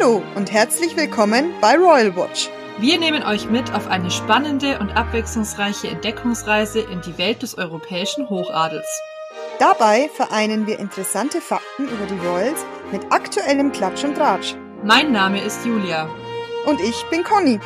Hallo 0.00 0.22
und 0.34 0.50
herzlich 0.50 0.96
willkommen 0.96 1.52
bei 1.60 1.76
Royal 1.76 2.14
Watch. 2.16 2.48
Wir 2.78 2.98
nehmen 2.98 3.22
euch 3.22 3.50
mit 3.50 3.74
auf 3.74 3.86
eine 3.88 4.10
spannende 4.10 4.78
und 4.78 4.90
abwechslungsreiche 4.90 5.88
Entdeckungsreise 5.88 6.80
in 6.80 7.00
die 7.02 7.18
Welt 7.18 7.42
des 7.42 7.58
europäischen 7.58 8.30
Hochadels. 8.30 8.86
Dabei 9.58 10.08
vereinen 10.14 10.66
wir 10.66 10.78
interessante 10.78 11.40
Fakten 11.40 11.88
über 11.88 12.06
die 12.06 12.26
Royals 12.26 12.64
mit 12.92 13.12
aktuellem 13.12 13.72
Klatsch 13.72 14.04
und 14.04 14.14
Tratsch. 14.14 14.54
Mein 14.84 15.12
Name 15.12 15.42
ist 15.42 15.66
Julia. 15.66 16.08
Und 16.66 16.80
ich 16.80 17.04
bin 17.10 17.22
Conny. 17.22 17.60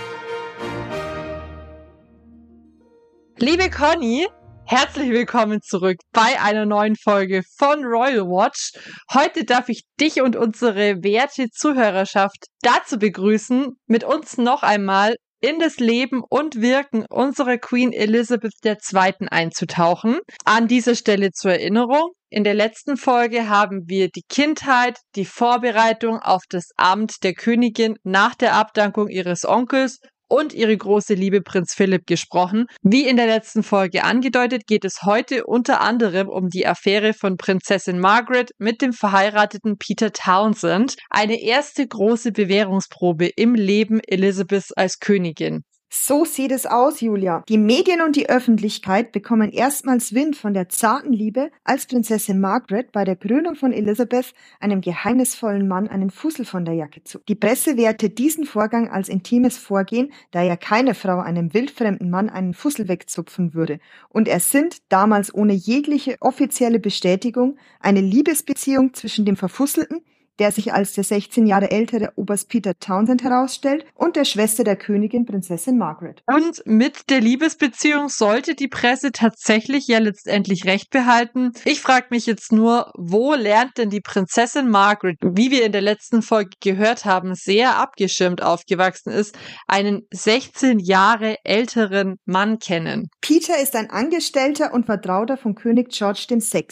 Liebe 3.39 3.71
Conny, 3.71 4.27
herzlich 4.67 5.11
willkommen 5.11 5.61
zurück 5.63 5.99
bei 6.13 6.41
einer 6.41 6.65
neuen 6.67 6.97
Folge 6.97 7.43
von 7.59 7.85
Royal 7.85 8.27
Watch. 8.27 8.73
Heute 9.13 9.45
darf 9.45 9.69
ich 9.69 9.83
dich 10.01 10.23
und 10.23 10.37
unsere 10.37 11.03
werte 11.03 11.49
Zuhörerschaft 11.51 12.47
dazu 12.63 12.99
begrüßen, 12.99 13.73
mit 13.87 14.05
uns 14.05 14.39
noch 14.39 14.63
einmal 14.63 15.17
in 15.41 15.59
das 15.59 15.79
Leben 15.79 16.23
und 16.29 16.63
Wirken 16.63 17.05
unserer 17.11 17.59
Queen 17.59 17.93
Elizabeth 17.93 18.55
II. 18.65 19.29
einzutauchen. 19.31 20.19
An 20.45 20.69
dieser 20.69 20.95
Stelle 20.95 21.33
zur 21.33 21.53
Erinnerung. 21.53 22.13
In 22.31 22.45
der 22.45 22.55
letzten 22.55 22.97
Folge 22.97 23.49
haben 23.49 23.83
wir 23.87 24.09
die 24.09 24.25
Kindheit, 24.29 24.99
die 25.15 25.27
Vorbereitung 25.27 26.19
auf 26.19 26.43
das 26.49 26.71
Amt 26.77 27.23
der 27.23 27.35
Königin 27.35 27.97
nach 28.03 28.35
der 28.35 28.55
Abdankung 28.55 29.09
ihres 29.09 29.45
Onkels 29.45 29.99
und 30.35 30.53
ihre 30.53 30.77
große 30.77 31.15
Liebe 31.15 31.43
Prinz 31.43 31.75
Philipp 31.75 32.07
gesprochen. 32.07 32.67
Wie 32.83 33.07
in 33.07 33.17
der 33.17 33.27
letzten 33.27 33.63
Folge 33.63 34.03
angedeutet, 34.03 34.67
geht 34.67 34.85
es 34.85 35.03
heute 35.05 35.47
unter 35.47 35.81
anderem 35.81 36.29
um 36.29 36.49
die 36.49 36.67
Affäre 36.67 37.13
von 37.13 37.37
Prinzessin 37.37 38.01
Margaret 38.01 38.51
mit 38.59 38.83
dem 38.83 38.93
verheirateten 38.93 39.79
Peter 39.79 40.13
Townsend, 40.13 40.97
eine 41.09 41.41
erste 41.41 41.87
große 41.87 42.33
Bewährungsprobe 42.33 43.29
im 43.37 43.55
Leben 43.55 44.01
Elizabeths 44.01 44.73
als 44.73 44.99
Königin. 44.99 45.63
So 45.97 46.25
sieht 46.25 46.51
es 46.51 46.67
aus, 46.67 47.01
Julia. 47.01 47.45
Die 47.49 47.57
Medien 47.57 48.03
und 48.03 48.17
die 48.17 48.29
Öffentlichkeit 48.29 49.13
bekommen 49.13 49.53
erstmals 49.53 50.13
Wind 50.13 50.35
von 50.35 50.53
der 50.53 50.69
zarten 50.69 51.13
Liebe, 51.13 51.53
als 51.63 51.87
Prinzessin 51.87 52.41
Margaret 52.41 52.91
bei 52.91 53.05
der 53.05 53.15
Krönung 53.15 53.55
von 53.55 53.73
Elizabeth 53.73 54.35
einem 54.59 54.81
geheimnisvollen 54.81 55.69
Mann 55.69 55.87
einen 55.87 56.11
Fussel 56.11 56.47
von 56.47 56.65
der 56.65 56.75
Jacke 56.75 57.05
zog. 57.05 57.25
Die 57.27 57.37
Presse 57.37 57.77
wertet 57.77 58.19
diesen 58.19 58.45
Vorgang 58.45 58.91
als 58.91 59.09
intimes 59.09 59.57
Vorgehen, 59.57 60.13
da 60.33 60.43
ja 60.43 60.57
keine 60.57 60.95
Frau 60.95 61.21
einem 61.21 61.55
wildfremden 61.55 62.11
Mann 62.11 62.29
einen 62.29 62.55
Fussel 62.55 62.89
wegzupfen 62.89 63.55
würde. 63.55 63.79
Und 64.09 64.27
er 64.27 64.41
sind, 64.41 64.79
damals 64.89 65.33
ohne 65.33 65.53
jegliche 65.53 66.17
offizielle 66.21 66.81
Bestätigung, 66.81 67.57
eine 67.79 68.01
Liebesbeziehung 68.01 68.95
zwischen 68.95 69.25
dem 69.25 69.37
Verfusselten, 69.37 70.01
der 70.39 70.53
sich 70.53 70.73
als 70.73 70.95
der 70.95 71.05
16 71.05 71.47
Jahre 71.47 71.71
ältere 71.71 72.13
Oberst 72.17 72.49
Peter 72.49 72.79
Townsend 72.79 73.23
herausstellt, 73.23 73.85
und 73.95 74.17
der 74.17 74.25
Schwester 74.25 74.65
der 74.65 74.77
Königin 74.77 75.25
Prinzessin 75.25 75.79
Margaret. 75.79 76.23
Und 76.27 76.63
mit 76.67 77.11
der 77.11 77.21
Liebesbeziehung 77.21 78.09
sollte 78.09 78.55
die 78.55 78.69
Presse 78.69 79.13
tatsächlich 79.13 79.87
ja 79.87 79.99
letztendlich 79.99 80.65
recht 80.65 80.91
behalten. 80.91 81.53
Ich 81.65 81.81
frage 81.81 82.07
mich 82.11 82.27
jetzt 82.27 82.53
nur, 82.53 82.91
wo 82.97 83.35
lernt 83.35 83.79
denn 83.79 83.91
die 83.91 84.01
Prinzessin 84.01 84.69
Margaret, 84.69 85.17
wie 85.23 85.51
wir 85.51 85.65
in 85.65 85.73
der 85.73 85.83
letzten 85.83 86.23
Folge 86.23 86.51
gehört 86.61 87.05
haben, 87.05 87.35
sehr 87.35 87.79
abgeschirmt 87.79 88.43
aufgewachsen 88.43 89.11
ist, 89.11 89.37
einen 89.67 90.03
16 90.13 90.79
Jahre 90.79 91.37
älteren 91.45 92.17
Mann 92.25 92.59
kennen? 92.59 93.09
Peter 93.21 93.61
ist 93.61 93.77
ein 93.77 93.91
Angestellter 93.91 94.73
und 94.73 94.87
Vertrauter 94.87 95.37
von 95.37 95.55
König 95.55 95.91
George 95.91 96.27
VI. 96.29 96.67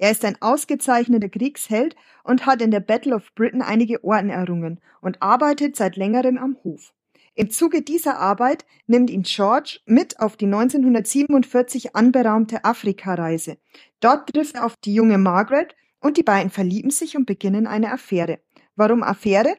Er 0.00 0.12
ist 0.12 0.24
ein 0.24 0.40
ausgezeichneter 0.40 1.28
Kriegsheld 1.28 1.94
und 2.24 2.46
hat 2.46 2.62
in 2.62 2.70
der 2.70 2.80
Battle 2.80 3.14
of 3.14 3.34
Britain 3.34 3.60
einige 3.60 4.02
Orden 4.02 4.30
errungen 4.30 4.80
und 5.02 5.20
arbeitet 5.20 5.76
seit 5.76 5.96
längerem 5.96 6.38
am 6.38 6.56
Hof. 6.64 6.94
Im 7.34 7.50
Zuge 7.50 7.82
dieser 7.82 8.18
Arbeit 8.18 8.64
nimmt 8.86 9.10
ihn 9.10 9.24
George 9.24 9.80
mit 9.84 10.18
auf 10.18 10.38
die 10.38 10.46
1947 10.46 11.94
anberaumte 11.94 12.64
Afrikareise. 12.64 13.58
Dort 14.00 14.32
trifft 14.32 14.54
er 14.54 14.64
auf 14.64 14.72
die 14.82 14.94
junge 14.94 15.18
Margaret 15.18 15.76
und 16.00 16.16
die 16.16 16.22
beiden 16.22 16.50
verlieben 16.50 16.90
sich 16.90 17.18
und 17.18 17.26
beginnen 17.26 17.66
eine 17.66 17.92
Affäre. 17.92 18.38
Warum 18.76 19.02
Affäre? 19.02 19.54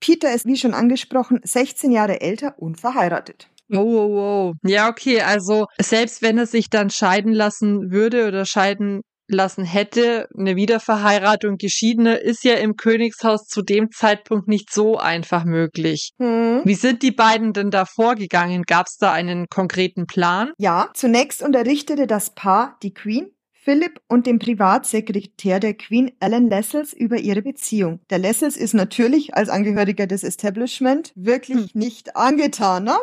Peter 0.00 0.34
ist, 0.34 0.44
wie 0.44 0.56
schon 0.56 0.74
angesprochen, 0.74 1.38
16 1.44 1.92
Jahre 1.92 2.20
älter 2.20 2.58
und 2.58 2.80
verheiratet. 2.80 3.48
Oh, 3.72 3.78
oh, 3.78 4.18
oh. 4.18 4.52
Ja, 4.68 4.88
okay. 4.88 5.20
Also 5.20 5.66
selbst 5.80 6.20
wenn 6.20 6.36
er 6.36 6.46
sich 6.46 6.68
dann 6.68 6.90
scheiden 6.90 7.32
lassen 7.32 7.92
würde 7.92 8.26
oder 8.26 8.44
scheiden 8.44 9.02
lassen 9.28 9.64
hätte, 9.64 10.28
eine 10.36 10.56
Wiederverheiratung 10.56 11.56
Geschiedene 11.56 12.16
ist 12.16 12.44
ja 12.44 12.54
im 12.54 12.76
Königshaus 12.76 13.46
zu 13.46 13.62
dem 13.62 13.90
Zeitpunkt 13.90 14.48
nicht 14.48 14.72
so 14.72 14.98
einfach 14.98 15.44
möglich. 15.44 16.12
Hm. 16.18 16.62
Wie 16.64 16.74
sind 16.74 17.02
die 17.02 17.12
beiden 17.12 17.52
denn 17.52 17.70
da 17.70 17.84
vorgegangen? 17.84 18.62
Gab 18.62 18.86
es 18.86 18.96
da 18.96 19.12
einen 19.12 19.46
konkreten 19.48 20.06
Plan? 20.06 20.52
Ja, 20.58 20.90
zunächst 20.94 21.42
unterrichtete 21.42 22.06
das 22.06 22.34
Paar 22.34 22.78
die 22.82 22.92
Queen 22.92 23.30
Philipp 23.64 23.98
und 24.08 24.26
den 24.26 24.38
Privatsekretär 24.38 25.58
der 25.58 25.72
Queen 25.72 26.12
Alan 26.20 26.50
Lessels 26.50 26.92
über 26.92 27.16
ihre 27.16 27.40
Beziehung. 27.40 28.00
Der 28.10 28.18
Lessels 28.18 28.58
ist 28.58 28.74
natürlich 28.74 29.34
als 29.34 29.48
Angehöriger 29.48 30.06
des 30.06 30.22
Establishment 30.22 31.12
wirklich 31.14 31.72
hm. 31.72 31.80
nicht 31.80 32.14
angetan, 32.14 32.84
ne? 32.84 32.96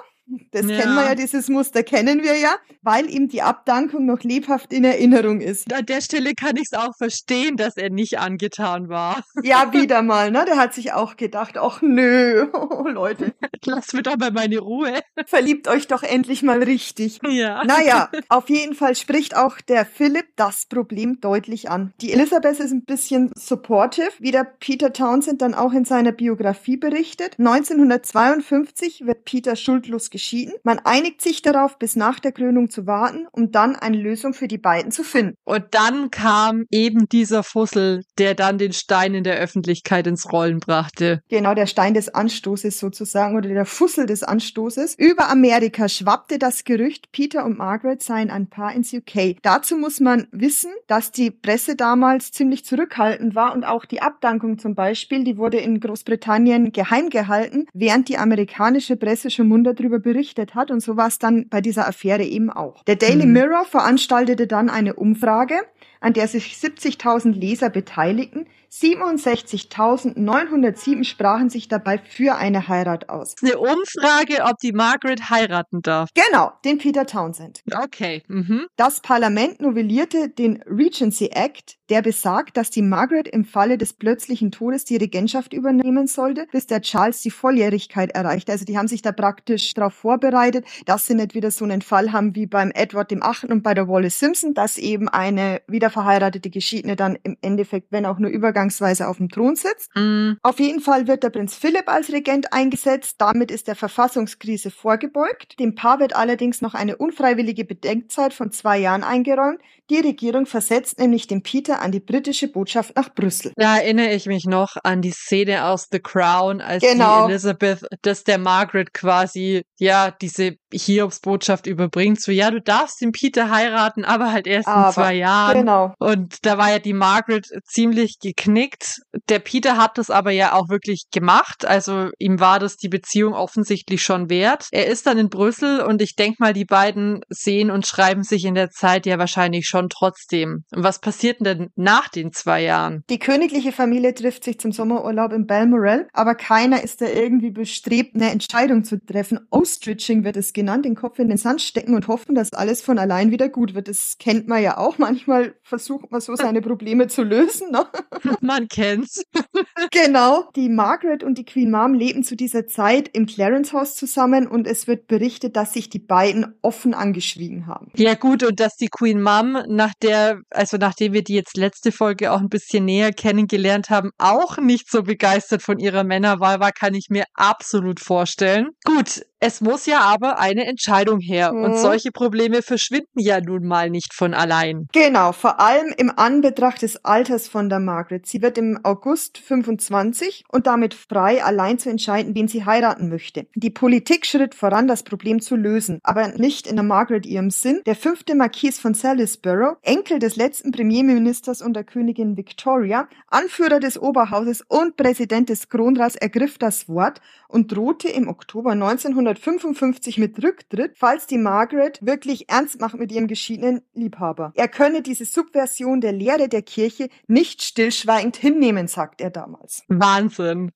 Das 0.51 0.65
ja. 0.65 0.79
kennen 0.79 0.95
wir 0.95 1.05
ja, 1.05 1.15
dieses 1.15 1.49
Muster 1.49 1.83
kennen 1.83 2.23
wir 2.23 2.37
ja, 2.37 2.55
weil 2.81 3.09
ihm 3.09 3.27
die 3.27 3.41
Abdankung 3.41 4.05
noch 4.05 4.21
lebhaft 4.23 4.71
in 4.73 4.83
Erinnerung 4.83 5.41
ist. 5.41 5.73
An 5.73 5.85
der 5.85 6.01
Stelle 6.01 6.33
kann 6.35 6.55
ich 6.55 6.69
es 6.71 6.73
auch 6.73 6.95
verstehen, 6.95 7.57
dass 7.57 7.77
er 7.77 7.89
nicht 7.89 8.19
angetan 8.19 8.89
war. 8.89 9.23
Ja, 9.43 9.73
wieder 9.73 10.01
mal, 10.01 10.31
ne? 10.31 10.45
Der 10.45 10.57
hat 10.57 10.73
sich 10.73 10.93
auch 10.93 11.17
gedacht, 11.17 11.57
ach 11.57 11.81
nö, 11.81 12.47
oh, 12.53 12.87
Leute. 12.87 13.33
Lass 13.65 13.93
mir 13.93 14.03
doch 14.03 14.17
mal 14.17 14.31
meine 14.31 14.59
Ruhe. 14.59 14.99
Verliebt 15.25 15.67
euch 15.67 15.87
doch 15.87 16.03
endlich 16.03 16.43
mal 16.43 16.63
richtig. 16.63 17.19
Ja. 17.27 17.63
Naja, 17.63 18.09
auf 18.29 18.49
jeden 18.49 18.75
Fall 18.75 18.95
spricht 18.95 19.35
auch 19.35 19.59
der 19.61 19.85
Philipp 19.85 20.27
das 20.35 20.65
Problem 20.65 21.19
deutlich 21.21 21.69
an. 21.69 21.93
Die 22.01 22.13
Elisabeth 22.13 22.59
ist 22.59 22.71
ein 22.71 22.83
bisschen 22.83 23.31
supportive, 23.35 24.11
wie 24.19 24.31
der 24.31 24.43
Peter 24.43 24.93
Townsend 24.93 25.41
dann 25.41 25.53
auch 25.53 25.73
in 25.73 25.85
seiner 25.85 26.11
Biografie 26.11 26.77
berichtet. 26.77 27.35
1952 27.37 29.05
wird 29.05 29.25
Peter 29.25 29.55
schuldlos 29.55 30.09
geschieden. 30.21 30.53
Man 30.63 30.79
einigt 30.83 31.21
sich 31.21 31.41
darauf, 31.41 31.79
bis 31.79 31.95
nach 31.95 32.19
der 32.19 32.31
Krönung 32.31 32.69
zu 32.69 32.85
warten, 32.85 33.27
um 33.31 33.51
dann 33.51 33.75
eine 33.75 33.97
Lösung 33.97 34.33
für 34.33 34.47
die 34.47 34.59
beiden 34.59 34.91
zu 34.91 35.03
finden. 35.03 35.35
Und 35.45 35.65
dann 35.71 36.11
kam 36.11 36.65
eben 36.69 37.09
dieser 37.09 37.41
Fussel, 37.41 38.03
der 38.19 38.35
dann 38.35 38.59
den 38.59 38.71
Stein 38.71 39.15
in 39.15 39.23
der 39.23 39.37
Öffentlichkeit 39.37 40.05
ins 40.05 40.31
Rollen 40.31 40.59
brachte. 40.59 41.21
Genau, 41.29 41.55
der 41.55 41.65
Stein 41.65 41.95
des 41.95 42.13
Anstoßes 42.13 42.77
sozusagen 42.77 43.35
oder 43.35 43.49
der 43.49 43.65
Fussel 43.65 44.05
des 44.05 44.21
Anstoßes. 44.21 44.95
Über 44.99 45.29
Amerika 45.29 45.89
schwappte 45.89 46.37
das 46.37 46.65
Gerücht, 46.65 47.11
Peter 47.11 47.43
und 47.43 47.57
Margaret 47.57 48.03
seien 48.03 48.29
ein 48.29 48.47
Paar 48.47 48.73
ins 48.75 48.93
UK. 48.93 49.37
Dazu 49.41 49.75
muss 49.75 49.99
man 49.99 50.27
wissen, 50.31 50.71
dass 50.85 51.11
die 51.11 51.31
Presse 51.31 51.75
damals 51.75 52.31
ziemlich 52.31 52.63
zurückhaltend 52.63 53.33
war 53.33 53.55
und 53.55 53.63
auch 53.63 53.85
die 53.85 54.03
Abdankung 54.03 54.59
zum 54.59 54.75
Beispiel, 54.75 55.23
die 55.23 55.37
wurde 55.37 55.57
in 55.57 55.79
Großbritannien 55.79 56.71
geheim 56.71 57.09
gehalten, 57.09 57.65
während 57.73 58.07
die 58.07 58.19
amerikanische 58.19 58.95
Presse 58.95 59.31
schon 59.31 59.47
munter 59.47 59.73
darüber 59.73 59.97
berichtet 59.97 60.10
hat. 60.55 60.71
Und 60.71 60.81
so 60.81 60.97
war 60.97 61.07
es 61.07 61.19
dann 61.19 61.47
bei 61.49 61.61
dieser 61.61 61.87
Affäre 61.87 62.23
eben 62.23 62.49
auch. 62.49 62.83
Der 62.83 62.95
Daily 62.95 63.25
mhm. 63.25 63.33
Mirror 63.33 63.65
veranstaltete 63.65 64.47
dann 64.47 64.69
eine 64.69 64.95
Umfrage, 64.95 65.55
an 65.99 66.13
der 66.13 66.27
sich 66.27 66.55
70.000 66.55 67.33
Leser 67.33 67.69
beteiligten. 67.69 68.45
67.907 68.71 71.03
sprachen 71.03 71.49
sich 71.49 71.67
dabei 71.67 71.97
für 71.97 72.35
eine 72.35 72.69
Heirat 72.69 73.09
aus. 73.09 73.35
Eine 73.41 73.57
Umfrage, 73.59 74.45
ob 74.45 74.59
die 74.59 74.71
Margaret 74.71 75.29
heiraten 75.29 75.81
darf. 75.81 76.09
Genau, 76.13 76.53
den 76.63 76.77
Peter 76.77 77.05
Townsend. 77.05 77.63
Okay. 77.73 78.23
Mhm. 78.27 78.67
Das 78.77 79.01
Parlament 79.01 79.59
novellierte 79.59 80.29
den 80.29 80.63
Regency 80.63 81.31
Act, 81.33 81.79
der 81.89 82.01
besagt, 82.01 82.55
dass 82.55 82.69
die 82.69 82.81
Margaret 82.81 83.27
im 83.27 83.43
Falle 83.43 83.77
des 83.77 83.91
plötzlichen 83.93 84.51
Todes 84.51 84.85
die 84.85 84.95
Regentschaft 84.95 85.51
übernehmen 85.51 86.07
sollte, 86.07 86.47
bis 86.53 86.65
der 86.65 86.79
Charles 86.81 87.21
die 87.21 87.31
Volljährigkeit 87.31 88.11
erreichte. 88.11 88.53
Also 88.53 88.63
die 88.63 88.77
haben 88.77 88.87
sich 88.87 89.01
da 89.01 89.11
praktisch 89.11 89.73
darauf 89.73 89.93
vorbereitet, 89.93 90.63
dass 90.85 91.07
sie 91.07 91.15
nicht 91.15 91.35
wieder 91.35 91.51
so 91.51 91.65
einen 91.65 91.81
Fall 91.81 92.13
haben 92.13 92.35
wie 92.35 92.47
beim 92.47 92.71
Edward 92.71 93.11
dem 93.11 93.21
Achten 93.21 93.51
und 93.51 93.63
bei 93.63 93.73
der 93.73 93.89
Wallace 93.89 94.19
Simpson, 94.19 94.53
dass 94.53 94.77
eben 94.77 95.09
eine 95.09 95.61
wieder 95.67 95.89
verheiratete 95.89 96.49
Geschiedene 96.49 96.95
dann 96.95 97.17
im 97.23 97.35
Endeffekt, 97.41 97.91
wenn 97.91 98.05
auch 98.05 98.19
nur 98.19 98.29
übergangsweise 98.61 99.07
auf 99.07 99.17
dem 99.17 99.29
Thron 99.29 99.55
sitzt. 99.55 99.89
Mm. 99.95 100.33
Auf 100.43 100.59
jeden 100.59 100.81
Fall 100.81 101.07
wird 101.07 101.23
der 101.23 101.29
Prinz 101.29 101.55
Philipp 101.55 101.87
als 101.87 102.11
Regent 102.11 102.53
eingesetzt. 102.53 103.15
Damit 103.19 103.51
ist 103.51 103.67
der 103.67 103.75
Verfassungskrise 103.75 104.71
vorgebeugt. 104.71 105.59
Dem 105.59 105.75
Paar 105.75 105.99
wird 105.99 106.15
allerdings 106.15 106.61
noch 106.61 106.73
eine 106.73 106.97
unfreiwillige 106.97 107.65
Bedenkzeit 107.65 108.33
von 108.33 108.51
zwei 108.51 108.77
Jahren 108.77 109.03
eingeräumt. 109.03 109.59
Die 109.89 109.99
Regierung 109.99 110.45
versetzt 110.45 110.99
nämlich 110.99 111.27
den 111.27 111.43
Peter 111.43 111.81
an 111.81 111.91
die 111.91 111.99
britische 111.99 112.47
Botschaft 112.47 112.95
nach 112.95 113.13
Brüssel. 113.13 113.51
Da 113.57 113.77
erinnere 113.77 114.13
ich 114.13 114.25
mich 114.25 114.45
noch 114.45 114.77
an 114.83 115.01
die 115.01 115.11
Szene 115.11 115.65
aus 115.65 115.89
The 115.91 115.99
Crown, 115.99 116.61
als 116.61 116.81
genau. 116.81 117.27
die 117.27 117.33
Elizabeth 117.33 117.85
das 118.01 118.23
der 118.23 118.37
Margaret 118.37 118.93
quasi, 118.93 119.63
ja, 119.77 120.11
diese 120.11 120.55
Hiobs 120.71 121.19
Botschaft 121.19 121.67
überbringt. 121.67 122.21
So, 122.21 122.31
ja, 122.31 122.51
du 122.51 122.61
darfst 122.61 123.01
den 123.01 123.11
Peter 123.11 123.49
heiraten, 123.49 124.05
aber 124.05 124.31
halt 124.31 124.47
erst 124.47 124.69
aber, 124.69 124.87
in 124.87 124.93
zwei 124.93 125.13
Jahren. 125.15 125.57
Genau. 125.57 125.93
Und 125.99 126.45
da 126.45 126.57
war 126.57 126.71
ja 126.71 126.79
die 126.79 126.93
Margaret 126.93 127.47
ziemlich 127.65 128.17
geknickt. 128.51 129.01
Der 129.29 129.39
Peter 129.39 129.77
hat 129.77 129.97
das 129.97 130.09
aber 130.09 130.31
ja 130.31 130.53
auch 130.53 130.69
wirklich 130.69 131.05
gemacht. 131.11 131.65
Also 131.65 132.09
ihm 132.19 132.39
war 132.39 132.59
das 132.59 132.77
die 132.77 132.89
Beziehung 132.89 133.33
offensichtlich 133.33 134.01
schon 134.03 134.29
wert. 134.29 134.67
Er 134.71 134.87
ist 134.87 135.07
dann 135.07 135.17
in 135.17 135.29
Brüssel 135.29 135.81
und 135.81 136.01
ich 136.01 136.15
denke 136.15 136.37
mal, 136.39 136.53
die 136.53 136.65
beiden 136.65 137.21
sehen 137.29 137.71
und 137.71 137.87
schreiben 137.87 138.23
sich 138.23 138.45
in 138.45 138.55
der 138.55 138.69
Zeit 138.69 139.05
ja 139.05 139.17
wahrscheinlich 139.17 139.67
schon 139.67 139.89
trotzdem. 139.89 140.63
Und 140.73 140.83
was 140.83 140.99
passiert 140.99 141.45
denn 141.45 141.69
nach 141.75 142.09
den 142.09 142.31
zwei 142.31 142.63
Jahren? 142.63 143.03
Die 143.09 143.19
königliche 143.19 143.71
Familie 143.71 144.13
trifft 144.13 144.43
sich 144.43 144.59
zum 144.59 144.71
Sommerurlaub 144.71 145.31
in 145.33 145.47
Balmoral, 145.47 146.07
aber 146.13 146.35
keiner 146.35 146.83
ist 146.83 147.01
da 147.01 147.07
irgendwie 147.07 147.51
bestrebt, 147.51 148.15
eine 148.15 148.31
Entscheidung 148.31 148.83
zu 148.83 149.03
treffen. 149.03 149.39
Ostrich 149.49 150.01
wird 150.01 150.35
es 150.35 150.53
genannt, 150.53 150.85
den 150.85 150.95
Kopf 150.95 151.19
in 151.19 151.29
den 151.29 151.37
Sand 151.37 151.61
stecken 151.61 151.93
und 151.93 152.07
hoffen, 152.07 152.33
dass 152.33 152.53
alles 152.53 152.81
von 152.81 152.97
allein 152.97 153.29
wieder 153.29 153.49
gut 153.49 153.75
wird. 153.75 153.87
Das 153.87 154.15
kennt 154.17 154.47
man 154.47 154.63
ja 154.63 154.77
auch. 154.77 154.97
Manchmal 154.97 155.53
versucht 155.61 156.11
man 156.11 156.21
so 156.21 156.35
seine 156.35 156.61
Probleme 156.61 157.07
zu 157.07 157.23
lösen. 157.23 157.71
Ne? 157.71 157.85
Man 158.41 158.67
kennt's. 158.67 159.23
genau. 159.91 160.49
Die 160.55 160.69
Margaret 160.69 161.23
und 161.23 161.37
die 161.37 161.45
Queen 161.45 161.71
Mom 161.71 161.93
leben 161.93 162.23
zu 162.23 162.35
dieser 162.35 162.67
Zeit 162.67 163.09
im 163.13 163.25
Clarence 163.25 163.71
Haus 163.73 163.95
zusammen 163.95 164.47
und 164.47 164.67
es 164.67 164.87
wird 164.87 165.07
berichtet, 165.07 165.55
dass 165.55 165.73
sich 165.73 165.89
die 165.89 165.99
beiden 165.99 166.55
offen 166.61 166.93
angeschwiegen 166.93 167.67
haben. 167.67 167.91
Ja 167.95 168.15
gut, 168.15 168.43
und 168.43 168.59
dass 168.59 168.75
die 168.75 168.89
Queen 168.89 169.21
Mom, 169.21 169.57
nach 169.67 169.93
der, 170.01 170.41
also 170.49 170.77
nachdem 170.77 171.13
wir 171.13 171.23
die 171.23 171.35
jetzt 171.35 171.55
letzte 171.55 171.91
Folge 171.91 172.31
auch 172.31 172.39
ein 172.39 172.49
bisschen 172.49 172.85
näher 172.85 173.13
kennengelernt 173.13 173.89
haben, 173.89 174.11
auch 174.17 174.57
nicht 174.57 174.89
so 174.89 175.03
begeistert 175.03 175.61
von 175.61 175.79
ihrer 175.79 176.03
Männerwahl 176.03 176.59
war, 176.59 176.71
kann 176.71 176.95
ich 176.95 177.07
mir 177.09 177.25
absolut 177.35 177.99
vorstellen. 177.99 178.69
Gut, 178.83 179.21
es 179.43 179.59
muss 179.59 179.87
ja 179.87 180.01
aber 180.01 180.37
eine 180.37 180.67
Entscheidung 180.67 181.19
her. 181.19 181.51
Mhm. 181.51 181.63
Und 181.63 181.77
solche 181.77 182.11
Probleme 182.11 182.61
verschwinden 182.61 183.19
ja 183.19 183.41
nun 183.41 183.65
mal 183.65 183.89
nicht 183.89 184.13
von 184.13 184.35
allein. 184.35 184.87
Genau, 184.93 185.31
vor 185.31 185.59
allem 185.59 185.93
im 185.97 186.11
Anbetracht 186.15 186.83
des 186.83 187.03
Alters 187.03 187.47
von 187.47 187.67
der 187.67 187.79
Margaret. 187.79 188.27
Sie 188.27 188.43
wird 188.43 188.59
im 188.59 188.79
August 188.83 189.39
25 189.39 190.43
und 190.47 190.67
damit 190.67 190.93
frei, 190.93 191.43
allein 191.43 191.79
zu 191.79 191.89
entscheiden, 191.89 192.35
wen 192.35 192.47
sie 192.47 192.65
heiraten 192.65 193.09
möchte. 193.09 193.47
Die 193.55 193.71
Politik 193.71 194.27
schritt 194.27 194.53
voran, 194.53 194.87
das 194.87 195.01
Problem 195.01 195.41
zu 195.41 195.55
lösen, 195.55 195.99
aber 196.03 196.27
nicht 196.37 196.67
in 196.67 196.75
der 196.75 196.85
Margaret 196.85 197.25
ihrem 197.25 197.49
Sinn. 197.49 197.81
Der 197.87 197.95
fünfte 197.95 198.35
Marquis 198.35 198.79
von 198.79 198.93
Salisbury, 198.93 199.73
Enkel 199.81 200.19
des 200.19 200.35
letzten 200.35 200.71
Premierministers 200.71 201.63
und 201.63 201.73
der 201.73 201.83
Königin 201.83 202.37
Victoria, 202.37 203.09
Anführer 203.27 203.79
des 203.79 203.99
Oberhauses 203.99 204.63
und 204.67 204.97
Präsident 204.97 205.49
des 205.49 205.67
Kronrats, 205.67 206.15
ergriff 206.15 206.59
das 206.59 206.87
Wort 206.87 207.21
und 207.47 207.71
drohte 207.71 208.07
im 208.07 208.27
Oktober 208.27 208.71
1900 208.71 209.30
1955 209.37 210.17
mit 210.17 210.43
Rücktritt, 210.43 210.97
falls 210.97 211.27
die 211.27 211.37
Margaret 211.37 211.99
wirklich 212.01 212.49
ernst 212.49 212.79
macht 212.79 212.95
mit 212.95 213.11
ihrem 213.11 213.27
geschiedenen 213.27 213.81
Liebhaber. 213.93 214.51
Er 214.55 214.67
könne 214.67 215.01
diese 215.01 215.25
Subversion 215.25 216.01
der 216.01 216.11
Lehre 216.11 216.49
der 216.49 216.61
Kirche 216.61 217.09
nicht 217.27 217.61
stillschweigend 217.61 218.37
hinnehmen, 218.37 218.87
sagt 218.87 219.21
er 219.21 219.29
damals. 219.29 219.83
Wahnsinn. 219.87 220.71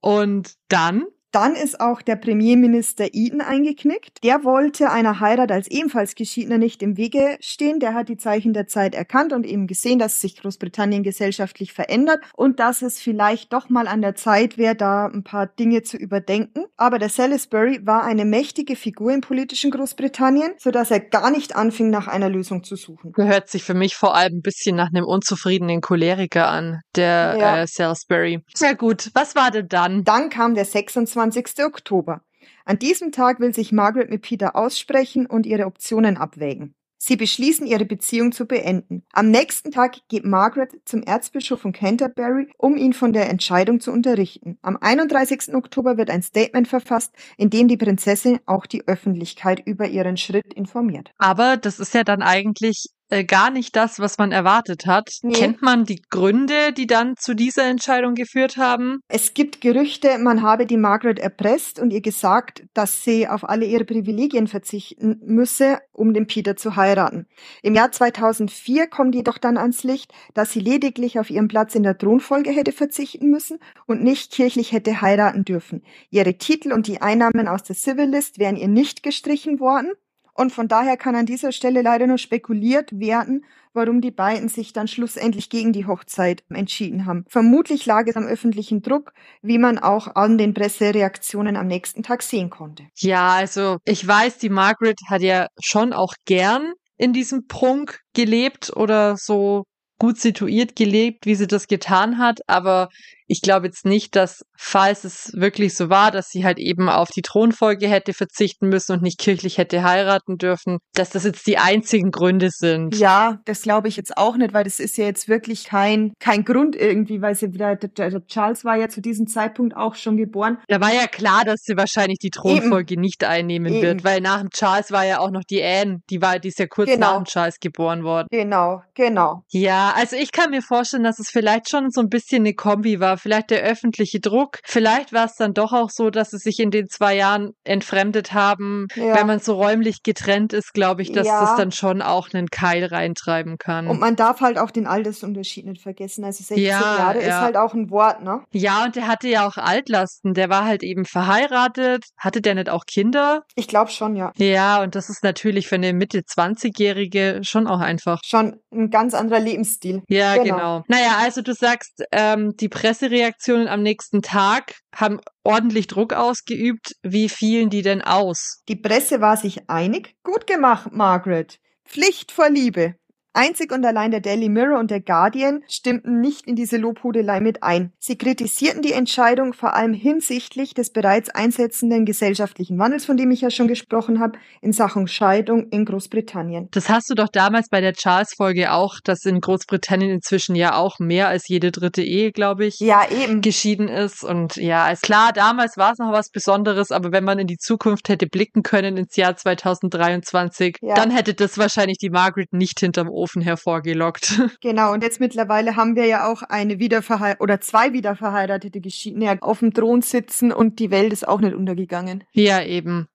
Und 0.00 0.54
dann 0.68 1.04
dann 1.32 1.54
ist 1.54 1.80
auch 1.80 2.02
der 2.02 2.16
Premierminister 2.16 3.08
Eden 3.12 3.40
eingeknickt. 3.40 4.22
Der 4.24 4.44
wollte 4.44 4.90
einer 4.90 5.20
Heirat 5.20 5.52
als 5.52 5.68
ebenfalls 5.68 6.14
Geschiedener 6.14 6.58
nicht 6.58 6.82
im 6.82 6.96
Wege 6.96 7.36
stehen. 7.40 7.78
Der 7.80 7.94
hat 7.94 8.08
die 8.08 8.16
Zeichen 8.16 8.52
der 8.52 8.66
Zeit 8.66 8.94
erkannt 8.94 9.32
und 9.32 9.46
eben 9.46 9.66
gesehen, 9.66 9.98
dass 9.98 10.20
sich 10.20 10.36
Großbritannien 10.36 11.02
gesellschaftlich 11.02 11.72
verändert 11.72 12.20
und 12.36 12.58
dass 12.58 12.82
es 12.82 12.98
vielleicht 12.98 13.52
doch 13.52 13.68
mal 13.68 13.86
an 13.86 14.02
der 14.02 14.14
Zeit 14.14 14.58
wäre, 14.58 14.74
da 14.74 15.06
ein 15.06 15.22
paar 15.22 15.46
Dinge 15.46 15.82
zu 15.82 15.96
überdenken. 15.96 16.64
Aber 16.76 16.98
der 16.98 17.08
Salisbury 17.08 17.80
war 17.84 18.04
eine 18.04 18.24
mächtige 18.24 18.74
Figur 18.74 19.12
im 19.12 19.20
politischen 19.20 19.70
Großbritannien, 19.70 20.52
sodass 20.58 20.90
er 20.90 21.00
gar 21.00 21.30
nicht 21.30 21.54
anfing, 21.54 21.90
nach 21.90 22.08
einer 22.08 22.28
Lösung 22.28 22.64
zu 22.64 22.76
suchen. 22.76 23.12
Gehört 23.12 23.48
sich 23.48 23.62
für 23.62 23.74
mich 23.74 23.96
vor 23.96 24.16
allem 24.16 24.38
ein 24.38 24.42
bisschen 24.42 24.76
nach 24.76 24.88
einem 24.88 25.04
unzufriedenen 25.04 25.80
Choleriker 25.80 26.48
an, 26.48 26.80
der 26.96 27.36
ja. 27.38 27.62
äh, 27.62 27.66
Salisbury. 27.66 28.40
Sehr 28.54 28.74
gut. 28.74 29.10
Was 29.14 29.34
war 29.34 29.50
denn 29.50 29.68
dann? 29.68 30.04
Dann 30.04 30.30
kam 30.30 30.54
der 30.54 30.64
26 30.64 31.19
27. 31.20 31.64
Oktober. 31.64 32.22
An 32.64 32.78
diesem 32.78 33.12
Tag 33.12 33.40
will 33.40 33.54
sich 33.54 33.72
Margaret 33.72 34.08
mit 34.08 34.22
Peter 34.22 34.56
aussprechen 34.56 35.26
und 35.26 35.44
ihre 35.44 35.66
Optionen 35.66 36.16
abwägen. 36.16 36.74
Sie 37.02 37.16
beschließen, 37.16 37.66
ihre 37.66 37.86
Beziehung 37.86 38.30
zu 38.30 38.44
beenden. 38.44 39.04
Am 39.12 39.30
nächsten 39.30 39.70
Tag 39.70 39.96
geht 40.08 40.24
Margaret 40.24 40.80
zum 40.84 41.02
Erzbischof 41.02 41.60
von 41.60 41.72
Canterbury, 41.72 42.48
um 42.58 42.76
ihn 42.76 42.92
von 42.92 43.14
der 43.14 43.30
Entscheidung 43.30 43.80
zu 43.80 43.90
unterrichten. 43.90 44.58
Am 44.60 44.76
31. 44.76 45.54
Oktober 45.54 45.96
wird 45.96 46.10
ein 46.10 46.22
Statement 46.22 46.68
verfasst, 46.68 47.14
in 47.38 47.48
dem 47.48 47.68
die 47.68 47.78
Prinzessin 47.78 48.40
auch 48.44 48.66
die 48.66 48.86
Öffentlichkeit 48.86 49.62
über 49.66 49.88
ihren 49.88 50.18
Schritt 50.18 50.52
informiert. 50.52 51.12
Aber 51.16 51.56
das 51.56 51.80
ist 51.80 51.94
ja 51.94 52.04
dann 52.04 52.20
eigentlich 52.20 52.90
äh, 53.10 53.24
gar 53.24 53.50
nicht 53.50 53.76
das, 53.76 53.98
was 53.98 54.18
man 54.18 54.32
erwartet 54.32 54.86
hat. 54.86 55.10
Nee. 55.22 55.34
Kennt 55.34 55.62
man 55.62 55.84
die 55.84 56.00
Gründe, 56.10 56.72
die 56.72 56.86
dann 56.86 57.16
zu 57.16 57.34
dieser 57.34 57.64
Entscheidung 57.64 58.14
geführt 58.14 58.56
haben? 58.56 59.00
Es 59.08 59.34
gibt 59.34 59.60
Gerüchte, 59.60 60.18
man 60.18 60.42
habe 60.42 60.64
die 60.64 60.76
Margaret 60.76 61.18
erpresst 61.18 61.78
und 61.78 61.92
ihr 61.92 62.00
gesagt, 62.00 62.64
dass 62.72 63.04
sie 63.04 63.28
auf 63.28 63.48
alle 63.48 63.66
ihre 63.66 63.84
Privilegien 63.84 64.46
verzichten 64.46 65.20
müsse, 65.24 65.78
um 65.92 66.14
den 66.14 66.26
Peter 66.26 66.56
zu 66.56 66.76
heiraten. 66.76 67.26
Im 67.62 67.74
Jahr 67.74 67.92
2004 67.92 68.86
kommt 68.86 69.14
jedoch 69.14 69.38
dann 69.38 69.58
ans 69.58 69.84
Licht, 69.84 70.12
dass 70.34 70.52
sie 70.52 70.60
lediglich 70.60 71.18
auf 71.18 71.30
ihren 71.30 71.48
Platz 71.48 71.74
in 71.74 71.82
der 71.82 71.98
Thronfolge 71.98 72.50
hätte 72.50 72.72
verzichten 72.72 73.30
müssen 73.30 73.58
und 73.86 74.02
nicht 74.02 74.32
kirchlich 74.32 74.72
hätte 74.72 75.00
heiraten 75.00 75.44
dürfen. 75.44 75.82
Ihre 76.10 76.34
Titel 76.34 76.72
und 76.72 76.86
die 76.86 77.02
Einnahmen 77.02 77.48
aus 77.48 77.64
der 77.64 77.76
Civil 77.76 78.06
List 78.06 78.38
wären 78.38 78.56
ihr 78.56 78.68
nicht 78.68 79.02
gestrichen 79.02 79.60
worden. 79.60 79.92
Und 80.34 80.52
von 80.52 80.68
daher 80.68 80.96
kann 80.96 81.14
an 81.14 81.26
dieser 81.26 81.52
Stelle 81.52 81.82
leider 81.82 82.06
nur 82.06 82.18
spekuliert 82.18 82.98
werden, 82.98 83.44
warum 83.72 84.00
die 84.00 84.10
beiden 84.10 84.48
sich 84.48 84.72
dann 84.72 84.88
schlussendlich 84.88 85.48
gegen 85.50 85.72
die 85.72 85.86
Hochzeit 85.86 86.42
entschieden 86.50 87.06
haben. 87.06 87.24
Vermutlich 87.28 87.86
lag 87.86 88.06
es 88.06 88.16
am 88.16 88.26
öffentlichen 88.26 88.82
Druck, 88.82 89.12
wie 89.42 89.58
man 89.58 89.78
auch 89.78 90.14
an 90.16 90.38
den 90.38 90.54
Pressereaktionen 90.54 91.56
am 91.56 91.66
nächsten 91.66 92.02
Tag 92.02 92.22
sehen 92.22 92.50
konnte. 92.50 92.84
Ja, 92.96 93.34
also 93.34 93.78
ich 93.84 94.06
weiß, 94.06 94.38
die 94.38 94.48
Margaret 94.48 94.98
hat 95.08 95.22
ja 95.22 95.46
schon 95.60 95.92
auch 95.92 96.14
gern 96.24 96.72
in 96.96 97.12
diesem 97.12 97.46
Prunk 97.46 98.00
gelebt 98.14 98.72
oder 98.76 99.16
so 99.16 99.64
gut 99.98 100.18
situiert 100.18 100.76
gelebt, 100.76 101.26
wie 101.26 101.34
sie 101.34 101.46
das 101.46 101.68
getan 101.68 102.18
hat, 102.18 102.40
aber 102.46 102.88
ich 103.30 103.42
glaube 103.42 103.66
jetzt 103.66 103.86
nicht, 103.86 104.16
dass, 104.16 104.44
falls 104.56 105.04
es 105.04 105.30
wirklich 105.34 105.76
so 105.76 105.88
war, 105.88 106.10
dass 106.10 106.30
sie 106.30 106.44
halt 106.44 106.58
eben 106.58 106.88
auf 106.88 107.10
die 107.10 107.22
Thronfolge 107.22 107.86
hätte 107.86 108.12
verzichten 108.12 108.68
müssen 108.68 108.92
und 108.92 109.02
nicht 109.02 109.20
kirchlich 109.20 109.56
hätte 109.56 109.84
heiraten 109.84 110.36
dürfen, 110.36 110.78
dass 110.94 111.10
das 111.10 111.22
jetzt 111.22 111.46
die 111.46 111.56
einzigen 111.56 112.10
Gründe 112.10 112.48
sind. 112.50 112.96
Ja, 112.96 113.38
das 113.44 113.62
glaube 113.62 113.86
ich 113.86 113.96
jetzt 113.96 114.16
auch 114.16 114.36
nicht, 114.36 114.52
weil 114.52 114.64
das 114.64 114.80
ist 114.80 114.98
ja 114.98 115.04
jetzt 115.04 115.28
wirklich 115.28 115.64
kein, 115.64 116.12
kein 116.18 116.44
Grund 116.44 116.74
irgendwie, 116.74 117.22
weil 117.22 117.36
sie, 117.36 117.52
der, 117.52 117.76
der, 117.76 117.90
der 117.90 118.26
Charles 118.26 118.64
war 118.64 118.74
ja 118.74 118.88
zu 118.88 119.00
diesem 119.00 119.28
Zeitpunkt 119.28 119.76
auch 119.76 119.94
schon 119.94 120.16
geboren. 120.16 120.58
Da 120.66 120.80
war 120.80 120.92
ja 120.92 121.06
klar, 121.06 121.44
dass 121.44 121.60
sie 121.62 121.76
wahrscheinlich 121.76 122.18
die 122.18 122.30
Thronfolge 122.30 122.94
Eben. 122.94 123.02
nicht 123.02 123.22
einnehmen 123.22 123.74
Eben. 123.74 123.82
wird, 123.82 124.04
weil 124.04 124.20
nach 124.20 124.40
dem 124.40 124.50
Charles 124.50 124.90
war 124.90 125.06
ja 125.06 125.20
auch 125.20 125.30
noch 125.30 125.44
die 125.48 125.62
Anne, 125.62 126.00
die 126.10 126.20
war, 126.20 126.40
die 126.40 126.48
ist 126.48 126.58
ja 126.58 126.66
kurz 126.66 126.90
genau. 126.90 127.12
nach 127.12 127.16
dem 127.18 127.24
Charles 127.26 127.60
geboren 127.60 128.02
worden. 128.02 128.26
Genau, 128.32 128.82
genau. 128.94 129.44
Ja, 129.50 129.92
also 129.94 130.16
ich 130.16 130.32
kann 130.32 130.50
mir 130.50 130.62
vorstellen, 130.62 131.04
dass 131.04 131.20
es 131.20 131.28
vielleicht 131.30 131.70
schon 131.70 131.90
so 131.90 132.00
ein 132.00 132.08
bisschen 132.08 132.42
eine 132.42 132.54
Kombi 132.54 132.98
war 132.98 133.19
vielleicht 133.20 133.50
der 133.50 133.62
öffentliche 133.62 134.20
Druck. 134.20 134.58
Vielleicht 134.64 135.12
war 135.12 135.26
es 135.26 135.34
dann 135.34 135.54
doch 135.54 135.72
auch 135.72 135.90
so, 135.90 136.10
dass 136.10 136.30
sie 136.30 136.38
sich 136.38 136.58
in 136.58 136.70
den 136.70 136.88
zwei 136.88 137.16
Jahren 137.16 137.52
entfremdet 137.64 138.32
haben. 138.32 138.86
Ja. 138.94 139.14
Wenn 139.16 139.26
man 139.26 139.40
so 139.40 139.54
räumlich 139.54 140.02
getrennt 140.02 140.52
ist, 140.52 140.72
glaube 140.72 141.02
ich, 141.02 141.12
dass 141.12 141.26
ja. 141.26 141.40
das 141.40 141.56
dann 141.56 141.72
schon 141.72 142.02
auch 142.02 142.28
einen 142.32 142.48
Keil 142.48 142.84
reintreiben 142.84 143.58
kann. 143.58 143.86
Und 143.86 144.00
man 144.00 144.16
darf 144.16 144.40
halt 144.40 144.58
auch 144.58 144.70
den 144.70 144.86
Altersunterschied 144.86 145.66
nicht 145.66 145.82
vergessen. 145.82 146.24
Also 146.24 146.38
16 146.44 146.58
ja, 146.58 146.80
Jahre 146.80 147.18
ist 147.18 147.32
halt 147.32 147.56
auch 147.56 147.74
ein 147.74 147.90
Wort, 147.90 148.22
ne? 148.22 148.42
Ja, 148.52 148.84
und 148.84 148.96
der 148.96 149.06
hatte 149.06 149.28
ja 149.28 149.46
auch 149.46 149.56
Altlasten. 149.56 150.34
Der 150.34 150.48
war 150.48 150.64
halt 150.64 150.82
eben 150.82 151.04
verheiratet. 151.04 152.04
Hatte 152.16 152.40
der 152.40 152.54
nicht 152.54 152.68
auch 152.68 152.84
Kinder? 152.86 153.42
Ich 153.54 153.68
glaube 153.68 153.90
schon, 153.90 154.16
ja. 154.16 154.32
Ja, 154.36 154.82
und 154.82 154.94
das 154.94 155.08
ist 155.08 155.22
natürlich 155.22 155.68
für 155.68 155.76
eine 155.76 155.92
Mitte 155.92 156.20
20-Jährige 156.20 157.40
schon 157.42 157.66
auch 157.66 157.80
einfach. 157.80 158.20
Schon 158.24 158.56
ein 158.72 158.90
ganz 158.90 159.14
anderer 159.14 159.40
Lebensstil. 159.40 160.02
Ja, 160.08 160.36
genau. 160.36 160.44
genau. 160.44 160.84
Naja, 160.88 161.18
also 161.20 161.42
du 161.42 161.52
sagst, 161.52 162.02
ähm, 162.12 162.54
die 162.58 162.68
Presse 162.68 163.09
Pressereaktionen 163.10 163.66
am 163.66 163.82
nächsten 163.82 164.22
Tag 164.22 164.76
haben 164.94 165.20
ordentlich 165.42 165.88
Druck 165.88 166.12
ausgeübt. 166.12 166.94
Wie 167.02 167.28
fielen 167.28 167.68
die 167.68 167.82
denn 167.82 168.02
aus? 168.02 168.62
Die 168.68 168.76
Presse 168.76 169.20
war 169.20 169.36
sich 169.36 169.68
einig. 169.68 170.14
Gut 170.22 170.46
gemacht, 170.46 170.92
Margaret. 170.92 171.58
Pflicht 171.84 172.30
vor 172.30 172.48
Liebe. 172.48 172.94
Einzig 173.32 173.70
und 173.70 173.86
allein 173.86 174.10
der 174.10 174.20
Daily 174.20 174.48
Mirror 174.48 174.80
und 174.80 174.90
der 174.90 175.00
Guardian 175.00 175.62
stimmten 175.68 176.20
nicht 176.20 176.48
in 176.48 176.56
diese 176.56 176.78
Lobhudelei 176.78 177.38
mit 177.40 177.62
ein. 177.62 177.92
Sie 178.00 178.18
kritisierten 178.18 178.82
die 178.82 178.92
Entscheidung 178.92 179.52
vor 179.52 179.74
allem 179.74 179.94
hinsichtlich 179.94 180.74
des 180.74 180.92
bereits 180.92 181.30
einsetzenden 181.30 182.06
gesellschaftlichen 182.06 182.76
Wandels, 182.78 183.04
von 183.04 183.16
dem 183.16 183.30
ich 183.30 183.42
ja 183.42 183.50
schon 183.50 183.68
gesprochen 183.68 184.18
habe, 184.18 184.36
in 184.60 184.72
Sachen 184.72 185.06
Scheidung 185.06 185.68
in 185.70 185.84
Großbritannien. 185.84 186.68
Das 186.72 186.88
hast 186.88 187.08
du 187.08 187.14
doch 187.14 187.28
damals 187.28 187.68
bei 187.68 187.80
der 187.80 187.92
Charles-Folge 187.92 188.72
auch, 188.72 188.96
dass 189.04 189.24
in 189.24 189.40
Großbritannien 189.40 190.10
inzwischen 190.10 190.56
ja 190.56 190.74
auch 190.74 190.98
mehr 190.98 191.28
als 191.28 191.46
jede 191.46 191.70
dritte 191.70 192.02
Ehe, 192.02 192.32
glaube 192.32 192.66
ich, 192.66 192.80
ja, 192.80 193.02
eben. 193.10 193.42
geschieden 193.42 193.86
ist. 193.86 194.24
Und 194.24 194.56
ja, 194.56 194.90
ist 194.90 195.02
klar, 195.02 195.32
damals 195.32 195.76
war 195.76 195.92
es 195.92 195.98
noch 195.98 196.10
was 196.10 196.30
Besonderes, 196.30 196.90
aber 196.90 197.12
wenn 197.12 197.22
man 197.22 197.38
in 197.38 197.46
die 197.46 197.58
Zukunft 197.58 198.08
hätte 198.08 198.26
blicken 198.26 198.64
können 198.64 198.96
ins 198.96 199.14
Jahr 199.14 199.36
2023, 199.36 200.78
ja. 200.80 200.94
dann 200.96 201.12
hätte 201.12 201.34
das 201.34 201.58
wahrscheinlich 201.58 201.98
die 201.98 202.10
Margaret 202.10 202.52
nicht 202.52 202.80
hinterm 202.80 203.08
Ohr 203.08 203.19
Ofen 203.20 203.42
hervorgelockt. 203.42 204.40
Genau, 204.60 204.92
und 204.92 205.02
jetzt 205.02 205.20
mittlerweile 205.20 205.76
haben 205.76 205.96
wir 205.96 206.06
ja 206.06 206.30
auch 206.30 206.42
eine 206.42 206.78
wiederverheiratete 206.78 207.42
oder 207.42 207.60
zwei 207.60 207.92
wiederverheiratete 207.92 208.80
Geschiedene 208.80 209.38
auf 209.40 209.60
dem 209.60 209.72
Thron 209.72 210.02
sitzen 210.02 210.52
und 210.52 210.78
die 210.78 210.90
Welt 210.90 211.12
ist 211.12 211.26
auch 211.26 211.40
nicht 211.40 211.54
untergegangen. 211.54 212.24
Ja, 212.32 212.62
eben. 212.62 213.08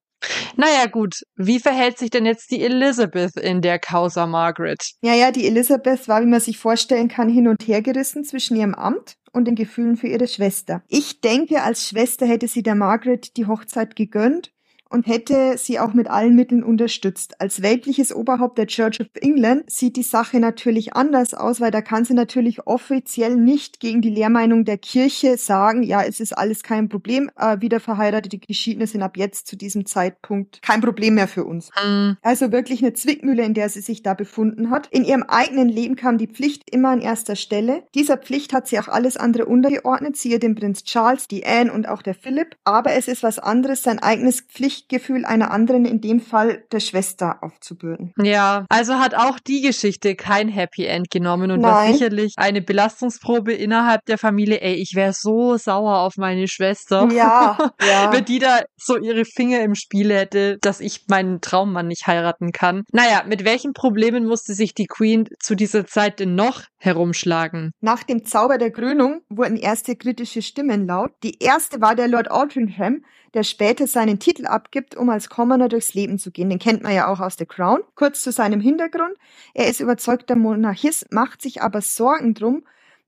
Naja, 0.56 0.88
gut. 0.88 1.22
Wie 1.36 1.60
verhält 1.60 1.98
sich 1.98 2.10
denn 2.10 2.26
jetzt 2.26 2.52
die 2.52 2.64
Elizabeth 2.64 3.36
in 3.38 3.62
der 3.62 3.80
Causa 3.80 4.26
Margaret? 4.26 4.82
Ja, 5.02 5.14
ja, 5.14 5.32
die 5.32 5.48
Elizabeth 5.48 6.08
war, 6.08 6.22
wie 6.22 6.28
man 6.28 6.40
sich 6.40 6.58
vorstellen 6.58 7.08
kann, 7.08 7.30
hin 7.30 7.48
und 7.48 7.68
her 7.68 7.82
gerissen 7.82 8.24
zwischen 8.24 8.56
ihrem 8.56 8.74
Amt 8.74 9.18
und 9.32 9.46
den 9.46 9.56
Gefühlen 9.56 9.98
für 9.98 10.08
ihre 10.08 10.28
Schwester. 10.28 10.82
Ich 10.88 11.22
denke, 11.22 11.62
als 11.62 11.88
Schwester 11.88 12.26
hätte 12.26 12.48
sie 12.48 12.64
der 12.64 12.76
Margaret 12.76 13.36
die 13.38 13.48
Hochzeit 13.48 13.96
gegönnt 13.96 14.52
und 14.90 15.08
hätte 15.08 15.58
sie 15.58 15.80
auch 15.80 15.94
mit 15.94 16.08
allen 16.08 16.36
Mitteln 16.36 16.64
unterstützt. 16.64 17.42
Als 17.42 17.62
weltliches 17.62 18.14
Oberhaupt 18.14 18.58
der 18.58 18.68
Church 18.68 19.02
of 19.02 19.08
England 19.22 19.70
sieht 19.70 19.96
die 19.96 20.04
Sache 20.04 20.40
natürlich 20.40 20.94
anders 20.94 21.34
aus, 21.34 21.60
weil 21.60 21.72
da 21.72 21.82
kann 21.82 22.06
sie 22.06 22.14
natürlich 22.14 22.68
offiziell 22.68 23.36
nicht 23.36 23.80
gegen 23.80 24.02
die 24.02 24.10
Lehrmeinung 24.10 24.66
der 24.66 24.78
Kirche 24.78 25.38
sagen, 25.38 25.84
ja, 25.84 26.04
es 26.04 26.20
ist 26.20 26.38
alles 26.38 26.64
kein 26.64 26.90
Problem, 26.90 27.30
äh, 27.38 27.60
wieder 27.62 27.80
verheiratete 27.80 28.38
Geschiedene 28.38 28.88
sind 28.88 29.02
ab 29.02 29.18
jetzt 29.18 29.48
zu 29.48 29.56
diesem 29.56 29.86
Zeitpunkt 29.86 30.62
kein 30.62 30.82
Problem 30.82 31.16
mehr 31.16 31.28
für 31.28 31.46
uns. 31.46 31.72
Mhm. 31.84 32.18
Also 32.22 32.52
wirklich 32.52 32.82
eine 32.82 32.94
Zwickmühle, 32.94 33.44
in 33.44 33.54
der 33.54 33.70
sie 33.70 33.82
sich 33.82 34.04
da 34.04 34.14
befunden 34.14 34.70
hat. 34.70 34.88
In 34.92 35.04
ihrem 35.04 35.24
eigenen 35.24 35.70
Leben 35.70 35.96
kam 35.96 36.18
die 36.18 36.28
Pflicht 36.28 36.64
immer 36.72 36.90
an 36.90 37.02
erster 37.02 37.36
Stelle. 37.36 37.84
Dieser 37.96 38.18
Pflicht 38.18 38.54
hat 38.54 38.68
sie 38.68 38.80
auch 38.80 38.88
alles 38.88 39.18
andere 39.18 39.46
untergeordnet, 39.46 40.18
siehe 40.18 40.40
den 40.40 40.56
Prinz 40.56 40.84
Charles, 40.84 41.28
die 41.28 41.46
Anne 41.46 41.72
und 41.72 41.88
auch 41.88 42.02
der 42.02 42.16
Philipp. 42.16 42.56
Aber 42.64 42.94
es 42.94 43.08
ist 43.08 43.24
was 43.24 43.40
anderes, 43.40 43.84
sein 43.84 44.00
eigenes 44.00 44.42
Pflicht 44.42 44.75
Pflichtgefühl 44.76 45.26
einer 45.26 45.52
anderen, 45.52 45.86
in 45.86 46.02
dem 46.02 46.20
Fall 46.20 46.64
der 46.72 46.80
Schwester, 46.80 47.38
aufzubürden. 47.42 48.14
Ja, 48.22 48.66
also 48.70 48.96
hat 48.96 49.16
auch 49.16 49.40
die 49.40 49.62
Geschichte 49.62 50.16
kein 50.16 50.50
Happy 50.50 50.86
End 50.86 51.10
genommen 51.10 51.52
und 51.52 51.64
war 51.64 51.84
Nein. 51.84 51.94
sicherlich 51.94 52.34
eine 52.36 52.62
Belastungsprobe 52.62 53.54
innerhalb 53.54 54.04
der 54.06 54.18
Familie. 54.18 54.60
Ey, 54.60 54.76
ich 54.76 54.94
wäre 54.96 55.14
so 55.14 55.58
sauer 55.58 56.00
auf 56.00 56.18
meine 56.18 56.48
Schwester. 56.48 57.08
Ja, 57.12 57.58
ja. 57.82 58.12
Wenn 58.12 58.26
die 58.26 58.40
da 58.40 58.62
so 58.76 58.98
ihre 58.98 59.24
Finger 59.26 59.62
im 59.62 59.76
Spiel 59.76 60.14
hätte, 60.14 60.58
dass 60.62 60.82
ich 60.82 61.06
meinen 61.08 61.40
Traummann 61.40 61.88
nicht 61.88 62.08
heiraten 62.08 62.52
kann. 62.52 62.84
Naja, 62.92 63.24
mit 63.26 63.46
welchen 63.46 63.74
Problemen 63.74 64.26
musste 64.26 64.54
sich 64.54 64.74
die 64.74 64.88
Queen 64.88 65.28
zu 65.40 65.56
dieser 65.56 65.86
Zeit 65.86 66.20
denn 66.20 66.36
noch 66.36 66.64
herumschlagen? 66.86 67.72
Nach 67.82 68.04
dem 68.04 68.24
Zauber 68.26 68.58
der 68.58 68.72
Krönung 68.72 69.22
wurden 69.30 69.58
erste 69.58 69.96
kritische 69.96 70.42
Stimmen 70.42 70.88
laut. 70.88 71.12
Die 71.24 71.40
erste 71.40 71.82
war 71.82 71.96
der 71.96 72.08
Lord 72.08 72.32
Aldringham, 72.32 73.04
der 73.34 73.44
später 73.44 73.88
seinen 73.88 74.20
Titel 74.20 74.46
abgibt, 74.46 74.96
um 74.96 75.10
als 75.10 75.30
Commoner 75.30 75.68
durchs 75.68 75.94
Leben 75.94 76.18
zu 76.18 76.32
gehen. 76.32 76.50
Den 76.50 76.60
kennt 76.60 76.84
man 76.84 76.94
ja 76.94 77.08
auch 77.08 77.20
aus 77.20 77.36
The 77.38 77.46
Crown. 77.46 77.82
Kurz 77.96 78.22
zu 78.22 78.32
seinem 78.32 78.62
Hintergrund. 78.62 79.16
Er 79.54 79.68
ist 79.68 79.82
überzeugter 79.82 80.36
Monarchist, 80.36 81.12
macht 81.12 81.42
sich 81.42 81.62
aber 81.62 81.82
Sorgen 81.82 82.34
drum, 82.34 82.64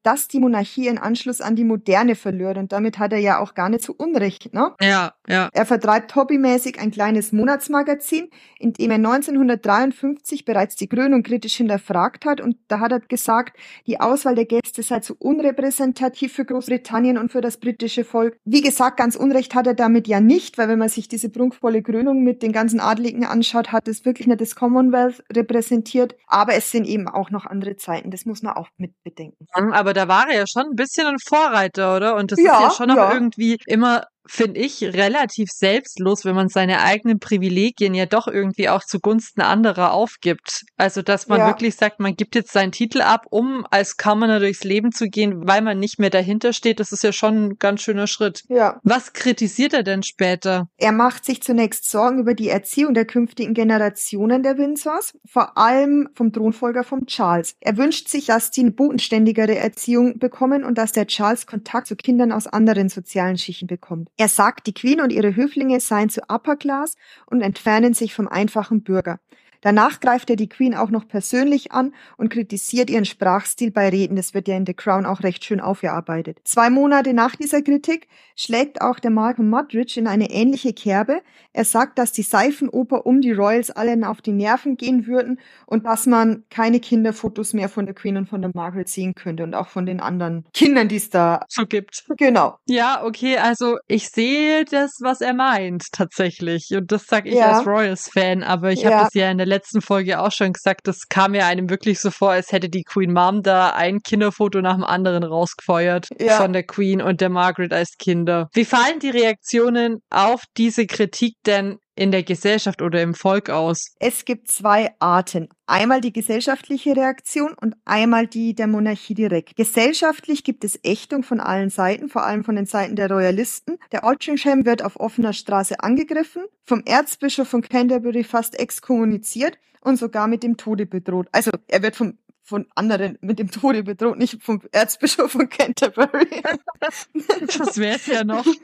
dass 0.07 0.29
die 0.29 0.39
Monarchie 0.39 0.85
ihren 0.85 0.99
Anschluss 0.99 1.41
an 1.41 1.57
die 1.57 1.65
Moderne 1.65 2.15
verliert. 2.15 2.57
Und 2.57 2.71
damit 2.71 2.97
hat 2.97 3.11
er 3.11 3.19
ja 3.19 3.39
auch 3.39 3.55
gar 3.55 3.67
nicht 3.67 3.83
so 3.83 3.93
Unrecht, 3.93 4.53
ne? 4.53 4.71
Ja, 4.79 5.15
ja. 5.27 5.49
Er 5.51 5.65
vertreibt 5.65 6.15
hobbymäßig 6.15 6.79
ein 6.79 6.91
kleines 6.91 7.33
Monatsmagazin, 7.33 8.29
in 8.57 8.71
dem 8.71 8.91
er 8.91 8.95
1953 8.95 10.45
bereits 10.45 10.77
die 10.77 10.87
Krönung 10.87 11.23
kritisch 11.23 11.55
hinterfragt 11.55 12.23
hat. 12.23 12.39
Und 12.39 12.55
da 12.69 12.79
hat 12.79 12.93
er 12.93 13.01
gesagt, 13.01 13.57
die 13.85 13.99
Auswahl 13.99 14.35
der 14.35 14.45
Gäste 14.45 14.81
sei 14.81 15.01
zu 15.01 15.13
unrepräsentativ 15.19 16.31
für 16.31 16.45
Großbritannien 16.45 17.17
und 17.17 17.29
für 17.29 17.41
das 17.41 17.57
britische 17.57 18.05
Volk. 18.05 18.37
Wie 18.45 18.61
gesagt, 18.61 18.95
ganz 18.95 19.17
Unrecht 19.17 19.55
hat 19.55 19.67
er 19.67 19.73
damit 19.73 20.07
ja 20.07 20.21
nicht, 20.21 20.57
weil 20.57 20.69
wenn 20.69 20.79
man 20.79 20.87
sich 20.87 21.09
diese 21.09 21.29
prunkvolle 21.29 21.83
Krönung 21.83 22.23
mit 22.23 22.43
den 22.43 22.53
ganzen 22.53 22.79
Adligen 22.79 23.25
anschaut, 23.25 23.73
hat 23.73 23.89
es 23.89 24.05
wirklich 24.05 24.27
nicht 24.27 24.39
das 24.39 24.55
Commonwealth 24.55 25.21
repräsentiert. 25.33 26.15
Aber 26.27 26.53
es 26.53 26.71
sind 26.71 26.87
eben 26.87 27.09
auch 27.09 27.29
noch 27.29 27.45
andere 27.45 27.75
Zeiten. 27.75 28.09
Das 28.09 28.25
muss 28.25 28.41
man 28.41 28.53
auch 28.53 28.69
mit 28.77 28.93
bedenken. 29.03 29.47
Aber 29.51 29.96
da 29.97 30.07
war 30.07 30.29
er 30.29 30.37
ja 30.37 30.45
schon 30.47 30.63
ein 30.71 30.75
bisschen 30.75 31.07
ein 31.07 31.17
Vorreiter, 31.19 31.95
oder? 31.95 32.15
Und 32.15 32.31
das 32.31 32.39
Ja, 32.39 32.53
ist 32.57 32.61
ja 32.61 32.71
schon 32.71 32.91
auch 32.91 32.95
ja. 32.97 33.13
irgendwie 33.13 33.57
immer 33.65 34.05
finde 34.27 34.59
ich, 34.59 34.81
relativ 34.83 35.49
selbstlos, 35.51 36.25
wenn 36.25 36.35
man 36.35 36.49
seine 36.49 36.81
eigenen 36.81 37.19
Privilegien 37.19 37.93
ja 37.93 38.05
doch 38.05 38.27
irgendwie 38.27 38.69
auch 38.69 38.83
zugunsten 38.83 39.41
anderer 39.41 39.93
aufgibt. 39.93 40.63
Also, 40.77 41.01
dass 41.01 41.27
man 41.27 41.39
Ja. 41.39 41.47
wirklich 41.47 41.75
sagt, 41.75 41.99
man 41.99 42.15
gibt 42.15 42.35
jetzt 42.35 42.51
seinen 42.51 42.71
Titel 42.71 43.01
ab, 43.01 43.25
um 43.29 43.65
als 43.71 43.97
Commoner 43.97 44.39
durchs 44.39 44.63
Leben 44.63 44.91
zu 44.91 45.05
gehen, 45.05 45.47
weil 45.47 45.61
man 45.61 45.79
nicht 45.79 45.99
mehr 45.99 46.09
dahinter 46.09 46.53
steht. 46.53 46.79
Das 46.79 46.91
ist 46.91 47.03
ja 47.03 47.11
schon 47.11 47.45
ein 47.45 47.55
ganz 47.59 47.81
schöner 47.81 48.07
Schritt. 48.07 48.43
Ja. 48.49 48.79
Was 48.83 49.13
kritisiert 49.13 49.73
er 49.73 49.83
denn 49.83 50.03
später? 50.03 50.67
Er 50.77 50.91
macht 50.91 51.25
sich 51.25 51.41
zunächst 51.41 51.89
Sorgen 51.89 52.19
über 52.19 52.33
die 52.33 52.49
Erziehung 52.49 52.93
der 52.93 53.05
künftigen 53.05 53.53
Generationen 53.53 54.43
der 54.43 54.57
Windsors, 54.57 55.13
vor 55.25 55.57
allem 55.57 56.09
vom 56.13 56.31
Thronfolger 56.33 56.83
vom 56.83 57.05
Charles. 57.05 57.55
Er 57.59 57.77
wünscht 57.77 58.07
sich, 58.07 58.27
dass 58.27 58.51
die 58.51 58.61
eine 58.61 58.71
bodenständigere 58.71 59.55
Erziehung 59.55 60.19
bekommen 60.19 60.63
und 60.63 60.77
dass 60.77 60.91
der 60.91 61.07
Charles 61.07 61.45
Kontakt 61.47 61.87
zu 61.87 61.95
Kindern 61.95 62.31
aus 62.31 62.47
anderen 62.47 62.89
sozialen 62.89 63.37
Schichten 63.37 63.67
bekommt. 63.67 64.09
Er 64.17 64.27
sagt, 64.27 64.65
die 64.65 64.73
Queen 64.73 64.99
und 64.99 65.11
ihre 65.11 65.35
Höflinge 65.35 65.79
seien 65.79 66.09
zu 66.09 66.21
Upper 66.27 66.55
Class 66.55 66.95
und 67.27 67.41
entfernen 67.41 67.93
sich 67.93 68.15
vom 68.15 68.27
einfachen 68.27 68.81
Bürger. 68.81 69.19
Danach 69.67 69.99
greift 69.99 70.29
er 70.29 70.37
die 70.37 70.47
Queen 70.47 70.73
auch 70.75 70.91
noch 70.91 71.09
persönlich 71.09 71.73
an 71.73 71.93
und 72.15 72.29
kritisiert 72.29 72.89
ihren 72.89 73.03
Sprachstil 73.03 73.69
bei 73.69 73.89
Reden. 73.89 74.15
Das 74.15 74.33
wird 74.33 74.47
ja 74.47 74.55
in 74.55 74.65
The 74.65 74.73
Crown 74.73 75.05
auch 75.05 75.23
recht 75.23 75.43
schön 75.43 75.59
aufgearbeitet. 75.59 76.37
Zwei 76.45 76.69
Monate 76.69 77.13
nach 77.13 77.35
dieser 77.35 77.61
Kritik 77.61 78.07
schlägt 78.37 78.79
auch 78.79 78.97
der 78.99 79.11
Malcolm 79.11 79.49
Mudridge 79.49 79.99
in 79.99 80.07
eine 80.07 80.29
ähnliche 80.31 80.71
Kerbe. 80.71 81.21
Er 81.51 81.65
sagt, 81.65 81.99
dass 81.99 82.13
die 82.13 82.21
Seifenoper 82.21 83.05
um 83.05 83.19
die 83.19 83.33
Royals 83.33 83.69
allen 83.69 84.05
auf 84.05 84.21
die 84.21 84.31
Nerven 84.31 84.77
gehen 84.77 85.05
würden 85.05 85.37
und 85.65 85.85
dass 85.85 86.05
man 86.05 86.45
keine 86.49 86.79
Kinderfotos 86.79 87.51
mehr 87.51 87.67
von 87.67 87.85
der 87.85 87.93
Queen 87.95 88.15
und 88.15 88.29
von 88.29 88.41
der 88.41 88.51
Margaret 88.53 88.87
sehen 88.87 89.15
könnte 89.15 89.43
und 89.43 89.53
auch 89.53 89.67
von 89.67 89.85
den 89.85 89.99
anderen 89.99 90.45
Kindern, 90.53 90.87
die 90.87 90.95
es 90.95 91.09
da 91.09 91.41
So 91.49 91.65
gibt. 91.65 92.05
genau. 92.17 92.57
Ja, 92.69 93.03
okay, 93.03 93.37
also 93.37 93.79
ich 93.89 94.07
sehe 94.07 94.63
das, 94.63 94.99
was 95.01 95.19
er 95.19 95.33
meint, 95.33 95.91
tatsächlich. 95.91 96.69
Und 96.71 96.89
das 96.93 97.05
sage 97.07 97.27
ich 97.27 97.35
Ja. 97.35 97.57
als 97.57 97.67
Royals-Fan, 97.67 98.43
aber 98.43 98.71
ich 98.71 98.83
Ja. 98.83 98.91
habe 98.91 99.03
das 99.03 99.13
ja 99.13 99.29
in 99.29 99.37
der 99.39 99.47
letzten 99.47 99.56
Folge 99.81 100.19
auch 100.19 100.31
schon 100.31 100.53
gesagt, 100.53 100.87
das 100.87 101.07
kam 101.09 101.31
mir 101.31 101.45
einem 101.45 101.69
wirklich 101.69 101.99
so 101.99 102.11
vor, 102.11 102.31
als 102.31 102.51
hätte 102.51 102.69
die 102.69 102.83
Queen 102.83 103.11
Mom 103.13 103.41
da 103.43 103.71
ein 103.71 103.99
Kinderfoto 103.99 104.61
nach 104.61 104.75
dem 104.75 104.83
anderen 104.83 105.23
rausgefeuert 105.23 106.07
Ja. 106.19 106.37
von 106.37 106.53
der 106.53 106.63
Queen 106.63 107.01
und 107.01 107.21
der 107.21 107.29
Margaret 107.29 107.73
als 107.73 107.97
Kinder. 107.97 108.49
Wie 108.53 108.65
fallen 108.65 108.99
die 108.99 109.09
Reaktionen 109.09 109.99
auf 110.09 110.43
diese 110.57 110.85
Kritik 110.85 111.35
denn 111.45 111.77
in 111.97 112.11
der 112.11 112.23
Gesellschaft 112.23 112.81
oder 112.81 113.01
im 113.01 113.13
Volk 113.13 113.49
aus? 113.49 113.95
Es 113.99 114.25
gibt 114.25 114.49
zwei 114.49 114.93
Arten. 114.99 115.49
Einmal 115.65 116.01
die 116.01 116.13
gesellschaftliche 116.13 116.95
Reaktion 116.95 117.53
und 117.53 117.75
einmal 117.85 118.27
die 118.27 118.53
der 118.53 118.67
Monarchie 118.67 119.13
direkt. 119.13 119.55
Gesellschaftlich 119.55 120.43
gibt 120.43 120.63
es 120.63 120.79
Ächtung 120.83 121.23
von 121.23 121.39
allen 121.39 121.69
Seiten, 121.69 122.09
vor 122.09 122.25
allem 122.25 122.43
von 122.43 122.55
den 122.55 122.65
Seiten 122.65 122.95
der 122.95 123.11
Royalisten. 123.11 123.77
Der 123.91 124.03
Altrincham 124.03 124.65
wird 124.65 124.83
auf 124.83 124.99
offener 124.99 125.33
Straße 125.33 125.79
angegriffen, 125.79 126.43
vom 126.63 126.83
Erzbischof 126.85 127.47
von 127.47 127.61
Canterbury 127.61 128.23
fast 128.23 128.59
exkommuniziert 128.59 129.57
und 129.81 129.97
sogar 129.97 130.27
mit 130.27 130.43
dem 130.43 130.57
Tode 130.57 130.85
bedroht. 130.85 131.27
Also 131.31 131.51
er 131.67 131.81
wird 131.81 131.95
vom 131.95 132.17
von 132.47 132.65
anderen 132.75 133.17
mit 133.19 133.39
dem 133.39 133.51
Tode 133.51 133.83
bedroht, 133.83 134.17
nicht 134.17 134.41
vom 134.41 134.61
Erzbischof 134.71 135.33
von 135.33 135.49
Canterbury. 135.49 136.27
Das 137.57 137.77
wäre 137.77 137.97
es 137.97 138.07
ja 138.07 138.23
noch. 138.23 138.45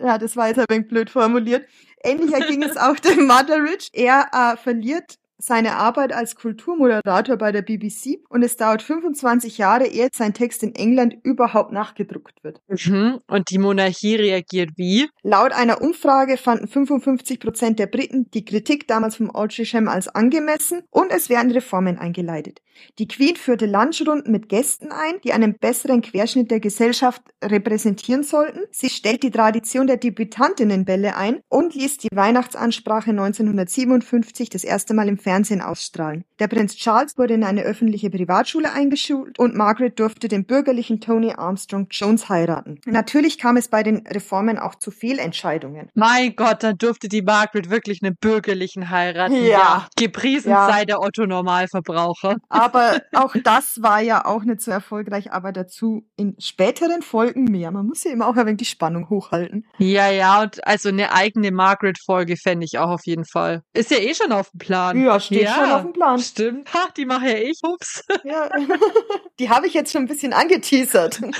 Ja, 0.00 0.16
das 0.16 0.36
war 0.36 0.46
jetzt 0.46 0.58
ein 0.58 0.66
wenig 0.68 0.86
blöd 0.86 1.10
formuliert. 1.10 1.66
Ähnlicher 2.02 2.40
ging 2.46 2.62
es 2.62 2.76
auch 2.76 2.98
dem 2.98 3.26
Mutteridge. 3.26 3.88
Er 3.92 4.28
äh, 4.32 4.56
verliert 4.56 5.18
seine 5.38 5.76
Arbeit 5.76 6.12
als 6.12 6.34
Kulturmoderator 6.34 7.36
bei 7.36 7.52
der 7.52 7.62
BBC 7.62 8.18
und 8.28 8.42
es 8.42 8.56
dauert 8.56 8.82
25 8.82 9.58
Jahre, 9.58 9.86
ehe 9.86 10.08
sein 10.12 10.34
Text 10.34 10.62
in 10.62 10.74
England 10.74 11.16
überhaupt 11.22 11.72
nachgedruckt 11.72 12.42
wird. 12.42 12.60
Mhm. 12.66 13.20
Und 13.28 13.50
die 13.50 13.58
Monarchie 13.58 14.16
reagiert 14.16 14.70
wie? 14.76 15.08
Laut 15.22 15.52
einer 15.52 15.80
Umfrage 15.80 16.36
fanden 16.36 16.66
55 16.66 17.38
Prozent 17.38 17.78
der 17.78 17.86
Briten 17.86 18.30
die 18.32 18.44
Kritik 18.44 18.88
damals 18.88 19.16
vom 19.16 19.30
Altrincham 19.30 19.88
als 19.88 20.08
angemessen 20.08 20.82
und 20.90 21.12
es 21.12 21.28
werden 21.28 21.52
Reformen 21.52 21.98
eingeleitet. 21.98 22.60
Die 22.98 23.08
Queen 23.08 23.36
führte 23.36 23.66
Lunchrunden 23.66 24.32
mit 24.32 24.48
Gästen 24.48 24.92
ein, 24.92 25.20
die 25.24 25.32
einen 25.32 25.54
besseren 25.58 26.02
Querschnitt 26.02 26.50
der 26.50 26.60
Gesellschaft 26.60 27.22
repräsentieren 27.44 28.22
sollten. 28.22 28.60
Sie 28.70 28.90
stellt 28.90 29.22
die 29.22 29.30
Tradition 29.30 29.86
der 29.86 29.96
Debütantinnenbälle 29.96 31.16
ein 31.16 31.40
und 31.48 31.74
ließ 31.74 31.98
die 31.98 32.08
Weihnachtsansprache 32.12 33.10
1957 33.10 34.50
das 34.50 34.64
erste 34.64 34.94
Mal 34.94 35.08
im 35.08 35.18
Fernsehen 35.18 35.60
ausstrahlen. 35.60 36.24
Der 36.38 36.48
Prinz 36.48 36.76
Charles 36.76 37.16
wurde 37.16 37.34
in 37.34 37.44
eine 37.44 37.62
öffentliche 37.62 38.10
Privatschule 38.10 38.72
eingeschult 38.72 39.38
und 39.38 39.54
Margaret 39.54 39.98
durfte 39.98 40.28
den 40.28 40.44
bürgerlichen 40.44 41.00
Tony 41.00 41.32
Armstrong 41.36 41.86
Jones 41.90 42.28
heiraten. 42.28 42.80
Natürlich 42.86 43.38
kam 43.38 43.56
es 43.56 43.68
bei 43.68 43.82
den 43.82 44.06
Reformen 44.06 44.58
auch 44.58 44.74
zu 44.74 44.90
Fehlentscheidungen. 44.90 45.88
Mein 45.94 46.34
Gott, 46.36 46.62
dann 46.62 46.76
durfte 46.78 47.08
die 47.08 47.22
Margaret 47.22 47.70
wirklich 47.70 48.02
einen 48.02 48.16
bürgerlichen 48.16 48.90
heiraten. 48.90 49.44
Ja. 49.44 49.86
Gepriesen 49.96 50.50
Ja. 50.50 50.68
sei 50.70 50.84
der 50.84 51.00
Otto 51.00 51.26
Normalverbraucher. 51.26 52.36
aber 52.48 52.67
auch 53.14 53.34
das 53.44 53.82
war 53.82 54.00
ja 54.00 54.24
auch 54.24 54.44
nicht 54.44 54.60
so 54.60 54.70
erfolgreich, 54.70 55.32
aber 55.32 55.52
dazu 55.52 56.06
in 56.16 56.36
späteren 56.38 57.02
Folgen 57.02 57.44
mehr. 57.44 57.70
Man 57.70 57.86
muss 57.86 58.04
ja 58.04 58.12
immer 58.12 58.28
auch 58.28 58.36
ein 58.36 58.46
wenig 58.46 58.58
die 58.58 58.64
Spannung 58.64 59.08
hochhalten. 59.08 59.66
Ja, 59.78 60.10
ja, 60.10 60.42
und 60.42 60.66
also 60.66 60.88
eine 60.88 61.12
eigene 61.12 61.50
Margaret-Folge 61.50 62.36
fände 62.36 62.64
ich 62.64 62.78
auch 62.78 62.90
auf 62.90 63.06
jeden 63.06 63.24
Fall. 63.24 63.62
Ist 63.72 63.90
ja 63.90 63.98
eh 63.98 64.14
schon 64.14 64.32
auf 64.32 64.50
dem 64.50 64.58
Plan. 64.58 65.00
Ja, 65.00 65.20
steht 65.20 65.42
Ja, 65.42 65.54
schon 65.54 65.70
auf 65.70 65.82
dem 65.82 65.92
Plan. 65.92 66.18
Stimmt. 66.18 66.72
Ha, 66.74 66.88
die 66.96 67.06
mache 67.06 67.26
ja 67.28 67.38
ich. 67.38 67.58
Ups. 67.62 68.04
Ja. 68.24 68.48
Die 69.38 69.50
habe 69.50 69.68
ich 69.68 69.74
jetzt 69.74 69.92
schon 69.92 70.02
ein 70.02 70.08
bisschen 70.08 70.32
angeteasert. 70.32 71.20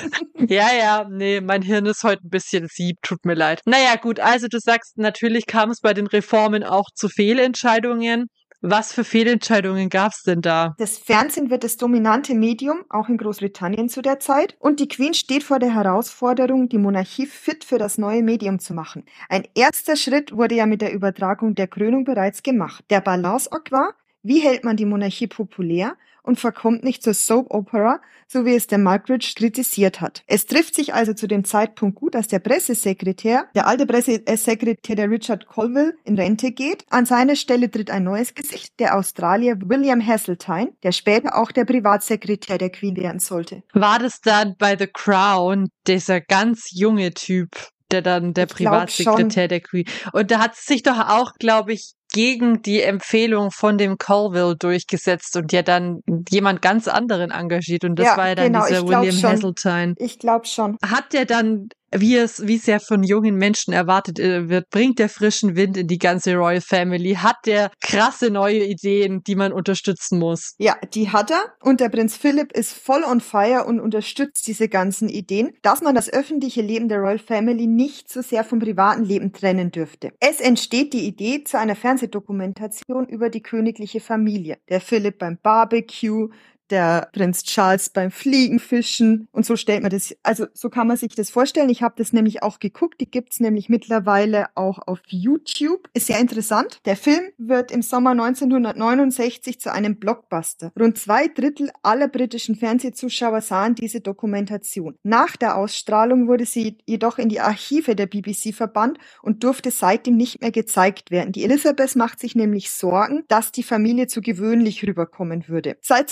Ja, 0.49 0.69
ja, 0.73 1.07
nee, 1.11 1.41
mein 1.41 1.63
Hirn 1.63 1.85
ist 1.87 2.05
heute 2.05 2.25
ein 2.25 2.31
bisschen 2.31 2.69
sieb, 2.71 2.97
tut 3.03 3.25
mir 3.27 3.35
leid. 3.35 3.61
Naja, 3.67 3.97
gut, 3.97 4.21
also 4.21 4.47
du 4.47 4.59
sagst, 4.61 4.97
natürlich 4.97 5.47
kam 5.47 5.71
es 5.71 5.81
bei 5.81 5.93
den 5.93 6.07
Reformen 6.07 6.65
auch 6.65 6.87
zu 6.95 7.09
Fehlentscheidungen. 7.09 8.29
Was 8.61 8.93
für 8.93 9.05
Fehlentscheidungen 9.05 9.89
gab's 9.89 10.25
denn 10.25 10.41
da? 10.41 10.75
Das 10.79 10.99
Fernsehen 10.99 11.49
wird 11.49 11.63
das 11.63 11.77
dominante 11.77 12.35
Medium, 12.35 12.85
auch 12.89 13.09
in 13.09 13.17
Großbritannien 13.17 13.89
zu 13.89 14.03
der 14.03 14.19
Zeit, 14.19 14.57
und 14.59 14.81
die 14.81 14.89
Queen 14.89 15.15
steht 15.15 15.45
vor 15.45 15.61
der 15.61 15.73
Herausforderung, 15.73 16.69
die 16.69 16.79
Monarchie 16.79 17.27
fit 17.27 17.63
für 17.63 17.79
das 17.79 17.99
neue 17.99 18.25
Medium 18.25 18.59
zu 18.59 18.75
machen. 18.75 19.05
Ein 19.29 19.47
erster 19.55 19.95
Schritt 19.95 20.37
wurde 20.37 20.57
ja 20.57 20.67
mit 20.67 20.83
der 20.83 20.93
Übertragung 20.93 21.55
der 21.55 21.69
Krönung 21.69 22.03
bereits 22.03 22.43
gemacht. 22.43 22.85
Der 22.91 23.01
Balanceakt 23.01 23.71
war, 23.71 23.95
wie 24.25 24.41
hält 24.41 24.65
man 24.65 24.77
die 24.77 24.87
Monarchie 24.87 25.29
populär 25.29 25.97
und 26.23 26.39
verkommt 26.39 26.85
nicht 26.85 27.03
zur 27.03 27.15
Soap 27.15 27.51
Opera, 27.51 28.01
so 28.27 28.45
wie 28.45 28.55
es 28.55 28.67
der 28.67 28.79
Margaret 28.79 29.25
kritisiert 29.35 30.01
hat. 30.01 30.23
Es 30.27 30.47
trifft 30.47 30.75
sich 30.75 30.95
also 30.95 31.15
zu 31.15 31.27
dem 31.27 31.45
Zeitpunkt 31.45 31.97
gut, 31.97 32.15
dass 32.15 32.29
der 32.29 32.39
Pressesekretär, 32.39 33.47
der 33.55 33.67
alte 33.67 33.87
Pressesekretär 33.87 34.97
der 34.97 35.11
Richard 35.11 35.47
Colville, 35.47 35.95
in 36.05 36.17
Rente 36.17 36.53
geht. 36.53 36.85
An 36.91 37.07
seine 37.07 37.37
Stelle 37.37 37.71
tritt 37.71 37.91
ein 37.91 38.05
neues 38.05 38.35
Gesicht, 38.35 38.79
der 38.79 38.97
Australier 38.97 39.57
William 39.65 40.05
Hasseltine, 40.05 40.73
der 40.83 40.93
später 40.93 41.37
auch 41.37 41.53
der 41.53 41.65
Privatsekretär 41.65 42.59
der 42.59 42.71
Queen 42.71 42.97
werden 42.97 43.21
sollte. 43.21 43.63
War 43.73 43.99
das 43.99 44.21
dann 44.21 44.55
bei 44.59 44.77
The 44.77 44.89
Crown 44.89 45.69
dieser 45.87 46.21
ganz 46.21 46.71
junge 46.71 47.13
Typ, 47.13 47.51
der 47.91 48.03
dann 48.03 48.35
der 48.35 48.45
Ich 48.45 48.53
Privatsekretär 48.53 49.49
der 49.49 49.61
Queen? 49.61 49.87
Und 50.13 50.31
da 50.31 50.41
hat 50.41 50.55
es 50.55 50.67
sich 50.67 50.83
doch 50.83 50.99
auch, 50.99 51.33
glaube 51.39 51.73
ich, 51.73 51.95
gegen 52.13 52.63
die 52.63 52.83
Empfehlung 52.83 53.51
von 53.51 53.79
dem 53.79 53.99
Colville 53.99 54.57
durchgesetzt 54.57 55.37
und 55.37 55.53
ja 55.53 55.63
dann 55.63 56.01
jemand 56.31 56.63
ganz 56.63 56.89
anderen 56.89 57.31
engagiert 57.31 57.85
und 57.85 57.97
das 57.97 58.07
Ja, 58.07 58.17
war 58.17 58.29
ja 58.29 58.35
dann 58.35 58.47
genau, 58.53 58.67
dieser 58.67 58.83
William 58.89 59.13
schon. 59.13 59.31
Hasseltine. 59.31 59.95
Ich 59.99 60.19
glaube 60.19 60.47
schon. 60.47 60.77
Hat 60.85 61.13
der 61.13 61.27
dann, 61.27 61.69
wie 61.93 62.17
es, 62.17 62.47
wie 62.47 62.57
es 62.57 62.67
ja 62.67 62.79
von 62.79 63.03
jungen 63.03 63.37
Menschen 63.37 63.73
erwartet 63.73 64.19
äh, 64.19 64.49
wird, 64.49 64.71
bringt 64.71 64.99
der 64.99 65.09
frischen 65.09 65.57
Wind 65.57 65.77
in 65.77 65.87
die 65.87 65.99
ganze 65.99 66.35
Royal 66.35 66.61
Family? 66.61 67.15
Hat 67.15 67.37
der 67.47 67.71
krasse 67.83 68.31
neue 68.31 68.65
Ideen, 68.65 69.23
die 69.27 69.37
man 69.37 69.53
unterstützen 69.53 70.19
muss? 70.19 70.55
Ja, 70.59 70.77
die 70.95 71.11
hat 71.11 71.31
er 71.31 71.55
und 71.61 71.81
der 71.81 71.89
Prinz 71.89 72.17
Philipp 72.17 72.53
ist 72.53 72.73
voll 72.73 73.05
on 73.05 73.21
fire 73.21 73.65
und 73.65 73.81
unterstützt 73.81 74.47
diese 74.47 74.69
ganzen 74.69 75.09
Ideen, 75.09 75.53
dass 75.63 75.83
man 75.83 75.95
das 75.95 76.13
öffentliche 76.13 76.63
Leben 76.63 76.89
der 76.89 76.99
Royal 76.99 77.19
Family 77.19 77.67
nicht 77.67 78.11
so 78.11 78.23
sehr 78.23 78.45
vom 78.45 78.59
privaten 78.59 79.05
Leben 79.05 79.33
trennen 79.33 79.71
dürfte. 79.71 80.13
Es 80.21 80.41
entsteht 80.41 80.93
die 80.93 81.07
Idee 81.07 81.45
zu 81.45 81.59
einer 81.59 81.77
Fernsehdokumentation 81.77 83.07
über 83.09 83.31
die 83.31 83.43
königliche 83.43 84.01
Familie. 84.01 84.59
Der 84.69 84.81
Philipp 84.81 85.19
beim 85.19 85.39
Barbecue, 85.43 86.29
der 86.71 87.09
Prinz 87.13 87.43
Charles 87.43 87.91
beim 87.91 88.11
Fliegenfischen 88.11 89.29
und 89.33 89.47
so 89.47 89.57
stellt 89.57 89.83
man 89.83 89.91
das, 89.91 90.15
also 90.23 90.47
so 90.55 90.71
kann 90.71 90.87
man 90.87 90.97
sich 90.97 91.15
das 91.15 91.31
vorstellen. 91.31 91.71
Ich 91.71 91.83
habe 91.83 91.95
das 91.99 92.13
nämlich 92.13 92.43
auch 92.43 92.59
geguckt, 92.59 93.01
die 93.01 93.11
gibt's 93.11 93.41
nämlich 93.41 93.69
mittlerweile 93.69 94.47
auch 94.55 94.79
auf 94.87 95.01
YouTube. 95.07 95.89
Ist 95.95 96.07
sehr 96.07 96.19
interessant. 96.19 96.81
Der 96.85 96.97
Film 96.97 97.23
wird 97.39 97.71
im 97.71 97.83
Sommer 97.83 98.11
1969 98.11 99.61
zu 99.61 99.73
einem 99.73 99.97
Blockbuster. 99.97 100.73
Rund 100.79 100.99
zwei 100.99 101.29
Drittel 101.29 101.71
aller 101.83 102.09
britischen 102.09 102.57
Fernsehzuschauer 102.57 103.41
sahen 103.41 103.75
diese 103.75 104.01
Dokumentation. 104.01 104.97
Nach 105.03 105.37
der 105.37 105.57
Ausstrahlung 105.57 106.29
wurde 106.29 106.47
sie 106.47 106.79
jedoch 106.87 107.19
in 107.19 107.29
die 107.29 107.41
Archive 107.41 107.95
der 107.95 108.07
BBC 108.07 108.55
verbannt 108.55 108.99
und 109.23 109.45
durfte 109.45 109.71
seitdem 109.71 110.17
nicht 110.17 110.41
mehr 110.41 110.51
gezeigt 110.51 111.11
werden. 111.11 111.33
Die 111.33 111.45
Elizabeth 111.45 111.97
macht 111.97 112.21
sich 112.21 112.35
nämlich 112.35 112.71
Sorgen, 112.71 113.25
dass 113.29 113.53
die 113.53 113.63
Familie 113.63 114.07
zu 114.07 114.21
gewöhnlich 114.21 114.87
rüberkommen 114.87 115.49
würde. 115.49 115.77
Seit 115.81 116.11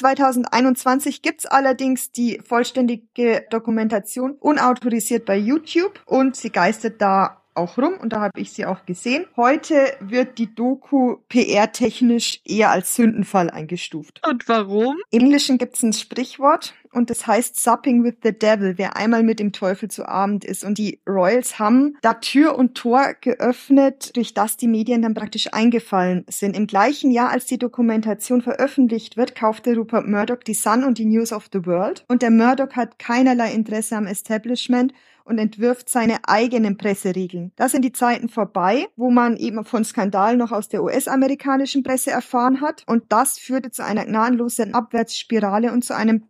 2021 0.51 1.23
gibt's 1.23 1.47
allerdings 1.47 2.13
die 2.13 2.41
vollständige 2.45 3.47
Dokumentation 3.51 4.33
unautorisiert 4.33 5.25
bei 5.25 5.37
YouTube 5.37 6.01
und 6.07 6.37
sie 6.37 6.51
geistert 6.51 7.01
da 7.01 7.43
auch 7.57 7.79
rum 7.79 7.95
und 8.01 8.13
da 8.13 8.21
habe 8.21 8.39
ich 8.39 8.53
sie 8.53 8.67
auch 8.67 8.85
gesehen. 8.85 9.27
Heute 9.37 9.95
wird 10.01 10.39
die 10.39 10.55
Doku 10.55 11.17
PR-technisch 11.29 12.41
eher 12.45 12.71
als 12.71 12.95
Sündenfall 12.95 13.51
eingestuft. 13.51 14.21
Und 14.29 14.49
warum? 14.49 14.97
Im 15.11 15.23
Englischen 15.23 15.59
gibt's 15.59 15.83
ein 15.83 15.93
Sprichwort 15.93 16.75
und 16.97 17.11
das 17.11 17.27
heißt 17.27 17.61
Supping 17.61 18.05
with 18.05 18.15
the 18.23 18.33
Devil, 18.33 18.79
wer 18.79 18.97
einmal 18.97 19.23
mit 19.23 19.39
dem 19.39 19.53
Teufel 19.53 19.91
zu 19.91 20.09
Abend 20.09 20.47
ist. 20.47 20.65
Und 20.65 20.79
die 20.79 21.01
Royals 21.07 21.59
haben 21.59 21.99
da 22.01 22.15
Tür 22.15 22.57
und 22.57 22.75
Tor 22.75 23.15
geöffnet, 23.21 24.17
durch 24.17 24.33
das 24.33 24.57
die 24.57 24.67
Medien 24.67 25.03
dann 25.03 25.13
praktisch 25.13 25.53
eingefallen 25.53 26.25
sind. 26.29 26.57
Im 26.57 26.67
gleichen 26.67 27.11
Jahr, 27.11 27.29
als 27.29 27.45
die 27.45 27.59
Dokumentation 27.59 28.41
veröffentlicht 28.41 29.19
wird, 29.19 29.35
kaufte 29.35 29.77
Rupert 29.77 30.09
Murdoch 30.09 30.43
die 30.43 30.55
Sun 30.55 30.85
und 30.85 30.97
die 30.97 31.05
News 31.05 31.35
of 31.35 31.51
the 31.53 31.67
World. 31.67 32.05
Und 32.09 32.23
der 32.23 32.31
Murdoch 32.31 32.73
hat 32.73 32.99
keinerlei 32.99 33.53
Interesse 33.53 33.97
am 33.97 34.07
Establishment 34.07 34.95
und 35.27 35.39
entwirft 35.39 35.89
seine 35.89 36.19
eigenen 36.27 36.77
Presseregeln. 36.77 37.53
Das 37.57 37.73
sind 37.73 37.85
die 37.85 37.93
Zeiten 37.93 38.29
vorbei, 38.29 38.87
wo 38.97 39.11
man 39.11 39.37
eben 39.37 39.65
von 39.65 39.85
Skandalen 39.85 40.39
noch 40.39 40.53
aus 40.53 40.69
der 40.69 40.83
US-amerikanischen 40.83 41.83
Presse 41.83 42.13
erfahren 42.13 42.61
hat. 42.61 42.85
Und 42.87 43.05
das 43.09 43.39
führte 43.39 43.71
zu 43.73 43.85
einer 43.85 44.07
gnadenlosen 44.07 44.73
Abwärtsspirale 44.73 45.73
und 45.73 45.85
zu 45.85 45.97
einem 45.97 46.29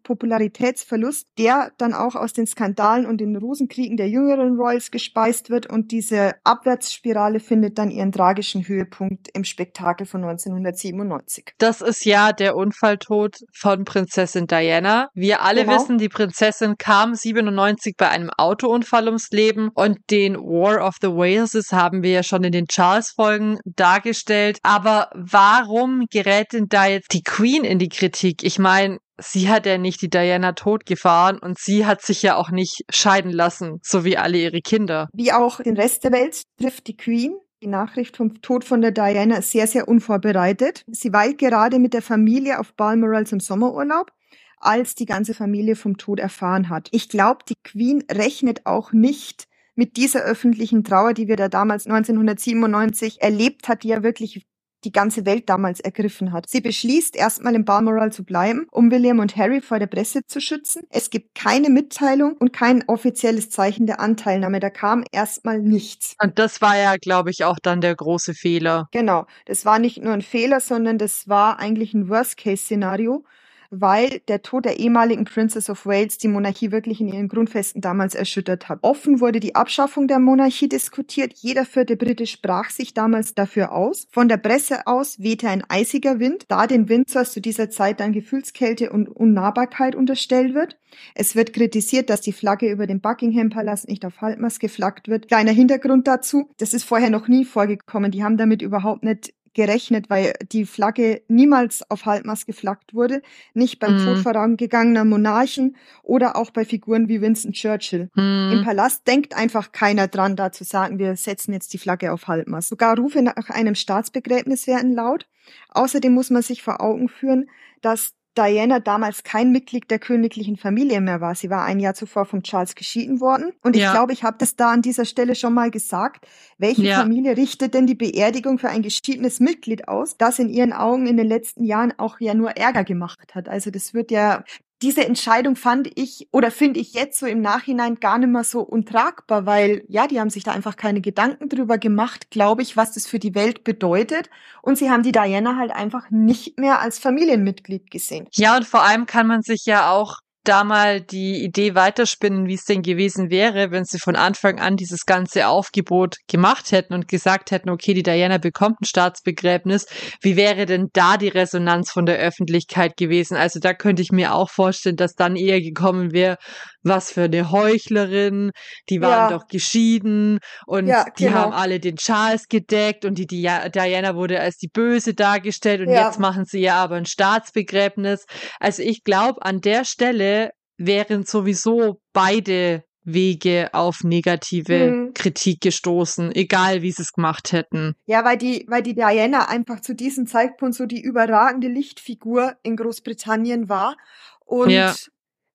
Popularitätsverlust, 0.56 1.26
der 1.38 1.72
dann 1.78 1.94
auch 1.94 2.14
aus 2.14 2.32
den 2.32 2.46
Skandalen 2.46 3.06
und 3.06 3.20
den 3.20 3.36
Rosenkriegen 3.36 3.96
der 3.96 4.08
jüngeren 4.08 4.56
Royals 4.56 4.90
gespeist 4.90 5.50
wird. 5.50 5.66
Und 5.66 5.92
diese 5.92 6.34
Abwärtsspirale 6.44 7.40
findet 7.40 7.78
dann 7.78 7.90
ihren 7.90 8.12
tragischen 8.12 8.66
Höhepunkt 8.66 9.28
im 9.34 9.44
Spektakel 9.44 10.06
von 10.06 10.24
1997. 10.24 11.52
Das 11.58 11.80
ist 11.80 12.04
ja 12.04 12.32
der 12.32 12.56
Unfalltod 12.56 13.36
von 13.52 13.84
Prinzessin 13.84 14.46
Diana. 14.46 15.08
Wir 15.14 15.42
alle 15.42 15.64
Genau. 15.64 15.76
wissen, 15.76 15.98
die 15.98 16.08
Prinzessin 16.08 16.76
kam 16.78 17.14
97 17.14 17.94
bei 17.96 18.08
einem 18.08 18.30
Autounfall 18.30 19.06
ums 19.06 19.30
Leben 19.30 19.70
und 19.74 19.98
den 20.10 20.36
War 20.36 20.86
of 20.86 20.96
the 21.00 21.08
Waleses 21.08 21.72
haben 21.72 22.02
wir 22.02 22.10
ja 22.10 22.22
schon 22.22 22.44
in 22.44 22.52
den 22.52 22.66
Charles-Folgen 22.66 23.58
dargestellt. 23.64 24.58
Aber 24.62 25.10
warum 25.14 26.06
gerät 26.10 26.52
denn 26.52 26.66
da 26.68 26.86
jetzt 26.86 27.12
die 27.12 27.22
Queen 27.22 27.64
in 27.64 27.78
die 27.78 27.88
Kritik? 27.88 28.42
Ich 28.42 28.58
meine, 28.58 28.98
sie 29.18 29.48
hat 29.48 29.66
ja 29.66 29.79
nicht 29.79 30.02
die 30.02 30.11
Diana 30.11 30.52
totgefahren 30.52 31.38
und 31.38 31.59
sie 31.59 31.87
hat 31.87 32.02
sich 32.02 32.22
ja 32.22 32.37
auch 32.37 32.50
nicht 32.50 32.85
scheiden 32.90 33.33
lassen, 33.33 33.79
so 33.83 34.05
wie 34.05 34.16
alle 34.16 34.38
ihre 34.38 34.61
Kinder. 34.61 35.09
Wie 35.12 35.33
auch 35.33 35.61
den 35.61 35.76
Rest 35.76 36.05
der 36.05 36.12
Welt 36.12 36.42
trifft 36.61 36.87
die 36.87 36.96
Queen 36.96 37.37
die 37.62 37.68
Nachricht 37.68 38.18
vom 38.18 38.42
Tod 38.42 38.64
von 38.64 38.83
der 38.83 38.90
Diana 38.90 39.40
sehr, 39.40 39.66
sehr 39.66 39.88
unvorbereitet. 39.88 40.83
Sie 40.88 41.12
war 41.12 41.33
gerade 41.33 41.79
mit 41.79 41.94
der 41.94 42.02
Familie 42.02 42.59
auf 42.61 42.74
Balmoral 42.74 43.26
zum 43.26 43.40
Sommerurlaub 43.40 44.12
als 44.59 44.94
die 44.94 45.07
ganze 45.07 45.35
Familie 45.35 45.76
vom 45.76 45.96
Tod 45.96 46.18
erfahren 46.18 46.68
hat. 46.68 46.88
Ich 46.90 47.09
glaube, 47.09 47.44
die 47.48 47.57
Queen 47.62 48.02
rechnet 48.11 48.64
auch 48.64 48.92
nicht 48.92 49.44
mit 49.74 49.96
dieser 49.96 50.22
öffentlichen 50.22 50.83
Trauer, 50.83 51.12
die 51.12 51.29
wir 51.29 51.37
da 51.37 51.48
damals 51.48 51.87
1997 51.87 53.20
erlebt 53.20 53.68
hat, 53.68 53.83
die 53.83 53.88
ja 53.88 54.02
wirklich 54.02 54.46
die 54.87 54.92
ganze 54.92 55.27
Welt 55.27 55.49
damals 55.49 55.81
ergriffen 55.81 56.33
hat. 56.33 56.49
Sie 56.49 56.61
beschließt, 56.61 57.16
erstmal 57.16 57.57
in 57.57 57.64
Balmoral 57.64 58.12
zu 58.12 58.25
bleiben, 58.25 58.68
um 58.70 58.90
William 58.90 59.18
und 59.18 59.37
Harry 59.37 59.61
vor 59.61 59.81
der 59.81 59.88
Presse 59.88 60.20
zu 60.27 60.40
schützen. 60.40 60.85
Es 60.90 61.11
gibt 61.11 61.35
keine 61.35 61.70
Mitteilung 61.70 62.37
und 62.38 62.53
kein 62.53 62.85
offizielles 62.88 63.51
Zeichen 63.51 63.87
der 63.87 63.99
Anteilnahme. 63.99 64.61
Da 64.61 64.70
kam 64.70 65.05
erstmal 65.11 65.61
nichts. 65.61 66.14
Und 66.22 66.38
das 66.38 66.62
war 66.62 66.79
ja, 66.79 66.96
glaube 66.96 67.31
ich, 67.31 67.44
auch 67.44 67.59
dann 67.61 67.81
der 67.81 67.96
große 67.96 68.35
Fehler. 68.35 68.88
Genau. 68.92 69.27
Das 69.46 69.64
war 69.64 69.81
nicht 69.81 70.03
nur 70.03 70.12
ein 70.12 70.22
Fehler, 70.22 70.61
sondern 70.61 70.99
das 70.99 71.29
war 71.29 71.59
eigentlich 71.59 71.92
ein 71.92 72.09
Worst-Case-Szenario, 72.09 73.25
weil 73.70 74.20
der 74.29 74.42
Tod 74.42 74.64
der 74.64 74.79
ehemaligen 74.79 75.24
Princess 75.24 75.70
of 75.70 75.87
Wales 75.87 76.18
die 76.18 76.29
Monarchie 76.29 76.72
wirklich 76.72 77.00
in 77.00 77.09
ihren 77.09 77.29
Grundfesten 77.29 77.81
damals 77.81 78.14
erschüttert 78.14 78.68
hat. 78.68 78.79
Offen 78.83 79.20
wurde 79.20 79.40
die 79.40 79.55
Abschaffung 79.55 80.09
der 80.09 80.18
Monarchie 80.18 80.68
diskutiert. 80.68 81.33
Jeder 81.35 81.64
vierte 81.64 81.96
Brite 81.96 82.26
sprach 82.26 82.70
sich 82.70 82.94
damals 82.94 83.35
dafür 83.35 83.72
aus. 83.72 84.07
Von 84.11 84.29
der 84.29 84.37
Presse 84.37 84.87
aus 84.87 85.18
wehte 85.18 85.48
ein 85.48 85.64
eisiger 85.68 86.18
Wind, 86.18 86.44
da 86.48 86.66
den 86.66 86.88
Windsors 86.88 87.33
zu 87.33 87.40
dieser 87.40 87.70
Zeit 87.70 88.00
dann 88.00 88.12
Gefühlskälte 88.12 88.90
und 88.90 89.09
Unnahbarkeit 89.09 89.94
unterstellt 89.94 90.55
wird. 90.55 90.79
Es 91.14 91.35
wird 91.37 91.52
kritisiert, 91.52 92.11
dass 92.11 92.20
die 92.20 92.33
Flagge 92.33 92.70
über 92.70 92.87
dem 92.87 93.00
Buckingham 93.00 93.50
Palast 93.50 93.88
nicht 93.88 94.05
auf 94.05 94.20
Halbmast 94.20 94.61
geflaggt 94.61 95.09
wird. 95.09 95.29
Kleiner 95.29 95.52
Hintergrund 95.52 96.07
dazu. 96.07 96.50
Das 96.59 96.74
ist 96.74 96.85
vorher 96.85 97.11
noch 97.11 97.29
nie 97.29 97.44
vorgekommen. 97.44 98.11
Die 98.11 98.24
haben 98.24 98.37
damit 98.37 98.62
überhaupt 98.62 99.05
nicht 99.05 99.35
gerechnet, 99.56 100.08
weil 100.10 100.34
die 100.52 100.64
Flagge 100.66 101.22
niemals 101.26 101.90
auf 101.90 102.06
Halbmast 102.06 102.46
geflaggt 102.46 102.94
wurde, 102.94 103.22
nicht 103.54 103.80
beim 103.80 103.94
Mhm. 103.94 104.04
Tod 104.04 104.18
vorangegangener 104.18 105.04
Monarchen 105.04 105.76
oder 106.04 106.36
auch 106.36 106.50
bei 106.52 106.64
Figuren 106.64 107.08
wie 107.08 107.20
Winston 107.20 107.52
Churchill. 107.52 108.10
Im 108.14 108.22
Hm. 108.58 108.64
Palast 108.64 109.06
denkt 109.08 109.34
einfach 109.34 109.72
keiner 109.72 110.06
dran, 110.08 110.36
da 110.36 110.52
zu 110.52 110.62
sagen, 110.64 110.98
wir 111.00 111.16
setzen 111.16 111.52
jetzt 111.52 111.72
die 111.72 111.78
Flagge 111.78 112.12
auf 112.12 112.28
Halbmast. 112.28 112.68
Sogar 112.68 112.96
Rufe 112.96 113.22
nach 113.22 113.50
einem 113.50 113.74
Staatsbegräbnis 113.74 114.66
werden 114.68 114.94
laut. 114.94 115.26
Außerdem 115.70 116.12
muss 116.12 116.30
man 116.30 116.42
sich 116.42 116.62
vor 116.62 116.80
Augen 116.80 117.08
führen, 117.08 117.48
dass 117.80 118.14
Diana 118.37 118.81
damals 118.81 119.22
kein 119.25 119.51
Mitglied 119.53 119.90
der 119.90 119.99
königlichen 119.99 120.57
Familie 120.57 121.01
mehr 121.01 121.20
war. 121.20 121.35
Sie 121.35 121.51
war 121.51 121.64
ein 121.64 121.81
Jahr 121.81 121.94
zuvor 121.94 122.25
von 122.27 122.42
Charles 122.42 122.75
geschieden 122.75 123.20
worden. 123.20 123.53
Und 123.62 123.77
ich 123.77 123.83
Ja. 123.83 123.92
glaube, 123.92 124.12
ich 124.12 124.22
habe 124.25 124.37
das 124.38 124.57
da 124.57 124.72
an 124.72 124.83
dieser 124.83 125.05
Stelle 125.05 125.35
schon 125.35 125.55
mal 125.55 125.70
gesagt. 125.70 126.27
Welche 126.59 126.83
Ja. 126.83 127.01
Familie 127.01 127.37
richtet 127.37 127.75
denn 127.75 127.87
die 127.87 127.94
Beerdigung 127.94 128.59
für 128.59 128.68
ein 128.68 128.83
geschiedenes 128.83 129.40
Mitglied 129.40 129.88
aus, 129.88 130.16
das 130.16 130.38
in 130.38 130.49
ihren 130.49 130.72
Augen 130.72 131.07
in 131.07 131.16
den 131.16 131.27
letzten 131.27 131.64
Jahren 131.64 131.92
auch 131.99 132.20
ja 132.20 132.35
nur 132.35 132.51
Ärger 132.51 132.85
gemacht 132.85 133.35
hat? 133.35 133.49
Also 133.49 133.70
das 133.70 133.94
wird 133.94 134.11
ja 134.11 134.44
diese 134.82 135.06
Entscheidung 135.06 135.56
fand 135.56 135.90
ich 135.98 136.28
oder 136.32 136.50
finde 136.50 136.80
ich 136.80 136.92
jetzt 136.92 137.18
so 137.18 137.26
im 137.26 137.40
Nachhinein 137.40 137.96
gar 137.96 138.18
nicht 138.18 138.28
mehr 138.28 138.44
so 138.44 138.60
untragbar, 138.60 139.46
weil 139.46 139.84
ja, 139.88 140.06
die 140.06 140.20
haben 140.20 140.30
sich 140.30 140.44
da 140.44 140.52
einfach 140.52 140.76
keine 140.76 141.00
Gedanken 141.00 141.48
drüber 141.48 141.78
gemacht, 141.78 142.30
glaube 142.30 142.62
ich, 142.62 142.76
was 142.76 142.92
das 142.92 143.06
für 143.06 143.18
die 143.18 143.34
Welt 143.34 143.64
bedeutet. 143.64 144.28
Und 144.60 144.76
sie 144.76 144.90
haben 144.90 145.02
die 145.02 145.12
Diana 145.12 145.56
halt 145.56 145.70
einfach 145.70 146.10
nicht 146.10 146.58
mehr 146.58 146.80
als 146.80 146.98
Familienmitglied 146.98 147.90
gesehen. 147.90 148.28
Ja, 148.34 148.56
und 148.56 148.66
vor 148.66 148.82
allem 148.82 149.06
kann 149.06 149.26
man 149.26 149.42
sich 149.42 149.64
ja 149.64 149.90
auch 149.90 150.18
da 150.48 150.64
mal 150.64 151.00
die 151.00 151.42
Idee 151.44 151.74
weiterspinnen, 151.74 152.46
wie 152.46 152.54
es 152.54 152.64
denn 152.64 152.82
gewesen 152.82 153.30
wäre, 153.30 153.70
wenn 153.70 153.85
sie 153.85 153.98
von 153.98 154.16
Anfang 154.16 154.61
an 154.61 154.76
dieses 154.76 155.04
ganze 155.04 155.48
Aufgebot 155.48 156.16
gemacht 156.28 156.72
hätten 156.72 156.94
und 156.94 157.09
gesagt 157.09 157.50
hätten, 157.50 157.70
okay, 157.70 157.94
die 157.94 158.02
Diana 158.02 158.38
bekommt 158.38 158.80
ein 158.80 158.85
Staatsbegräbnis. 158.87 159.87
Wie 160.22 160.37
wäre 160.37 160.66
denn 160.66 160.88
da 160.92 161.16
die 161.16 161.28
Resonanz 161.28 161.90
von 161.90 162.06
der 162.06 162.18
Öffentlichkeit 162.18 162.96
gewesen? 162.96 163.37
Also 163.37 163.61
da 163.61 163.74
könnte 163.74 164.02
ich 164.02 164.12
mir 164.12 164.35
auch 164.35 164.50
vorstellen, 164.50 164.96
dass 164.96 165.14
dann 165.14 165.37
eher 165.37 165.61
gekommen 165.61 166.12
wäre, 166.12 166.37
was 166.82 167.11
für 167.11 167.24
eine 167.24 167.50
Heuchlerin, 167.50 168.52
die 168.88 169.00
waren 169.00 169.28
Ja. 169.28 169.28
doch 169.28 169.46
geschieden 169.48 170.38
und 170.66 170.87
Ja, 170.88 171.04
die 171.18 171.24
genau. 171.24 171.32
haben 171.38 171.52
alle 171.52 171.80
den 171.80 171.96
Charles 171.96 172.46
gedeckt 172.48 173.04
und 173.04 173.18
die, 173.18 173.26
die 173.26 173.42
Diana 173.74 174.14
wurde 174.14 174.40
als 174.40 174.56
die 174.59 174.68
Böse 174.72 175.12
dargestellt 175.14 175.80
und 175.80 175.90
Ja. 175.92 176.06
jetzt 176.06 176.20
machen 176.20 176.44
sie 176.44 176.61
ja 176.61 176.76
aber 176.76 176.94
ein 176.96 177.06
Staatsbegräbnis. 177.06 178.24
Also 178.61 178.82
ich 178.82 179.02
glaube, 179.02 179.42
an 179.44 179.61
der 179.61 179.85
Stelle 179.85 180.36
wären 180.78 181.24
sowieso 181.24 182.00
beide 182.12 182.84
Wege 183.04 183.70
auf 183.72 184.02
negative 184.02 184.90
Mhm. 184.90 185.14
Kritik 185.14 185.60
gestoßen, 185.60 186.34
egal 186.34 186.82
wie 186.82 186.90
sie 186.90 187.02
es 187.02 187.12
gemacht 187.12 187.52
hätten. 187.52 187.94
Ja, 188.06 188.24
weil 188.24 188.36
die, 188.36 188.66
weil 188.68 188.82
die 188.82 188.94
Diana 188.94 189.48
einfach 189.48 189.80
zu 189.80 189.94
diesem 189.94 190.26
Zeitpunkt 190.26 190.74
so 190.74 190.86
die 190.86 191.00
überragende 191.00 191.68
Lichtfigur 191.68 192.56
in 192.64 192.76
Großbritannien 192.76 193.68
war 193.68 193.96
und 194.44 194.70
Ja. 194.70 194.92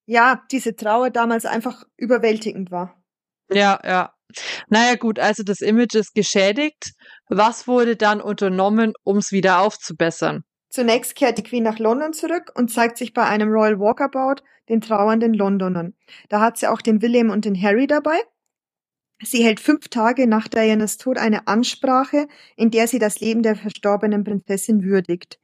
ja, 0.05 0.41
diese 0.51 0.75
Trauer 0.77 1.09
damals 1.09 1.45
einfach 1.45 1.83
überwältigend 1.97 2.71
war. 2.71 2.95
Ja, 3.51 3.79
ja. 3.83 4.13
Naja 4.69 4.95
gut, 4.95 5.19
also 5.19 5.43
das 5.43 5.59
Image 5.59 5.95
ist 5.95 6.13
geschädigt. 6.15 6.93
Was 7.27 7.67
wurde 7.67 7.97
dann 7.97 8.21
unternommen, 8.21 8.93
um 9.03 9.17
es 9.17 9.33
wieder 9.33 9.59
aufzubessern? 9.59 10.43
Zunächst 10.71 11.15
kehrt 11.15 11.37
die 11.37 11.43
Queen 11.43 11.63
nach 11.63 11.79
London 11.79 12.13
zurück 12.13 12.53
und 12.55 12.71
zeigt 12.71 12.97
sich 12.97 13.13
bei 13.13 13.25
einem 13.25 13.49
Royal 13.49 13.77
Walkabout 13.77 14.41
den 14.69 14.79
trauernden 14.79 15.33
Londonern. 15.33 15.93
Da 16.29 16.39
hat 16.39 16.57
sie 16.57 16.67
auch 16.67 16.81
den 16.81 17.01
William 17.01 17.29
und 17.29 17.43
den 17.43 17.61
Harry 17.61 17.87
dabei. 17.87 18.17
Sie 19.21 19.43
hält 19.43 19.59
fünf 19.59 19.89
Tage 19.89 20.27
nach 20.27 20.47
Dianas 20.47 20.97
Tod 20.97 21.17
eine 21.17 21.45
Ansprache, 21.47 22.27
in 22.55 22.71
der 22.71 22.87
sie 22.87 22.99
das 22.99 23.19
Leben 23.19 23.43
der 23.43 23.57
verstorbenen 23.57 24.23
Prinzessin 24.23 24.83
würdigt. 24.83 25.39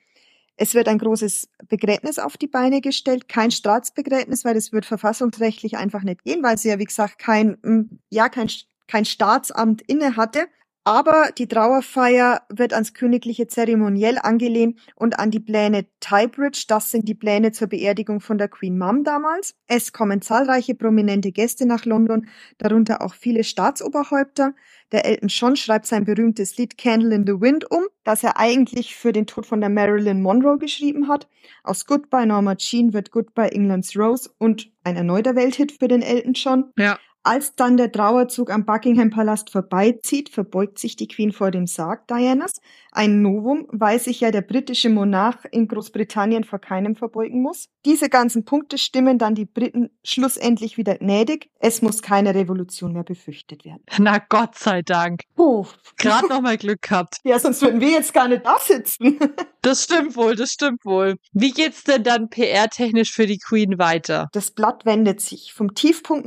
Es 0.55 0.73
wird 0.73 0.87
ein 0.87 0.97
großes 0.97 1.49
Begräbnis 1.67 2.17
auf 2.17 2.37
die 2.37 2.47
Beine 2.47 2.79
gestellt, 2.79 3.27
kein 3.27 3.51
Staatsbegräbnis, 3.51 4.45
weil 4.45 4.55
das 4.55 4.71
wird 4.71 4.85
verfassungsrechtlich 4.85 5.77
einfach 5.77 6.03
nicht 6.03 6.23
gehen, 6.23 6.41
weil 6.41 6.57
sie 6.57 6.69
ja, 6.69 6.79
wie 6.79 6.85
gesagt, 6.85 7.19
kein, 7.19 7.57
mm, 7.61 7.99
ja, 8.09 8.29
kein, 8.29 8.49
kein 8.87 9.05
Staatsamt 9.05 9.83
inne 9.83 10.15
hatte. 10.15 10.47
Aber 10.87 11.31
die 11.37 11.49
Trauerfeier 11.49 12.43
wird 12.47 12.71
ans 12.71 12.93
königliche 12.93 13.47
Zeremoniell 13.47 14.17
angelehnt 14.17 14.79
und 14.95 15.19
an 15.19 15.31
die 15.31 15.41
Pläne 15.41 15.85
Tybridge. 15.99 16.63
Das 16.69 16.91
sind 16.91 17.09
die 17.09 17.13
Pläne 17.13 17.51
zur 17.51 17.67
Beerdigung 17.67 18.21
von 18.21 18.37
der 18.37 18.47
Queen 18.47 18.77
Mum 18.77 19.03
damals. 19.03 19.53
Es 19.67 19.91
kommen 19.91 20.21
zahlreiche 20.21 20.75
prominente 20.75 21.33
Gäste 21.33 21.65
nach 21.65 21.83
London, 21.83 22.29
darunter 22.57 23.01
auch 23.01 23.15
viele 23.15 23.43
Staatsoberhäupter. 23.43 24.53
Der 24.93 25.03
Elton 25.03 25.27
John 25.27 25.57
schreibt 25.57 25.87
sein 25.87 26.05
berühmtes 26.05 26.55
Lied 26.55 26.77
Candle 26.77 27.13
in 27.13 27.27
the 27.27 27.41
Wind 27.41 27.69
um, 27.69 27.83
das 28.05 28.23
er 28.23 28.39
eigentlich 28.39 28.95
für 28.95 29.11
den 29.11 29.27
Tod 29.27 29.45
von 29.45 29.59
der 29.59 29.69
Marilyn 29.69 30.21
Monroe 30.21 30.57
geschrieben 30.57 31.09
hat. 31.09 31.27
Aus 31.63 31.85
Goodbye 31.85 32.25
Norma 32.25 32.55
Jean 32.55 32.93
wird 32.93 33.11
Goodbye 33.11 33.51
England's 33.51 33.97
Rose 33.97 34.29
und 34.37 34.71
ein 34.85 34.95
erneuter 34.95 35.35
Welthit 35.35 35.73
für 35.73 35.89
den 35.89 36.01
Elton 36.01 36.31
John. 36.31 36.71
Ja. 36.77 36.97
Als 37.27 37.55
dann 37.55 37.75
der 37.75 37.91
Trauerzug 37.91 38.49
am 38.49 38.63
Buckingham 38.63 39.09
Palast 39.09 39.49
vorbeizieht, 39.49 40.29
verbeugt 40.29 40.79
sich 40.79 40.95
die 40.95 41.09
Queen 41.09 41.33
vor 41.33 41.51
dem 41.51 41.67
Sarg 41.67 42.07
Dianas. 42.07 42.61
Ein 42.93 43.21
Novum, 43.21 43.67
weil 43.69 43.99
sich 43.99 44.21
ja 44.21 44.31
der 44.31 44.41
britische 44.41 44.89
Monarch 44.89 45.43
in 45.51 45.67
Großbritannien 45.67 46.45
vor 46.45 46.59
keinem 46.59 46.95
verbeugen 46.95 47.41
muss. 47.41 47.67
Diese 47.83 48.07
ganzen 48.07 48.45
Punkte 48.45 48.77
stimmen 48.77 49.17
dann 49.17 49.35
die 49.35 49.43
Briten 49.43 49.89
schlussendlich 50.05 50.77
wieder 50.77 50.95
gnädig. 50.95 51.49
Es 51.59 51.81
muss 51.81 52.01
keine 52.01 52.33
Revolution 52.33 52.93
mehr 52.93 53.03
befürchtet 53.03 53.65
werden. 53.65 53.83
Na 53.99 54.19
Gott 54.29 54.55
sei 54.57 54.81
Dank. 54.81 55.23
Oh, 55.35 55.65
Gerade 55.97 56.27
noch 56.29 56.39
mal 56.39 56.55
Glück 56.55 56.81
gehabt. 56.81 57.17
ja, 57.25 57.39
sonst 57.39 57.61
würden 57.61 57.81
wir 57.81 57.89
jetzt 57.89 58.13
gar 58.13 58.29
nicht 58.29 58.45
da 58.45 58.57
sitzen. 58.57 59.19
Das 59.63 59.83
stimmt 59.83 60.15
wohl, 60.15 60.35
das 60.37 60.51
stimmt 60.51 60.85
wohl. 60.85 61.17
Wie 61.33 61.51
geht's 61.51 61.83
denn 61.83 62.01
dann 62.01 62.29
PR-technisch 62.29 63.11
für 63.11 63.25
die 63.25 63.37
Queen 63.39 63.77
weiter? 63.77 64.29
Das 64.31 64.51
Blatt 64.51 64.85
wendet 64.85 65.19
sich. 65.19 65.51
Vom 65.51 65.75
Tiefpunkt 65.75 66.25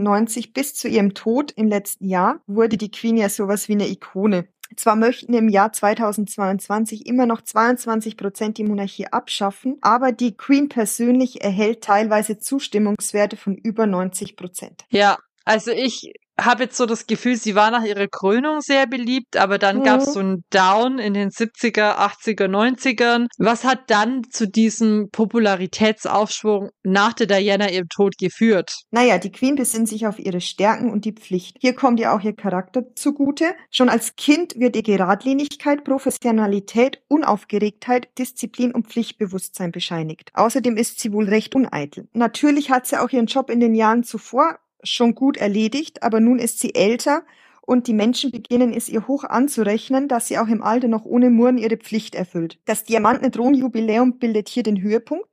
1997 0.00 0.52
bis 0.52 0.74
zu 0.74 0.88
ihrem 0.88 1.14
Tod 1.14 1.52
im 1.52 1.68
letzten 1.68 2.08
Jahr 2.08 2.40
wurde 2.46 2.76
die 2.76 2.90
Queen 2.90 3.16
ja 3.16 3.28
sowas 3.28 3.68
wie 3.68 3.74
eine 3.74 3.88
Ikone. 3.88 4.48
Zwar 4.76 4.96
möchten 4.96 5.34
im 5.34 5.48
Jahr 5.48 5.72
2022 5.72 7.06
immer 7.06 7.26
noch 7.26 7.42
22 7.42 8.16
Prozent 8.16 8.58
die 8.58 8.64
Monarchie 8.64 9.06
abschaffen, 9.06 9.78
aber 9.82 10.12
die 10.12 10.36
Queen 10.36 10.68
persönlich 10.68 11.42
erhält 11.42 11.84
teilweise 11.84 12.38
Zustimmungswerte 12.38 13.36
von 13.36 13.54
über 13.54 13.86
90 13.86 14.36
Prozent. 14.36 14.84
Ja, 14.88 15.18
also 15.44 15.70
ich 15.70 16.12
habe 16.40 16.64
jetzt 16.64 16.76
so 16.76 16.86
das 16.86 17.06
Gefühl, 17.06 17.36
sie 17.36 17.54
war 17.54 17.70
nach 17.70 17.84
ihrer 17.84 18.08
Krönung 18.08 18.60
sehr 18.60 18.86
beliebt, 18.86 19.36
aber 19.36 19.58
dann 19.58 19.78
Mhm. 19.78 19.82
gab's 19.84 20.12
so 20.12 20.20
einen 20.20 20.44
Down 20.50 20.98
in 20.98 21.14
den 21.14 21.30
70er, 21.30 21.98
80er, 21.98 22.48
90ern. 22.48 23.26
Was 23.38 23.64
hat 23.64 23.90
dann 23.90 24.22
zu 24.30 24.48
diesem 24.48 25.08
Popularitätsaufschwung 25.10 26.70
nach 26.82 27.12
der 27.12 27.26
Diana 27.26 27.70
ihrem 27.70 27.88
Tod 27.88 28.16
geführt? 28.18 28.72
Naja, 28.90 29.18
die 29.18 29.30
Queen 29.32 29.54
besinnt 29.56 29.88
sich 29.88 30.06
auf 30.06 30.18
ihre 30.18 30.40
Stärken 30.40 30.90
und 30.90 31.04
die 31.04 31.12
Pflicht. 31.12 31.56
Hier 31.60 31.74
kommt 31.74 32.00
ihr 32.00 32.12
auch 32.12 32.22
ihr 32.22 32.34
Charakter 32.34 32.82
zugute. 32.94 33.54
Schon 33.70 33.88
als 33.88 34.16
Kind 34.16 34.54
wird 34.58 34.76
ihr 34.76 34.82
Geradlinigkeit, 34.82 35.84
Professionalität, 35.84 37.02
Unaufgeregtheit, 37.08 38.08
Disziplin 38.18 38.72
und 38.72 38.88
Pflichtbewusstsein 38.88 39.72
bescheinigt. 39.72 40.30
Außerdem 40.34 40.76
ist 40.76 41.00
sie 41.00 41.12
wohl 41.12 41.28
recht 41.28 41.54
uneitel. 41.54 42.08
Natürlich 42.12 42.70
hat 42.70 42.86
sie 42.86 43.00
auch 43.00 43.10
ihren 43.10 43.26
Job 43.26 43.50
in 43.50 43.60
den 43.60 43.74
Jahren 43.74 44.02
zuvor 44.04 44.58
schon 44.82 45.14
gut 45.14 45.36
erledigt, 45.36 46.02
aber 46.02 46.20
nun 46.20 46.38
ist 46.38 46.60
sie 46.60 46.74
älter 46.74 47.22
und 47.60 47.86
die 47.86 47.94
Menschen 47.94 48.30
beginnen 48.30 48.72
es 48.72 48.88
ihr 48.88 49.06
hoch 49.06 49.24
anzurechnen, 49.24 50.08
dass 50.08 50.28
sie 50.28 50.38
auch 50.38 50.48
im 50.48 50.62
Alter 50.62 50.88
noch 50.88 51.04
ohne 51.04 51.30
Murren 51.30 51.58
ihre 51.58 51.76
Pflicht 51.76 52.14
erfüllt. 52.14 52.58
Das 52.64 52.84
diamantene 52.84 53.30
Thronjubiläum 53.30 54.18
bildet 54.18 54.48
hier 54.48 54.62
den 54.62 54.82
Höhepunkt 54.82 55.28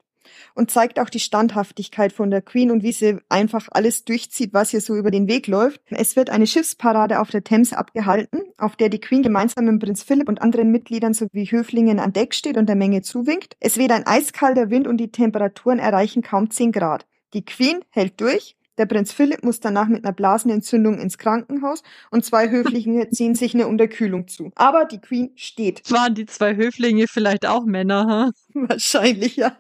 und 0.53 0.69
zeigt 0.69 0.99
auch 0.99 1.09
die 1.09 1.19
Standhaftigkeit 1.19 2.13
von 2.13 2.29
der 2.29 2.41
Queen 2.41 2.71
und 2.71 2.83
wie 2.83 2.91
sie 2.91 3.17
einfach 3.29 3.67
alles 3.71 4.05
durchzieht, 4.05 4.53
was 4.53 4.73
ihr 4.73 4.81
so 4.81 4.95
über 4.95 5.11
den 5.11 5.27
Weg 5.27 5.47
läuft. 5.47 5.81
Es 5.89 6.15
wird 6.15 6.29
eine 6.29 6.47
Schiffsparade 6.47 7.19
auf 7.19 7.31
der 7.31 7.43
Themse 7.43 7.77
abgehalten, 7.77 8.41
auf 8.57 8.75
der 8.75 8.89
die 8.89 8.99
Queen 8.99 9.23
gemeinsam 9.23 9.65
mit 9.65 9.79
Prinz 9.79 10.03
Philipp 10.03 10.29
und 10.29 10.41
anderen 10.41 10.71
Mitgliedern 10.71 11.13
sowie 11.13 11.45
Höflingen 11.45 11.99
an 11.99 12.13
Deck 12.13 12.35
steht 12.35 12.57
und 12.57 12.67
der 12.67 12.75
Menge 12.75 13.01
zuwinkt. 13.01 13.55
Es 13.59 13.77
weht 13.77 13.91
ein 13.91 14.05
eiskalter 14.05 14.69
Wind 14.69 14.87
und 14.87 14.97
die 14.97 15.11
Temperaturen 15.11 15.79
erreichen 15.79 16.21
kaum 16.21 16.49
10 16.49 16.71
Grad. 16.71 17.05
Die 17.33 17.45
Queen 17.45 17.79
hält 17.89 18.19
durch. 18.21 18.55
Der 18.79 18.85
Prinz 18.85 19.11
Philipp 19.11 19.43
muss 19.43 19.59
danach 19.59 19.89
mit 19.89 20.05
einer 20.05 20.13
Blasenentzündung 20.13 20.99
ins 20.99 21.17
Krankenhaus 21.17 21.83
und 22.11 22.23
zwei 22.23 22.49
Höflinge 22.49 23.09
ziehen 23.11 23.35
sich 23.35 23.53
eine 23.53 23.67
Unterkühlung 23.67 24.29
zu. 24.29 24.51
Aber 24.55 24.85
die 24.85 24.99
Queen 24.99 25.31
steht. 25.35 25.83
Waren 25.91 26.15
die 26.15 26.25
zwei 26.25 26.55
Höflinge 26.55 27.07
vielleicht 27.07 27.45
auch 27.45 27.65
Männer? 27.65 28.31
Hm? 28.53 28.69
Wahrscheinlich, 28.69 29.35
ja. 29.35 29.55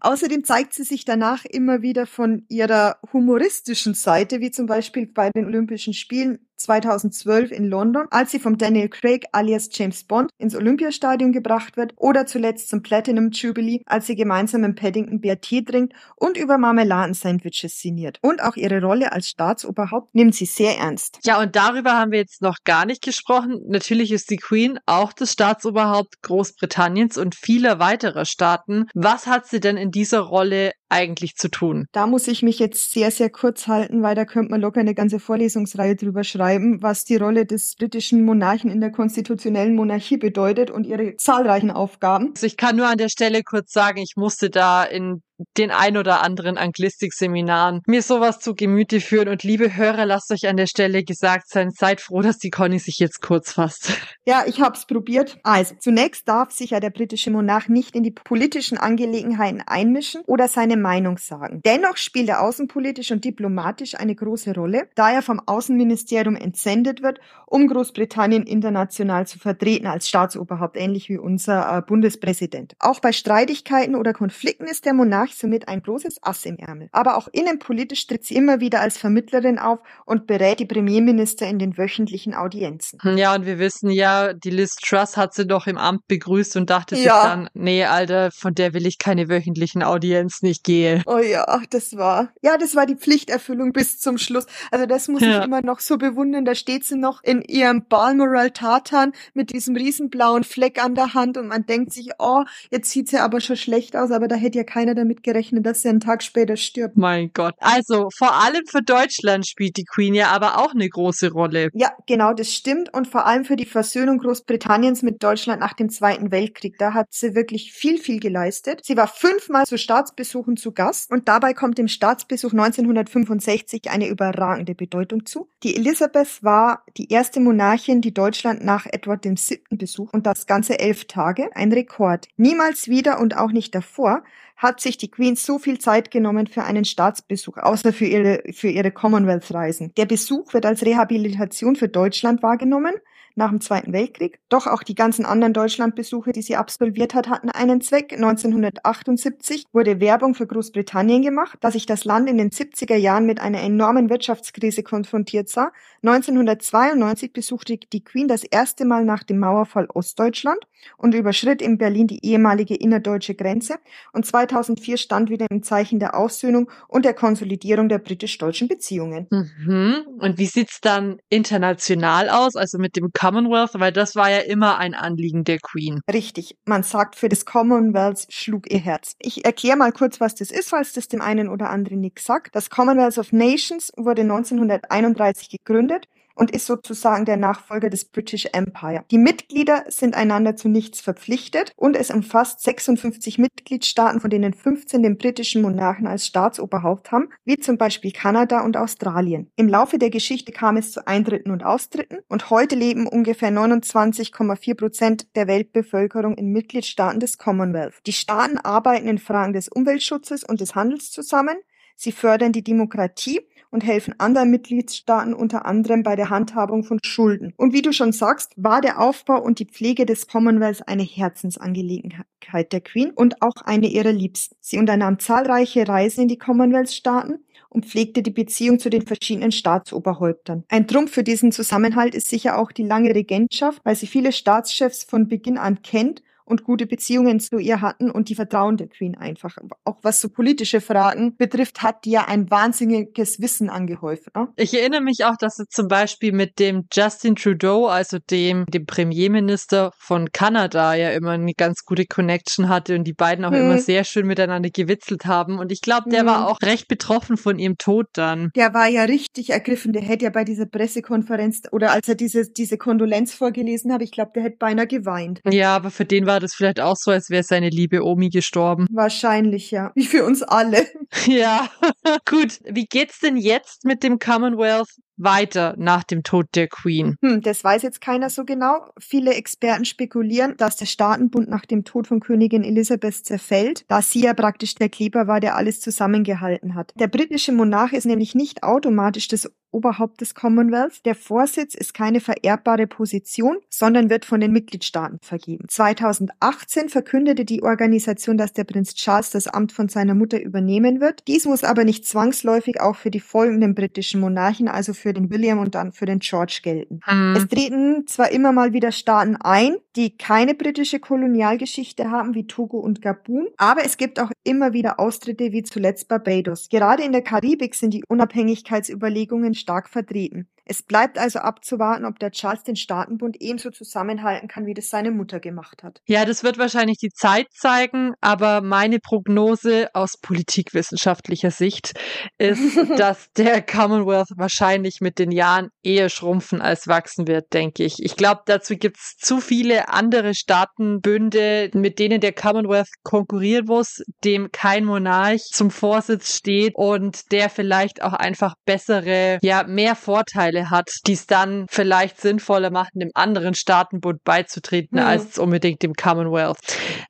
Außerdem 0.00 0.42
zeigt 0.44 0.72
sie 0.72 0.84
sich 0.84 1.04
danach 1.04 1.44
immer 1.44 1.82
wieder 1.82 2.06
von 2.06 2.46
ihrer 2.48 2.96
humoristischen 3.12 3.92
Seite, 3.92 4.40
wie 4.40 4.50
zum 4.50 4.64
Beispiel 4.64 5.06
bei 5.06 5.28
den 5.28 5.44
Olympischen 5.44 5.92
Spielen 5.92 6.38
2012 6.56 7.52
in 7.52 7.68
London, 7.68 8.06
als 8.10 8.30
sie 8.30 8.38
vom 8.38 8.58
Daniel 8.58 8.88
Craig 8.88 9.26
alias 9.32 9.68
James 9.72 10.04
Bond 10.04 10.30
ins 10.38 10.54
Olympiastadion 10.54 11.32
gebracht 11.32 11.76
wird 11.76 11.92
oder 11.96 12.26
zuletzt 12.26 12.68
zum 12.68 12.82
Platinum 12.82 13.30
Jubilee, 13.30 13.82
als 13.86 14.06
sie 14.06 14.16
gemeinsam 14.16 14.64
im 14.64 14.74
Paddington 14.74 15.20
BRT 15.20 15.66
trinkt 15.66 15.94
und 16.16 16.36
über 16.36 16.58
Marmeladensandwiches 16.58 17.78
sinniert. 17.80 18.18
Und 18.22 18.42
auch 18.42 18.56
ihre 18.56 18.80
Rolle 18.80 19.12
als 19.12 19.28
Staatsoberhaupt 19.28 20.14
nimmt 20.14 20.34
sie 20.34 20.46
sehr 20.46 20.78
ernst. 20.78 21.18
Ja, 21.24 21.40
und 21.40 21.56
darüber 21.56 21.92
haben 21.92 22.12
wir 22.12 22.18
jetzt 22.18 22.42
noch 22.42 22.58
gar 22.64 22.86
nicht 22.86 23.02
gesprochen. 23.02 23.60
Natürlich 23.66 24.12
ist 24.12 24.30
die 24.30 24.36
Queen 24.36 24.78
auch 24.86 25.12
das 25.12 25.32
Staatsoberhaupt 25.32 26.22
Großbritanniens 26.22 27.18
und 27.18 27.34
vieler 27.34 27.78
weiterer 27.78 28.24
Staaten. 28.24 28.86
Was 28.94 29.26
hat 29.26 29.46
sie 29.46 29.60
denn 29.60 29.76
in 29.76 29.90
dieser 29.90 30.20
Rolle 30.20 30.72
eigentlich 30.88 31.36
zu 31.36 31.48
tun? 31.48 31.86
Da 31.92 32.06
muss 32.06 32.28
ich 32.28 32.42
mich 32.42 32.58
jetzt 32.58 32.92
sehr, 32.92 33.10
sehr 33.10 33.30
kurz 33.30 33.66
halten, 33.66 34.02
weil 34.02 34.14
da 34.14 34.24
könnte 34.24 34.50
man 34.50 34.60
locker 34.60 34.80
eine 34.80 34.94
ganze 34.94 35.18
Vorlesungsreihe 35.18 35.96
drüber 35.96 36.24
schreiben, 36.24 36.82
was 36.82 37.04
die 37.04 37.16
Rolle 37.16 37.46
des 37.46 37.74
britischen 37.76 38.24
Monarchen 38.24 38.70
in 38.70 38.80
der 38.80 38.90
konstitutionellen 38.92 39.74
Monarchie 39.74 40.16
bedeutet 40.16 40.70
und 40.70 40.86
ihre 40.86 41.16
zahlreichen 41.16 41.70
Aufgaben. 41.70 42.32
Also 42.34 42.46
ich 42.46 42.56
kann 42.56 42.76
nur 42.76 42.88
an 42.88 42.98
der 42.98 43.08
Stelle 43.08 43.42
kurz 43.42 43.72
sagen, 43.72 43.98
ich 43.98 44.14
musste 44.16 44.50
da 44.50 44.84
in 44.84 45.22
den 45.56 45.70
ein 45.70 45.96
oder 45.96 46.22
anderen 46.22 46.58
Anglistik-Seminaren 46.58 47.82
mir 47.86 48.02
sowas 48.02 48.38
zu 48.40 48.54
Gemüte 48.54 49.00
führen. 49.00 49.28
Und 49.28 49.42
liebe 49.42 49.76
Hörer, 49.76 50.06
lasst 50.06 50.30
euch 50.30 50.48
an 50.48 50.56
der 50.56 50.66
Stelle 50.66 51.04
gesagt 51.04 51.48
sein, 51.48 51.70
seid 51.70 52.00
froh, 52.00 52.22
dass 52.22 52.38
die 52.38 52.50
Conny 52.50 52.78
sich 52.78 52.98
jetzt 52.98 53.20
kurz 53.20 53.52
fasst. 53.52 53.92
Ja, 54.28 54.42
ich 54.44 54.60
hab's 54.60 54.86
probiert. 54.86 55.38
Also, 55.44 55.76
zunächst 55.78 56.26
darf 56.26 56.50
sich 56.50 56.70
ja 56.70 56.80
der 56.80 56.90
britische 56.90 57.30
Monarch 57.30 57.68
nicht 57.68 57.94
in 57.94 58.02
die 58.02 58.10
politischen 58.10 58.76
Angelegenheiten 58.76 59.62
einmischen 59.64 60.22
oder 60.22 60.48
seine 60.48 60.76
Meinung 60.76 61.16
sagen. 61.18 61.60
Dennoch 61.64 61.96
spielt 61.96 62.28
er 62.28 62.42
außenpolitisch 62.42 63.12
und 63.12 63.24
diplomatisch 63.24 63.94
eine 63.94 64.16
große 64.16 64.52
Rolle, 64.52 64.88
da 64.96 65.12
er 65.12 65.22
vom 65.22 65.40
Außenministerium 65.46 66.34
entsendet 66.34 67.02
wird, 67.02 67.20
um 67.46 67.68
Großbritannien 67.68 68.42
international 68.42 69.28
zu 69.28 69.38
vertreten 69.38 69.86
als 69.86 70.08
Staatsoberhaupt, 70.08 70.76
ähnlich 70.76 71.08
wie 71.08 71.18
unser 71.18 71.78
äh, 71.78 71.82
Bundespräsident. 71.82 72.74
Auch 72.80 72.98
bei 72.98 73.12
Streitigkeiten 73.12 73.94
oder 73.94 74.12
Konflikten 74.12 74.64
ist 74.64 74.86
der 74.86 74.94
Monarch 74.94 75.25
Monarch 75.26 75.34
somit 75.34 75.68
ein 75.68 75.82
großes 75.82 76.22
Ass 76.22 76.44
im 76.44 76.56
Ärmel. 76.58 76.88
Aber 76.92 77.16
auch 77.16 77.28
innenpolitisch 77.32 78.06
tritt 78.06 78.24
sie 78.24 78.36
immer 78.36 78.60
wieder 78.60 78.80
als 78.80 78.98
Vermittlerin 78.98 79.58
auf 79.58 79.80
und 80.04 80.26
berät 80.26 80.60
die 80.60 80.66
Premierminister 80.66 81.46
in 81.46 81.58
den 81.58 81.76
wöchentlichen 81.76 82.34
Audienzen. 82.34 82.98
Ja, 83.16 83.34
und 83.34 83.46
wir 83.46 83.58
wissen 83.58 83.90
ja, 83.90 84.32
die 84.32 84.50
Liz 84.50 84.76
Truss 84.76 85.16
hat 85.16 85.34
sie 85.34 85.46
doch 85.46 85.66
im 85.66 85.78
Amt 85.78 86.06
begrüßt 86.08 86.56
und 86.56 86.70
dachte 86.70 86.96
ja. 86.96 87.00
sich 87.00 87.30
dann, 87.30 87.48
nee, 87.54 87.84
Alter, 87.84 88.30
von 88.30 88.54
der 88.54 88.74
will 88.74 88.86
ich 88.86 88.98
keine 88.98 89.28
wöchentlichen 89.28 89.82
Audienzen, 89.82 90.46
ich 90.46 90.62
gehe. 90.62 91.02
Oh 91.06 91.18
ja, 91.18 91.60
das 91.70 91.96
war, 91.96 92.32
ja, 92.42 92.56
das 92.56 92.74
war 92.74 92.86
die 92.86 92.96
Pflichterfüllung 92.96 93.72
bis 93.72 93.98
zum 93.98 94.18
Schluss. 94.18 94.46
Also 94.70 94.86
das 94.86 95.08
muss 95.08 95.22
ja. 95.22 95.38
ich 95.38 95.44
immer 95.44 95.62
noch 95.62 95.80
so 95.80 95.98
bewundern. 95.98 96.44
Da 96.44 96.54
steht 96.54 96.84
sie 96.84 96.96
noch 96.96 97.22
in 97.22 97.42
ihrem 97.42 97.86
Balmoral 97.88 98.50
Tartan 98.50 99.12
mit 99.34 99.52
diesem 99.52 99.76
riesenblauen 99.76 100.44
Fleck 100.44 100.82
an 100.82 100.94
der 100.94 101.14
Hand 101.14 101.36
und 101.36 101.48
man 101.48 101.66
denkt 101.66 101.92
sich, 101.92 102.10
oh, 102.18 102.44
jetzt 102.70 102.90
sieht 102.90 103.08
sie 103.08 103.18
aber 103.18 103.40
schon 103.40 103.56
schlecht 103.56 103.96
aus, 103.96 104.10
aber 104.10 104.28
da 104.28 104.36
hätte 104.36 104.58
ja 104.58 104.64
keiner 104.64 104.94
damit 104.94 105.15
damit 105.16 105.22
gerechnet, 105.22 105.66
dass 105.66 105.84
er 105.84 105.90
einen 105.90 106.00
Tag 106.00 106.22
später 106.22 106.56
stirbt. 106.56 106.96
Mein 106.96 107.30
Gott. 107.32 107.54
Also 107.58 108.08
vor 108.16 108.34
allem 108.34 108.62
für 108.66 108.82
Deutschland 108.82 109.46
spielt 109.46 109.76
die 109.76 109.84
Queen 109.84 110.14
ja 110.14 110.28
aber 110.28 110.58
auch 110.58 110.74
eine 110.74 110.88
große 110.88 111.30
Rolle. 111.30 111.68
Ja, 111.74 111.92
genau, 112.06 112.32
das 112.32 112.52
stimmt. 112.52 112.92
Und 112.92 113.08
vor 113.08 113.26
allem 113.26 113.44
für 113.44 113.56
die 113.56 113.64
Versöhnung 113.64 114.18
Großbritanniens 114.18 115.02
mit 115.02 115.22
Deutschland 115.22 115.60
nach 115.60 115.74
dem 115.74 115.90
Zweiten 115.90 116.30
Weltkrieg. 116.30 116.76
Da 116.78 116.94
hat 116.94 117.08
sie 117.10 117.34
wirklich 117.34 117.72
viel, 117.72 117.98
viel 117.98 118.20
geleistet. 118.20 118.80
Sie 118.84 118.96
war 118.96 119.08
fünfmal 119.08 119.66
zu 119.66 119.78
Staatsbesuchen 119.78 120.56
zu 120.56 120.72
Gast 120.72 121.10
und 121.10 121.28
dabei 121.28 121.54
kommt 121.54 121.78
dem 121.78 121.88
Staatsbesuch 121.88 122.52
1965 122.52 123.90
eine 123.90 124.08
überragende 124.08 124.74
Bedeutung 124.74 125.26
zu. 125.26 125.48
Die 125.62 125.76
Elisabeth 125.76 126.42
war 126.42 126.84
die 126.96 127.10
erste 127.10 127.40
Monarchin, 127.40 128.00
die 128.00 128.14
Deutschland 128.14 128.64
nach 128.64 128.86
Edward 128.86 129.24
VII. 129.24 129.60
besucht 129.70 130.14
und 130.14 130.26
das 130.26 130.46
ganze 130.46 130.78
elf 130.78 131.06
Tage. 131.06 131.50
Ein 131.54 131.72
Rekord. 131.72 132.28
Niemals 132.36 132.88
wieder 132.88 133.20
und 133.20 133.36
auch 133.36 133.52
nicht 133.52 133.74
davor 133.74 134.22
hat 134.56 134.80
sich 134.80 134.96
die 134.96 135.10
Queen 135.10 135.36
so 135.36 135.58
viel 135.58 135.78
Zeit 135.78 136.10
genommen 136.10 136.46
für 136.46 136.64
einen 136.64 136.84
Staatsbesuch, 136.84 137.58
außer 137.58 137.92
für 137.92 138.06
ihre, 138.06 138.42
für 138.52 138.68
ihre 138.68 138.90
Commonwealth-Reisen. 138.90 139.92
Der 139.96 140.06
Besuch 140.06 140.54
wird 140.54 140.64
als 140.64 140.82
Rehabilitation 140.84 141.76
für 141.76 141.88
Deutschland 141.88 142.42
wahrgenommen 142.42 142.94
nach 143.36 143.50
dem 143.50 143.60
Zweiten 143.60 143.92
Weltkrieg. 143.92 144.40
Doch 144.48 144.66
auch 144.66 144.82
die 144.82 144.94
ganzen 144.94 145.24
anderen 145.24 145.52
Deutschlandbesuche, 145.52 146.32
die 146.32 146.42
sie 146.42 146.56
absolviert 146.56 147.14
hat, 147.14 147.28
hatten 147.28 147.50
einen 147.50 147.80
Zweck. 147.80 148.12
1978 148.12 149.66
wurde 149.72 150.00
Werbung 150.00 150.34
für 150.34 150.46
Großbritannien 150.46 151.22
gemacht, 151.22 151.58
da 151.60 151.70
sich 151.70 151.86
das 151.86 152.04
Land 152.04 152.28
in 152.28 152.38
den 152.38 152.50
70er 152.50 152.96
Jahren 152.96 153.26
mit 153.26 153.40
einer 153.40 153.60
enormen 153.60 154.10
Wirtschaftskrise 154.10 154.82
konfrontiert 154.82 155.48
sah. 155.48 155.70
1992 156.02 157.32
besuchte 157.32 157.76
die 157.76 158.04
Queen 158.04 158.28
das 158.28 158.44
erste 158.44 158.84
Mal 158.84 159.04
nach 159.04 159.22
dem 159.22 159.38
Mauerfall 159.38 159.86
Ostdeutschland 159.92 160.58
und 160.96 161.14
überschritt 161.14 161.60
in 161.60 161.78
Berlin 161.78 162.06
die 162.06 162.24
ehemalige 162.24 162.74
innerdeutsche 162.74 163.34
Grenze. 163.34 163.76
Und 164.12 164.26
2004 164.26 164.96
stand 164.96 165.30
wieder 165.30 165.46
im 165.50 165.62
Zeichen 165.62 165.98
der 165.98 166.16
Aussöhnung 166.16 166.70
und 166.88 167.04
der 167.04 167.14
Konsolidierung 167.14 167.88
der 167.88 167.98
britisch-deutschen 167.98 168.68
Beziehungen. 168.68 169.26
Mhm. 169.30 170.06
Und 170.18 170.38
wie 170.38 170.46
sieht's 170.46 170.80
dann 170.80 171.18
international 171.28 172.28
aus, 172.28 172.56
also 172.56 172.78
mit 172.78 172.96
dem 172.96 173.10
Commonwealth, 173.26 173.72
weil 173.74 173.90
das 173.90 174.14
war 174.14 174.30
ja 174.30 174.38
immer 174.38 174.78
ein 174.78 174.94
Anliegen 174.94 175.42
der 175.42 175.58
Queen. 175.58 176.00
Richtig. 176.12 176.56
Man 176.64 176.84
sagt, 176.84 177.16
für 177.16 177.28
das 177.28 177.44
Commonwealth 177.44 178.26
schlug 178.30 178.70
ihr 178.70 178.78
Herz. 178.78 179.16
Ich 179.18 179.44
erkläre 179.44 179.76
mal 179.76 179.90
kurz, 179.90 180.20
was 180.20 180.36
das 180.36 180.52
ist, 180.52 180.68
falls 180.68 180.92
das 180.92 181.08
dem 181.08 181.20
einen 181.20 181.48
oder 181.48 181.70
anderen 181.70 182.00
nichts 182.00 182.24
sagt. 182.24 182.54
Das 182.54 182.70
Commonwealth 182.70 183.18
of 183.18 183.32
Nations 183.32 183.90
wurde 183.96 184.22
1931 184.22 185.48
gegründet 185.50 186.06
und 186.36 186.52
ist 186.52 186.66
sozusagen 186.66 187.24
der 187.24 187.36
Nachfolger 187.36 187.90
des 187.90 188.04
British 188.04 188.46
Empire. 188.52 189.04
Die 189.10 189.18
Mitglieder 189.18 189.84
sind 189.88 190.14
einander 190.14 190.54
zu 190.54 190.68
nichts 190.68 191.00
verpflichtet 191.00 191.72
und 191.76 191.96
es 191.96 192.10
umfasst 192.10 192.62
56 192.62 193.38
Mitgliedstaaten, 193.38 194.20
von 194.20 194.30
denen 194.30 194.54
15 194.54 195.02
den 195.02 195.18
britischen 195.18 195.62
Monarchen 195.62 196.06
als 196.06 196.26
Staatsoberhaupt 196.26 197.10
haben, 197.10 197.30
wie 197.44 197.56
zum 197.56 197.78
Beispiel 197.78 198.12
Kanada 198.12 198.60
und 198.60 198.76
Australien. 198.76 199.50
Im 199.56 199.68
Laufe 199.68 199.98
der 199.98 200.10
Geschichte 200.10 200.52
kam 200.52 200.76
es 200.76 200.92
zu 200.92 201.06
Eintritten 201.06 201.50
und 201.50 201.64
Austritten 201.64 202.18
und 202.28 202.50
heute 202.50 202.76
leben 202.76 203.06
ungefähr 203.06 203.50
29,4 203.50 204.74
Prozent 204.76 205.36
der 205.36 205.46
Weltbevölkerung 205.46 206.36
in 206.36 206.52
Mitgliedstaaten 206.52 207.18
des 207.18 207.38
Commonwealth. 207.38 207.94
Die 208.06 208.12
Staaten 208.12 208.58
arbeiten 208.58 209.08
in 209.08 209.18
Fragen 209.18 209.54
des 209.54 209.68
Umweltschutzes 209.68 210.44
und 210.44 210.60
des 210.60 210.74
Handels 210.74 211.10
zusammen. 211.10 211.56
Sie 211.96 212.12
fördern 212.12 212.52
die 212.52 212.62
Demokratie 212.62 213.40
und 213.70 213.84
helfen 213.84 214.14
anderen 214.18 214.50
Mitgliedstaaten 214.50 215.34
unter 215.34 215.66
anderem 215.66 216.02
bei 216.02 216.16
der 216.16 216.30
Handhabung 216.30 216.84
von 216.84 216.98
Schulden. 217.04 217.52
Und 217.56 217.72
wie 217.72 217.82
du 217.82 217.92
schon 217.92 218.12
sagst, 218.12 218.52
war 218.56 218.80
der 218.80 219.00
Aufbau 219.00 219.42
und 219.42 219.58
die 219.58 219.66
Pflege 219.66 220.06
des 220.06 220.28
Commonwealth 220.28 220.86
eine 220.88 221.02
Herzensangelegenheit 221.02 222.72
der 222.72 222.80
Queen 222.80 223.10
und 223.10 223.42
auch 223.42 223.56
eine 223.64 223.88
ihrer 223.88 224.12
Liebsten. 224.12 224.56
Sie 224.60 224.78
unternahm 224.78 225.18
zahlreiche 225.18 225.88
Reisen 225.88 226.22
in 226.22 226.28
die 226.28 226.38
Commonwealth-Staaten 226.38 227.44
und 227.68 227.86
pflegte 227.86 228.22
die 228.22 228.30
Beziehung 228.30 228.78
zu 228.78 228.88
den 228.88 229.02
verschiedenen 229.02 229.52
Staatsoberhäuptern. 229.52 230.64
Ein 230.68 230.86
Trumpf 230.86 231.12
für 231.12 231.24
diesen 231.24 231.52
Zusammenhalt 231.52 232.14
ist 232.14 232.30
sicher 232.30 232.58
auch 232.58 232.72
die 232.72 232.84
lange 232.84 233.14
Regentschaft, 233.14 233.80
weil 233.84 233.96
sie 233.96 234.06
viele 234.06 234.32
Staatschefs 234.32 235.04
von 235.04 235.28
Beginn 235.28 235.58
an 235.58 235.82
kennt 235.82 236.22
und 236.46 236.64
gute 236.64 236.86
Beziehungen 236.86 237.40
zu 237.40 237.58
ihr 237.58 237.80
hatten 237.80 238.10
und 238.10 238.28
die 238.28 238.34
Vertrauen 238.34 238.76
der 238.76 238.88
Queen 238.88 239.16
einfach. 239.16 239.56
Auch 239.84 239.98
was 240.02 240.20
so 240.20 240.28
politische 240.28 240.80
Fragen 240.80 241.36
betrifft, 241.36 241.82
hat 241.82 242.04
die 242.04 242.12
ja 242.12 242.26
ein 242.26 242.50
wahnsinniges 242.50 243.40
Wissen 243.40 243.68
angehäuft. 243.68 244.34
Ne? 244.34 244.48
Ich 244.56 244.72
erinnere 244.72 245.00
mich 245.00 245.24
auch, 245.24 245.36
dass 245.36 245.56
sie 245.56 245.66
zum 245.68 245.88
Beispiel 245.88 246.32
mit 246.32 246.58
dem 246.58 246.86
Justin 246.92 247.34
Trudeau, 247.34 247.86
also 247.86 248.18
dem, 248.30 248.64
dem 248.66 248.86
Premierminister 248.86 249.92
von 249.98 250.30
Kanada, 250.32 250.94
ja 250.94 251.10
immer 251.10 251.32
eine 251.32 251.52
ganz 251.52 251.84
gute 251.84 252.06
Connection 252.06 252.68
hatte 252.68 252.94
und 252.94 253.04
die 253.04 253.12
beiden 253.12 253.44
auch 253.44 253.50
hm. 253.50 253.60
immer 253.60 253.78
sehr 253.78 254.04
schön 254.04 254.26
miteinander 254.26 254.70
gewitzelt 254.70 255.26
haben. 255.26 255.58
Und 255.58 255.72
ich 255.72 255.80
glaube, 255.80 256.10
der 256.10 256.20
hm. 256.20 256.26
war 256.26 256.48
auch 256.48 256.58
recht 256.62 256.88
betroffen 256.88 257.36
von 257.36 257.58
ihrem 257.58 257.76
Tod 257.76 258.06
dann. 258.12 258.50
Der 258.54 258.72
war 258.72 258.86
ja 258.86 259.04
richtig 259.04 259.50
ergriffen. 259.50 259.92
Der 259.92 260.02
hätte 260.02 260.24
ja 260.24 260.30
bei 260.30 260.44
dieser 260.44 260.66
Pressekonferenz 260.66 261.62
oder 261.72 261.90
als 261.90 262.08
er 262.08 262.14
diese, 262.14 262.50
diese 262.50 262.78
Kondolenz 262.78 263.34
vorgelesen 263.34 263.92
hat, 263.92 264.02
ich 264.02 264.12
glaube, 264.12 264.30
der 264.34 264.44
hätte 264.44 264.58
beinahe 264.58 264.86
geweint. 264.86 265.40
Ja, 265.50 265.74
aber 265.74 265.90
für 265.90 266.04
den 266.04 266.26
war 266.26 266.35
war 266.36 266.40
das 266.40 266.52
vielleicht 266.52 266.80
auch 266.80 266.96
so, 266.96 267.12
als 267.12 267.30
wäre 267.30 267.42
seine 267.42 267.70
liebe 267.70 268.04
Omi 268.04 268.28
gestorben. 268.28 268.86
Wahrscheinlich, 268.90 269.70
ja. 269.70 269.90
Wie 269.94 270.04
für 270.04 270.24
uns 270.24 270.42
alle. 270.42 270.86
Ja. 271.26 271.68
Gut. 272.28 272.60
Wie 272.64 272.84
geht's 272.84 273.20
denn 273.20 273.36
jetzt 273.36 273.84
mit 273.84 274.02
dem 274.02 274.18
Commonwealth 274.18 274.88
weiter 275.16 275.74
nach 275.78 276.04
dem 276.04 276.22
Tod 276.22 276.46
der 276.54 276.68
Queen? 276.68 277.16
Hm, 277.22 277.40
das 277.40 277.64
weiß 277.64 277.82
jetzt 277.82 278.00
keiner 278.00 278.28
so 278.28 278.44
genau. 278.44 278.90
Viele 278.98 279.34
Experten 279.34 279.84
spekulieren, 279.84 280.56
dass 280.56 280.76
der 280.76 280.86
Staatenbund 280.86 281.48
nach 281.48 281.64
dem 281.64 281.84
Tod 281.84 282.06
von 282.06 282.20
Königin 282.20 282.64
Elisabeth 282.64 283.24
zerfällt, 283.24 283.84
da 283.88 284.02
sie 284.02 284.22
ja 284.22 284.34
praktisch 284.34 284.74
der 284.74 284.88
Kleber 284.88 285.26
war, 285.26 285.40
der 285.40 285.56
alles 285.56 285.80
zusammengehalten 285.80 286.74
hat. 286.74 286.92
Der 286.96 287.08
britische 287.08 287.52
Monarch 287.52 287.92
ist 287.92 288.06
nämlich 288.06 288.34
nicht 288.34 288.62
automatisch 288.62 289.28
das 289.28 289.50
Oberhaupt 289.76 290.22
des 290.22 290.34
Commonwealth. 290.34 291.04
Der 291.04 291.14
Vorsitz 291.14 291.74
ist 291.74 291.92
keine 291.92 292.20
vererbbare 292.20 292.86
Position, 292.86 293.58
sondern 293.68 294.08
wird 294.08 294.24
von 294.24 294.40
den 294.40 294.50
Mitgliedstaaten 294.50 295.18
vergeben. 295.20 295.66
2018 295.68 296.88
verkündete 296.88 297.44
die 297.44 297.62
Organisation, 297.62 298.38
dass 298.38 298.54
der 298.54 298.64
Prinz 298.64 298.94
Charles 298.94 299.30
das 299.30 299.48
Amt 299.48 299.72
von 299.72 299.90
seiner 299.90 300.14
Mutter 300.14 300.40
übernehmen 300.40 301.02
wird. 301.02 301.24
Dies 301.28 301.44
muss 301.44 301.62
aber 301.62 301.84
nicht 301.84 302.06
zwangsläufig 302.06 302.80
auch 302.80 302.96
für 302.96 303.10
die 303.10 303.20
folgenden 303.20 303.74
britischen 303.74 304.20
Monarchen, 304.20 304.68
also 304.68 304.94
für 304.94 305.12
den 305.12 305.30
William 305.30 305.58
und 305.58 305.74
dann 305.74 305.92
für 305.92 306.06
den 306.06 306.20
George 306.20 306.60
gelten. 306.62 307.00
Mhm. 307.06 307.36
Es 307.36 307.46
treten 307.46 308.06
zwar 308.06 308.30
immer 308.30 308.52
mal 308.52 308.72
wieder 308.72 308.92
Staaten 308.92 309.36
ein, 309.36 309.76
die 309.96 310.16
keine 310.16 310.54
britische 310.54 311.00
Kolonialgeschichte 311.00 312.10
haben, 312.10 312.34
wie 312.34 312.46
Togo 312.46 312.78
und 312.78 313.00
Gabun, 313.02 313.48
aber 313.56 313.84
es 313.84 313.96
gibt 313.96 314.20
auch 314.20 314.30
immer 314.44 314.72
wieder 314.72 315.00
Austritte, 315.00 315.52
wie 315.52 315.62
zuletzt 315.62 316.08
Barbados. 316.08 316.68
Gerade 316.68 317.02
in 317.02 317.12
der 317.12 317.22
Karibik 317.22 317.74
sind 317.74 317.94
die 317.94 318.04
Unabhängigkeitsüberlegungen 318.08 319.54
stark 319.54 319.88
vertreten. 319.88 320.48
Es 320.68 320.82
bleibt 320.82 321.16
also 321.16 321.38
abzuwarten, 321.38 322.04
ob 322.04 322.18
der 322.18 322.32
Charles 322.32 322.64
den 322.64 322.74
Staatenbund 322.74 323.36
ebenso 323.40 323.70
zusammenhalten 323.70 324.48
kann, 324.48 324.66
wie 324.66 324.74
das 324.74 324.90
seine 324.90 325.12
Mutter 325.12 325.38
gemacht 325.38 325.84
hat. 325.84 326.02
Ja, 326.06 326.24
das 326.24 326.42
wird 326.42 326.58
wahrscheinlich 326.58 326.98
die 326.98 327.10
Zeit 327.10 327.46
zeigen, 327.52 328.14
aber 328.20 328.62
meine 328.62 328.98
Prognose 328.98 329.88
aus 329.94 330.18
politikwissenschaftlicher 330.20 331.52
Sicht 331.52 331.94
ist, 332.38 332.76
dass 332.98 333.30
der 333.36 333.62
Commonwealth 333.62 334.30
wahrscheinlich 334.36 335.00
mit 335.00 335.20
den 335.20 335.30
Jahren 335.30 335.68
eher 335.84 336.08
schrumpfen 336.08 336.60
als 336.60 336.88
wachsen 336.88 337.28
wird, 337.28 337.52
denke 337.52 337.84
ich. 337.84 338.02
Ich 338.02 338.16
glaube, 338.16 338.42
dazu 338.46 338.76
gibt 338.76 338.96
es 338.96 339.16
zu 339.18 339.40
viele 339.40 339.88
andere 339.88 340.34
Staatenbünde, 340.34 341.70
mit 341.74 342.00
denen 342.00 342.20
der 342.20 342.32
Commonwealth 342.32 342.88
konkurrieren 343.04 343.66
muss, 343.66 344.02
dem 344.24 344.50
kein 344.50 344.84
Monarch 344.84 345.42
zum 345.52 345.70
Vorsitz 345.70 346.34
steht 346.34 346.72
und 346.74 347.30
der 347.30 347.50
vielleicht 347.50 348.02
auch 348.02 348.14
einfach 348.14 348.54
bessere, 348.64 349.38
ja, 349.42 349.62
mehr 349.62 349.94
Vorteile 349.94 350.55
hat, 350.64 350.90
die 351.06 351.12
es 351.12 351.26
dann 351.26 351.66
vielleicht 351.68 352.20
sinnvoller 352.20 352.70
machen, 352.70 353.00
dem 353.00 353.10
anderen 353.14 353.54
Staatenbund 353.54 354.24
beizutreten, 354.24 354.98
mhm. 354.98 355.06
als 355.06 355.38
unbedingt 355.38 355.82
dem 355.82 355.94
Commonwealth. 355.94 356.58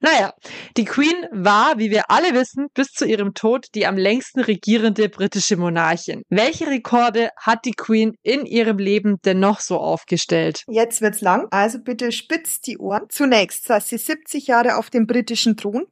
Naja, 0.01 0.33
die 0.77 0.85
Queen 0.85 1.27
war, 1.33 1.79
wie 1.79 1.91
wir 1.91 2.11
alle 2.11 2.35
wissen, 2.35 2.67
bis 2.75 2.89
zu 2.89 3.07
ihrem 3.07 3.35
Tod 3.35 3.67
die 3.75 3.87
am 3.87 3.97
längsten 3.97 4.41
regierende 4.41 5.09
britische 5.09 5.57
Monarchin. 5.57 6.23
Welche 6.29 6.67
Rekorde 6.67 7.31
hat 7.41 7.65
die 7.65 7.73
Queen 7.73 8.15
in 8.23 8.47
ihrem 8.47 8.79
Leben 8.79 9.17
denn 9.25 9.41
noch 9.41 9.61
so 9.61 9.79
aufgestellt? 9.79 10.63
Jetzt 10.69 11.01
wird's 11.01 11.21
lang, 11.21 11.47
also 11.51 11.79
bitte 11.79 12.13
spitzt 12.13 12.67
die 12.67 12.79
Ohren. 12.79 13.07
Zunächst 13.09 13.65
saß 13.67 13.89
sie 13.89 13.99
70 13.99 14.47
Jahre 14.47 14.77
auf 14.77 14.91
dem 14.91 15.07
britischen 15.07 15.57
Thron, 15.57 15.87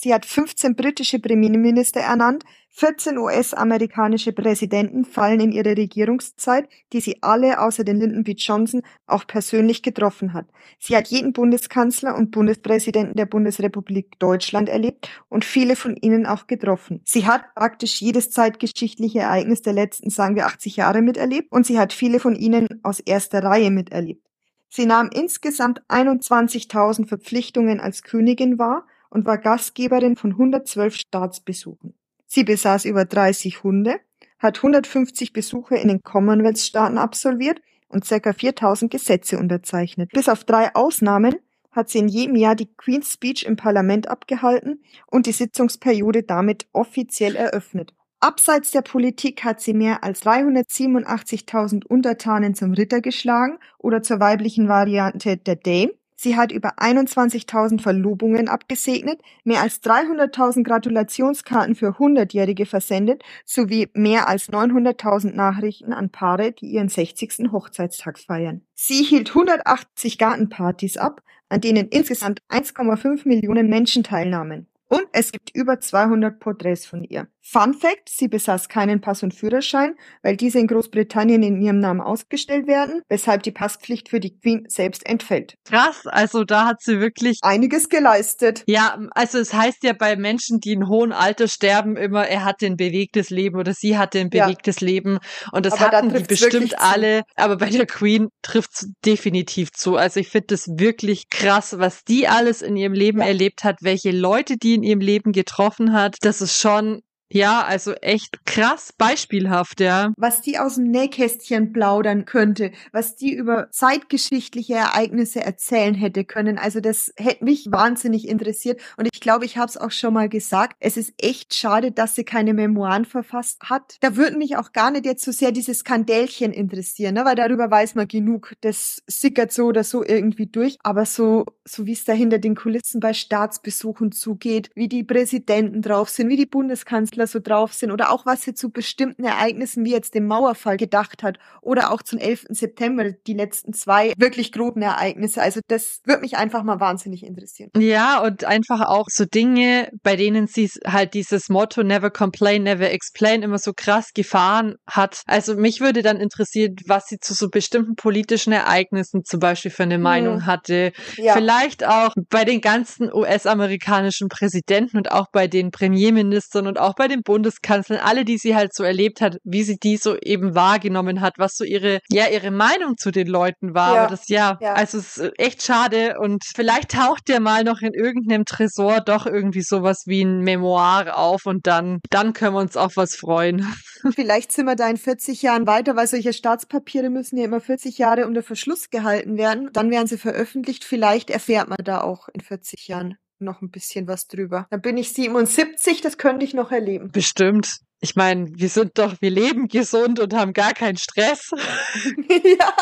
Sie 0.00 0.14
hat 0.14 0.24
15 0.24 0.76
britische 0.76 1.18
Premierminister 1.18 1.98
ernannt, 1.98 2.44
14 2.78 3.18
US-amerikanische 3.18 4.32
Präsidenten 4.32 5.04
fallen 5.04 5.40
in 5.40 5.50
ihre 5.50 5.76
Regierungszeit, 5.76 6.68
die 6.92 7.00
sie 7.00 7.20
alle 7.24 7.60
außer 7.60 7.82
den 7.82 7.98
Lyndon 7.98 8.22
B. 8.22 8.36
Johnson 8.38 8.82
auch 9.08 9.26
persönlich 9.26 9.82
getroffen 9.82 10.32
hat. 10.32 10.46
Sie 10.78 10.96
hat 10.96 11.08
jeden 11.08 11.32
Bundeskanzler 11.32 12.14
und 12.14 12.30
Bundespräsidenten 12.30 13.16
der 13.16 13.26
Bundesrepublik 13.26 14.20
Deutschland 14.20 14.68
erlebt 14.68 15.08
und 15.28 15.44
viele 15.44 15.74
von 15.74 15.96
ihnen 15.96 16.24
auch 16.24 16.46
getroffen. 16.46 17.00
Sie 17.04 17.26
hat 17.26 17.52
praktisch 17.56 18.00
jedes 18.00 18.30
zeitgeschichtliche 18.30 19.18
Ereignis 19.18 19.60
der 19.62 19.72
letzten, 19.72 20.10
sagen 20.10 20.36
wir, 20.36 20.46
80 20.46 20.76
Jahre 20.76 21.02
miterlebt 21.02 21.50
und 21.50 21.66
sie 21.66 21.80
hat 21.80 21.92
viele 21.92 22.20
von 22.20 22.36
ihnen 22.36 22.68
aus 22.84 23.00
erster 23.00 23.42
Reihe 23.42 23.72
miterlebt. 23.72 24.24
Sie 24.68 24.86
nahm 24.86 25.10
insgesamt 25.12 25.82
21.000 25.88 27.08
Verpflichtungen 27.08 27.80
als 27.80 28.04
Königin 28.04 28.56
wahr 28.60 28.86
und 29.10 29.26
war 29.26 29.38
Gastgeberin 29.38 30.14
von 30.14 30.30
112 30.30 30.94
Staatsbesuchen. 30.94 31.97
Sie 32.28 32.44
besaß 32.44 32.84
über 32.84 33.06
30 33.06 33.64
Hunde, 33.64 34.00
hat 34.38 34.58
150 34.58 35.32
Besuche 35.32 35.76
in 35.76 35.88
den 35.88 36.02
Commonwealth-Staaten 36.02 36.98
absolviert 36.98 37.60
und 37.88 38.06
ca. 38.06 38.32
4000 38.32 38.90
Gesetze 38.90 39.38
unterzeichnet. 39.38 40.10
Bis 40.12 40.28
auf 40.28 40.44
drei 40.44 40.74
Ausnahmen 40.74 41.36
hat 41.72 41.88
sie 41.88 41.98
in 41.98 42.08
jedem 42.08 42.36
Jahr 42.36 42.54
die 42.54 42.72
Queen's 42.76 43.14
Speech 43.14 43.44
im 43.44 43.56
Parlament 43.56 44.08
abgehalten 44.08 44.82
und 45.06 45.26
die 45.26 45.32
Sitzungsperiode 45.32 46.22
damit 46.22 46.66
offiziell 46.72 47.34
eröffnet. 47.34 47.94
Abseits 48.20 48.72
der 48.72 48.82
Politik 48.82 49.44
hat 49.44 49.60
sie 49.60 49.74
mehr 49.74 50.02
als 50.02 50.22
387.000 50.22 51.86
Untertanen 51.86 52.54
zum 52.54 52.72
Ritter 52.72 53.00
geschlagen 53.00 53.58
oder 53.78 54.02
zur 54.02 54.18
weiblichen 54.20 54.68
Variante 54.68 55.36
der 55.36 55.56
Dame 55.56 55.92
Sie 56.20 56.36
hat 56.36 56.50
über 56.50 56.80
21.000 56.80 57.80
Verlobungen 57.80 58.48
abgesegnet, 58.48 59.20
mehr 59.44 59.62
als 59.62 59.80
300.000 59.84 60.64
Gratulationskarten 60.64 61.76
für 61.76 61.96
Hundertjährige 62.00 62.66
versendet 62.66 63.22
sowie 63.44 63.88
mehr 63.94 64.28
als 64.28 64.48
900.000 64.50 65.34
Nachrichten 65.34 65.92
an 65.92 66.10
Paare, 66.10 66.50
die 66.50 66.66
ihren 66.66 66.88
60. 66.88 67.52
Hochzeitstag 67.52 68.18
feiern. 68.18 68.62
Sie 68.74 69.04
hielt 69.04 69.28
180 69.28 70.18
Gartenpartys 70.18 70.96
ab, 70.96 71.22
an 71.48 71.60
denen 71.60 71.86
insgesamt 71.86 72.42
1,5 72.48 73.28
Millionen 73.28 73.68
Menschen 73.68 74.02
teilnahmen. 74.02 74.67
Und 74.88 75.06
es 75.12 75.32
gibt 75.32 75.54
über 75.54 75.80
200 75.80 76.40
Porträts 76.40 76.86
von 76.86 77.04
ihr. 77.04 77.28
Fun 77.42 77.72
Fact, 77.72 78.10
sie 78.10 78.28
besaß 78.28 78.68
keinen 78.68 79.00
Pass 79.00 79.22
und 79.22 79.32
Führerschein, 79.32 79.94
weil 80.22 80.36
diese 80.36 80.58
in 80.58 80.66
Großbritannien 80.66 81.42
in 81.42 81.60
ihrem 81.60 81.78
Namen 81.78 82.02
ausgestellt 82.02 82.66
werden, 82.66 83.00
weshalb 83.08 83.42
die 83.42 83.52
Passpflicht 83.52 84.10
für 84.10 84.20
die 84.20 84.38
Queen 84.38 84.64
selbst 84.68 85.06
entfällt. 85.06 85.54
Krass, 85.64 86.06
also 86.06 86.44
da 86.44 86.66
hat 86.66 86.82
sie 86.82 87.00
wirklich 87.00 87.38
einiges 87.42 87.88
geleistet. 87.88 88.64
Ja, 88.66 88.98
also 89.12 89.38
es 89.38 89.54
heißt 89.54 89.82
ja 89.82 89.94
bei 89.94 90.16
Menschen, 90.16 90.60
die 90.60 90.72
in 90.72 90.88
hohem 90.88 91.12
Alter 91.12 91.48
sterben, 91.48 91.96
immer, 91.96 92.26
er 92.26 92.44
hatte 92.44 92.66
ein 92.66 92.76
bewegtes 92.76 93.30
Leben 93.30 93.58
oder 93.58 93.72
sie 93.72 93.96
hatte 93.96 94.20
ein 94.20 94.28
bewegtes 94.28 94.80
ja. 94.80 94.86
Leben 94.86 95.18
und 95.52 95.64
das 95.64 95.74
aber 95.74 95.86
hatten 95.86 96.10
da 96.10 96.18
die 96.18 96.24
bestimmt 96.24 96.78
alle, 96.78 97.22
aber 97.34 97.56
bei 97.56 97.70
der 97.70 97.86
Queen 97.86 98.28
trifft 98.42 98.72
es 98.74 98.90
definitiv 99.06 99.72
zu. 99.72 99.96
Also 99.96 100.20
ich 100.20 100.28
finde 100.28 100.48
das 100.48 100.66
wirklich 100.66 101.30
krass, 101.30 101.78
was 101.78 102.04
die 102.04 102.28
alles 102.28 102.60
in 102.60 102.76
ihrem 102.76 102.92
Leben 102.92 103.20
ja. 103.20 103.26
erlebt 103.26 103.64
hat, 103.64 103.76
welche 103.80 104.10
Leute 104.10 104.56
die 104.58 104.77
in 104.78 104.82
ihrem 104.84 105.00
Leben 105.00 105.32
getroffen 105.32 105.92
hat. 105.92 106.16
Das 106.22 106.40
ist 106.40 106.58
schon 106.58 107.02
ja, 107.30 107.62
also 107.62 107.92
echt 107.92 108.46
krass 108.46 108.94
beispielhaft, 108.96 109.80
ja. 109.80 110.12
Was 110.16 110.40
die 110.40 110.58
aus 110.58 110.76
dem 110.76 110.84
Nähkästchen 110.84 111.74
plaudern 111.74 112.24
könnte, 112.24 112.72
was 112.90 113.16
die 113.16 113.34
über 113.34 113.70
zeitgeschichtliche 113.70 114.74
Ereignisse 114.74 115.42
erzählen 115.42 115.94
hätte 115.94 116.24
können. 116.24 116.56
Also 116.56 116.80
das 116.80 117.12
hätte 117.16 117.44
mich 117.44 117.66
wahnsinnig 117.70 118.26
interessiert 118.26 118.80
und 118.96 119.08
ich 119.12 119.20
glaube, 119.20 119.44
ich 119.44 119.58
habe 119.58 119.68
es 119.68 119.76
auch 119.76 119.90
schon 119.90 120.14
mal 120.14 120.30
gesagt. 120.30 120.76
Es 120.80 120.96
ist 120.96 121.12
echt 121.18 121.54
schade, 121.54 121.92
dass 121.92 122.14
sie 122.14 122.24
keine 122.24 122.54
Memoiren 122.54 123.04
verfasst 123.04 123.60
hat. 123.64 123.96
Da 124.00 124.16
würden 124.16 124.38
mich 124.38 124.56
auch 124.56 124.72
gar 124.72 124.90
nicht 124.90 125.04
jetzt 125.04 125.24
so 125.24 125.30
sehr 125.30 125.52
diese 125.52 125.74
Skandälchen 125.74 126.52
interessieren, 126.52 127.14
ne? 127.14 127.26
weil 127.26 127.36
darüber 127.36 127.70
weiß 127.70 127.94
man 127.94 128.08
genug. 128.08 128.54
Das 128.62 129.02
sickert 129.06 129.52
so 129.52 129.66
oder 129.66 129.84
so 129.84 130.02
irgendwie 130.02 130.46
durch. 130.46 130.78
Aber 130.82 131.04
so, 131.04 131.44
so 131.68 131.86
wie 131.86 131.92
es 131.92 132.04
da 132.04 132.12
hinter 132.12 132.38
den 132.38 132.54
Kulissen 132.54 133.00
bei 133.00 133.12
Staatsbesuchen 133.12 134.12
zugeht, 134.12 134.70
wie 134.74 134.88
die 134.88 135.04
Präsidenten 135.04 135.82
drauf 135.82 136.08
sind, 136.08 136.28
wie 136.28 136.36
die 136.36 136.46
Bundeskanzler 136.46 137.26
so 137.26 137.40
drauf 137.40 137.72
sind 137.72 137.90
oder 137.90 138.10
auch 138.10 138.26
was 138.26 138.42
sie 138.42 138.54
zu 138.54 138.70
bestimmten 138.70 139.24
Ereignissen 139.24 139.84
wie 139.84 139.92
jetzt 139.92 140.14
dem 140.14 140.26
Mauerfall 140.26 140.76
gedacht 140.76 141.22
hat 141.22 141.38
oder 141.62 141.92
auch 141.92 142.02
zum 142.02 142.18
11. 142.18 142.46
September, 142.50 143.12
die 143.12 143.34
letzten 143.34 143.72
zwei 143.72 144.12
wirklich 144.16 144.52
groben 144.52 144.82
Ereignisse. 144.82 145.42
Also 145.42 145.60
das 145.68 146.00
würde 146.04 146.22
mich 146.22 146.36
einfach 146.36 146.62
mal 146.62 146.80
wahnsinnig 146.80 147.24
interessieren. 147.24 147.70
Ja, 147.76 148.22
und 148.22 148.44
einfach 148.44 148.88
auch 148.88 149.06
so 149.08 149.24
Dinge, 149.24 149.90
bei 150.02 150.16
denen 150.16 150.46
sie 150.46 150.70
halt 150.86 151.14
dieses 151.14 151.48
Motto 151.48 151.82
Never 151.82 152.10
Complain, 152.10 152.62
Never 152.62 152.90
Explain 152.90 153.42
immer 153.42 153.58
so 153.58 153.72
krass 153.74 154.12
gefahren 154.14 154.76
hat. 154.86 155.22
Also 155.26 155.56
mich 155.56 155.80
würde 155.80 156.02
dann 156.02 156.18
interessieren, 156.18 156.76
was 156.86 157.06
sie 157.06 157.18
zu 157.18 157.34
so 157.34 157.48
bestimmten 157.48 157.94
politischen 157.96 158.52
Ereignissen 158.52 159.24
zum 159.24 159.40
Beispiel 159.40 159.70
für 159.70 159.82
eine 159.82 159.96
hm. 159.96 160.02
Meinung 160.02 160.46
hatte. 160.46 160.92
Ja. 161.16 161.34
Vielleicht 161.34 161.57
auch 161.86 162.14
bei 162.30 162.44
den 162.44 162.60
ganzen 162.60 163.12
US-amerikanischen 163.12 164.28
Präsidenten 164.28 164.96
und 164.96 165.12
auch 165.12 165.26
bei 165.32 165.46
den 165.46 165.70
Premierministern 165.70 166.66
und 166.66 166.78
auch 166.78 166.94
bei 166.94 167.08
den 167.08 167.22
Bundeskanzlern, 167.22 168.00
alle, 168.00 168.24
die 168.24 168.38
sie 168.38 168.54
halt 168.54 168.74
so 168.74 168.84
erlebt 168.84 169.20
hat, 169.20 169.38
wie 169.44 169.62
sie 169.62 169.76
die 169.76 169.96
so 169.96 170.16
eben 170.16 170.54
wahrgenommen 170.54 171.20
hat, 171.20 171.34
was 171.38 171.56
so 171.56 171.64
ihre, 171.64 172.00
ja, 172.10 172.28
ihre 172.28 172.50
Meinung 172.50 172.96
zu 172.96 173.10
den 173.10 173.26
Leuten 173.26 173.74
war. 173.74 173.94
Ja. 173.94 174.00
Aber 174.02 174.10
das, 174.10 174.28
ja, 174.28 174.58
ja, 174.60 174.74
also 174.74 174.98
es 174.98 175.16
ist 175.18 175.32
echt 175.38 175.62
schade 175.62 176.16
und 176.18 176.44
vielleicht 176.54 176.92
taucht 176.92 177.28
der 177.28 177.40
mal 177.40 177.64
noch 177.64 177.80
in 177.80 177.92
irgendeinem 177.92 178.44
Tresor 178.44 179.00
doch 179.00 179.26
irgendwie 179.26 179.62
sowas 179.62 180.04
wie 180.06 180.22
ein 180.22 180.40
Memoir 180.40 181.16
auf 181.16 181.46
und 181.46 181.66
dann, 181.66 182.00
dann 182.10 182.32
können 182.32 182.54
wir 182.54 182.60
uns 182.60 182.76
auf 182.76 182.96
was 182.96 183.14
freuen. 183.14 183.66
Vielleicht 184.14 184.52
sind 184.52 184.66
wir 184.66 184.76
da 184.76 184.88
in 184.88 184.96
40 184.96 185.42
Jahren 185.42 185.66
weiter, 185.66 185.96
weil 185.96 186.06
solche 186.06 186.32
Staatspapiere 186.32 187.10
müssen 187.10 187.36
ja 187.36 187.44
immer 187.44 187.60
40 187.60 187.98
Jahre 187.98 188.26
unter 188.26 188.42
Verschluss 188.42 188.90
gehalten 188.90 189.36
werden. 189.36 189.70
Dann 189.72 189.90
werden 189.90 190.06
sie 190.06 190.18
veröffentlicht. 190.18 190.84
Vielleicht 190.84 191.30
erfährt 191.48 191.68
man 191.68 191.78
da 191.82 192.02
auch 192.02 192.28
in 192.28 192.40
40 192.42 192.88
Jahren 192.88 193.16
noch 193.38 193.62
ein 193.62 193.70
bisschen 193.70 194.06
was 194.06 194.26
drüber. 194.26 194.66
Dann 194.70 194.82
bin 194.82 194.98
ich 194.98 195.12
77, 195.14 196.02
das 196.02 196.18
könnte 196.18 196.44
ich 196.44 196.52
noch 196.52 196.72
erleben. 196.72 197.10
Bestimmt. 197.10 197.78
Ich 198.00 198.16
meine, 198.16 198.48
wir 198.54 198.68
sind 198.68 198.98
doch, 198.98 199.14
wir 199.20 199.30
leben 199.30 199.66
gesund 199.68 200.20
und 200.20 200.34
haben 200.34 200.52
gar 200.52 200.74
keinen 200.74 200.98
Stress. 200.98 201.50
ja, 202.28 202.72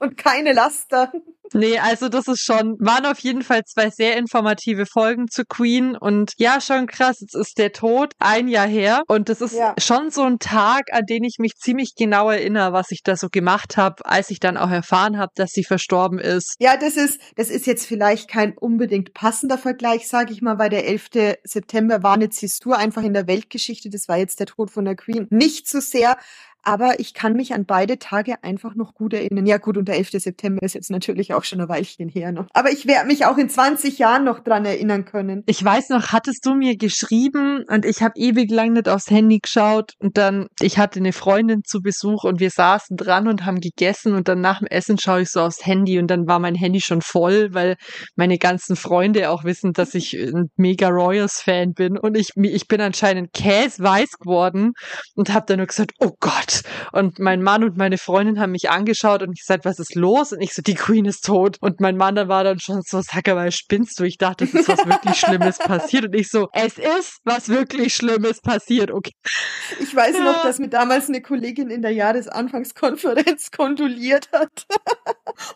und 0.00 0.16
keine 0.18 0.52
Laster. 0.52 1.10
Nee, 1.52 1.78
also 1.78 2.08
das 2.08 2.28
ist 2.28 2.42
schon, 2.44 2.76
waren 2.78 3.06
auf 3.06 3.18
jeden 3.20 3.42
Fall 3.42 3.62
zwei 3.64 3.90
sehr 3.90 4.16
informative 4.16 4.86
Folgen 4.86 5.28
zu 5.28 5.44
Queen 5.44 5.96
und 5.96 6.32
ja, 6.36 6.60
schon 6.60 6.86
krass, 6.86 7.20
jetzt 7.20 7.34
ist 7.34 7.58
der 7.58 7.72
Tod 7.72 8.12
ein 8.18 8.48
Jahr 8.48 8.66
her 8.66 9.02
und 9.08 9.28
das 9.28 9.40
ist 9.40 9.54
ja. 9.54 9.74
schon 9.78 10.10
so 10.10 10.22
ein 10.22 10.38
Tag, 10.38 10.92
an 10.92 11.04
den 11.08 11.24
ich 11.24 11.36
mich 11.38 11.54
ziemlich 11.56 11.94
genau 11.96 12.30
erinnere, 12.30 12.72
was 12.72 12.90
ich 12.90 13.02
da 13.02 13.16
so 13.16 13.28
gemacht 13.30 13.76
habe, 13.76 14.04
als 14.04 14.30
ich 14.30 14.38
dann 14.38 14.56
auch 14.56 14.70
erfahren 14.70 15.18
habe, 15.18 15.32
dass 15.34 15.50
sie 15.50 15.64
verstorben 15.64 16.18
ist. 16.18 16.54
Ja, 16.60 16.76
das 16.76 16.96
ist, 16.96 17.20
das 17.36 17.50
ist 17.50 17.66
jetzt 17.66 17.86
vielleicht 17.86 18.28
kein 18.28 18.56
unbedingt 18.56 19.12
passender 19.14 19.58
Vergleich, 19.58 20.08
sage 20.08 20.32
ich 20.32 20.42
mal, 20.42 20.58
weil 20.58 20.70
der 20.70 20.86
11. 20.86 21.36
September 21.44 22.02
war 22.02 22.14
eine 22.14 22.30
Zäsur 22.30 22.78
einfach 22.78 23.02
in 23.02 23.14
der 23.14 23.26
Weltgeschichte, 23.26 23.90
das 23.90 24.08
war 24.08 24.18
jetzt 24.18 24.38
der 24.38 24.46
Tod 24.46 24.70
von 24.70 24.84
der 24.84 24.94
Queen. 24.94 25.26
Nicht 25.30 25.68
so 25.68 25.80
sehr, 25.80 26.16
Aber 26.62 27.00
ich 27.00 27.14
kann 27.14 27.34
mich 27.34 27.54
an 27.54 27.64
beide 27.64 27.98
Tage 27.98 28.42
einfach 28.42 28.74
noch 28.74 28.94
gut 28.94 29.14
erinnern. 29.14 29.46
Ja 29.46 29.58
gut, 29.58 29.76
und 29.76 29.88
der 29.88 29.96
11. 29.96 30.10
September 30.12 30.62
ist 30.62 30.74
jetzt 30.74 30.90
natürlich 30.90 31.32
auch 31.34 31.44
schon 31.44 31.60
ein 31.60 31.68
Weilchen 31.68 32.08
her 32.08 32.32
noch. 32.32 32.46
Aber 32.52 32.70
ich 32.70 32.86
werde 32.86 33.06
mich 33.06 33.24
auch 33.24 33.38
in 33.38 33.48
20 33.48 33.98
Jahren 33.98 34.24
noch 34.24 34.40
dran 34.40 34.64
erinnern 34.64 35.04
können. 35.04 35.42
Ich 35.46 35.64
weiß 35.64 35.88
noch, 35.90 36.08
hattest 36.08 36.44
du 36.44 36.54
mir 36.54 36.76
geschrieben 36.76 37.64
und 37.68 37.84
ich 37.84 38.02
habe 38.02 38.14
ewig 38.16 38.50
lang 38.50 38.72
nicht 38.72 38.88
aufs 38.88 39.10
Handy 39.10 39.38
geschaut 39.38 39.92
und 39.98 40.16
dann, 40.18 40.48
ich 40.60 40.78
hatte 40.78 41.00
eine 41.00 41.12
Freundin 41.12 41.62
zu 41.64 41.80
Besuch 41.80 42.24
und 42.24 42.40
wir 42.40 42.50
saßen 42.50 42.96
dran 42.96 43.28
und 43.28 43.46
haben 43.46 43.60
gegessen 43.60 44.14
und 44.14 44.28
dann 44.28 44.40
nach 44.40 44.58
dem 44.58 44.66
Essen 44.66 44.98
schaue 44.98 45.22
ich 45.22 45.30
so 45.30 45.40
aufs 45.40 45.64
Handy 45.64 45.98
und 45.98 46.08
dann 46.08 46.26
war 46.26 46.38
mein 46.38 46.54
Handy 46.54 46.80
schon 46.80 47.00
voll, 47.00 47.48
weil 47.52 47.76
meine 48.16 48.38
ganzen 48.38 48.76
Freunde 48.76 49.30
auch 49.30 49.44
wissen, 49.44 49.72
dass 49.72 49.94
ich 49.94 50.14
ein 50.14 50.50
mega 50.56 50.88
Royals-Fan 50.88 51.72
bin 51.72 51.96
und 51.96 52.16
ich, 52.16 52.30
ich 52.36 52.66
bin 52.68 52.80
anscheinend 52.80 53.32
käseweiß 53.32 54.18
geworden 54.20 54.72
und 55.14 55.32
habe 55.32 55.46
dann 55.46 55.58
nur 55.58 55.66
gesagt, 55.66 55.92
oh 55.98 56.12
Gott. 56.20 56.49
Und 56.92 57.18
mein 57.18 57.42
Mann 57.42 57.64
und 57.64 57.76
meine 57.76 57.98
Freundin 57.98 58.40
haben 58.40 58.52
mich 58.52 58.70
angeschaut 58.70 59.22
und 59.22 59.36
gesagt, 59.36 59.64
was 59.64 59.78
ist 59.78 59.94
los? 59.94 60.32
Und 60.32 60.40
ich 60.40 60.54
so, 60.54 60.62
die 60.62 60.74
Queen 60.74 61.04
ist 61.04 61.24
tot. 61.24 61.56
Und 61.60 61.80
mein 61.80 61.96
Mann 61.96 62.14
dann 62.14 62.28
war 62.28 62.44
dann 62.44 62.60
schon 62.60 62.82
so, 62.82 63.00
sag 63.02 63.28
aber, 63.28 63.50
spinnst 63.50 63.98
du? 63.98 64.04
Ich 64.04 64.18
dachte, 64.18 64.44
es 64.44 64.54
ist 64.54 64.68
was 64.68 64.86
wirklich 64.86 65.16
Schlimmes 65.18 65.58
passiert. 65.58 66.06
Und 66.06 66.14
ich 66.14 66.28
so, 66.28 66.48
es 66.52 66.78
ist 66.78 67.18
was 67.24 67.48
wirklich 67.48 67.94
Schlimmes 67.94 68.40
passiert. 68.40 68.90
Okay. 68.90 69.12
Ich 69.78 69.94
weiß 69.94 70.16
ja. 70.16 70.24
noch, 70.24 70.42
dass 70.42 70.58
mir 70.58 70.68
damals 70.68 71.08
eine 71.08 71.22
Kollegin 71.22 71.70
in 71.70 71.82
der 71.82 71.92
Jahresanfangskonferenz 71.92 73.50
kondoliert 73.56 74.28
hat. 74.32 74.66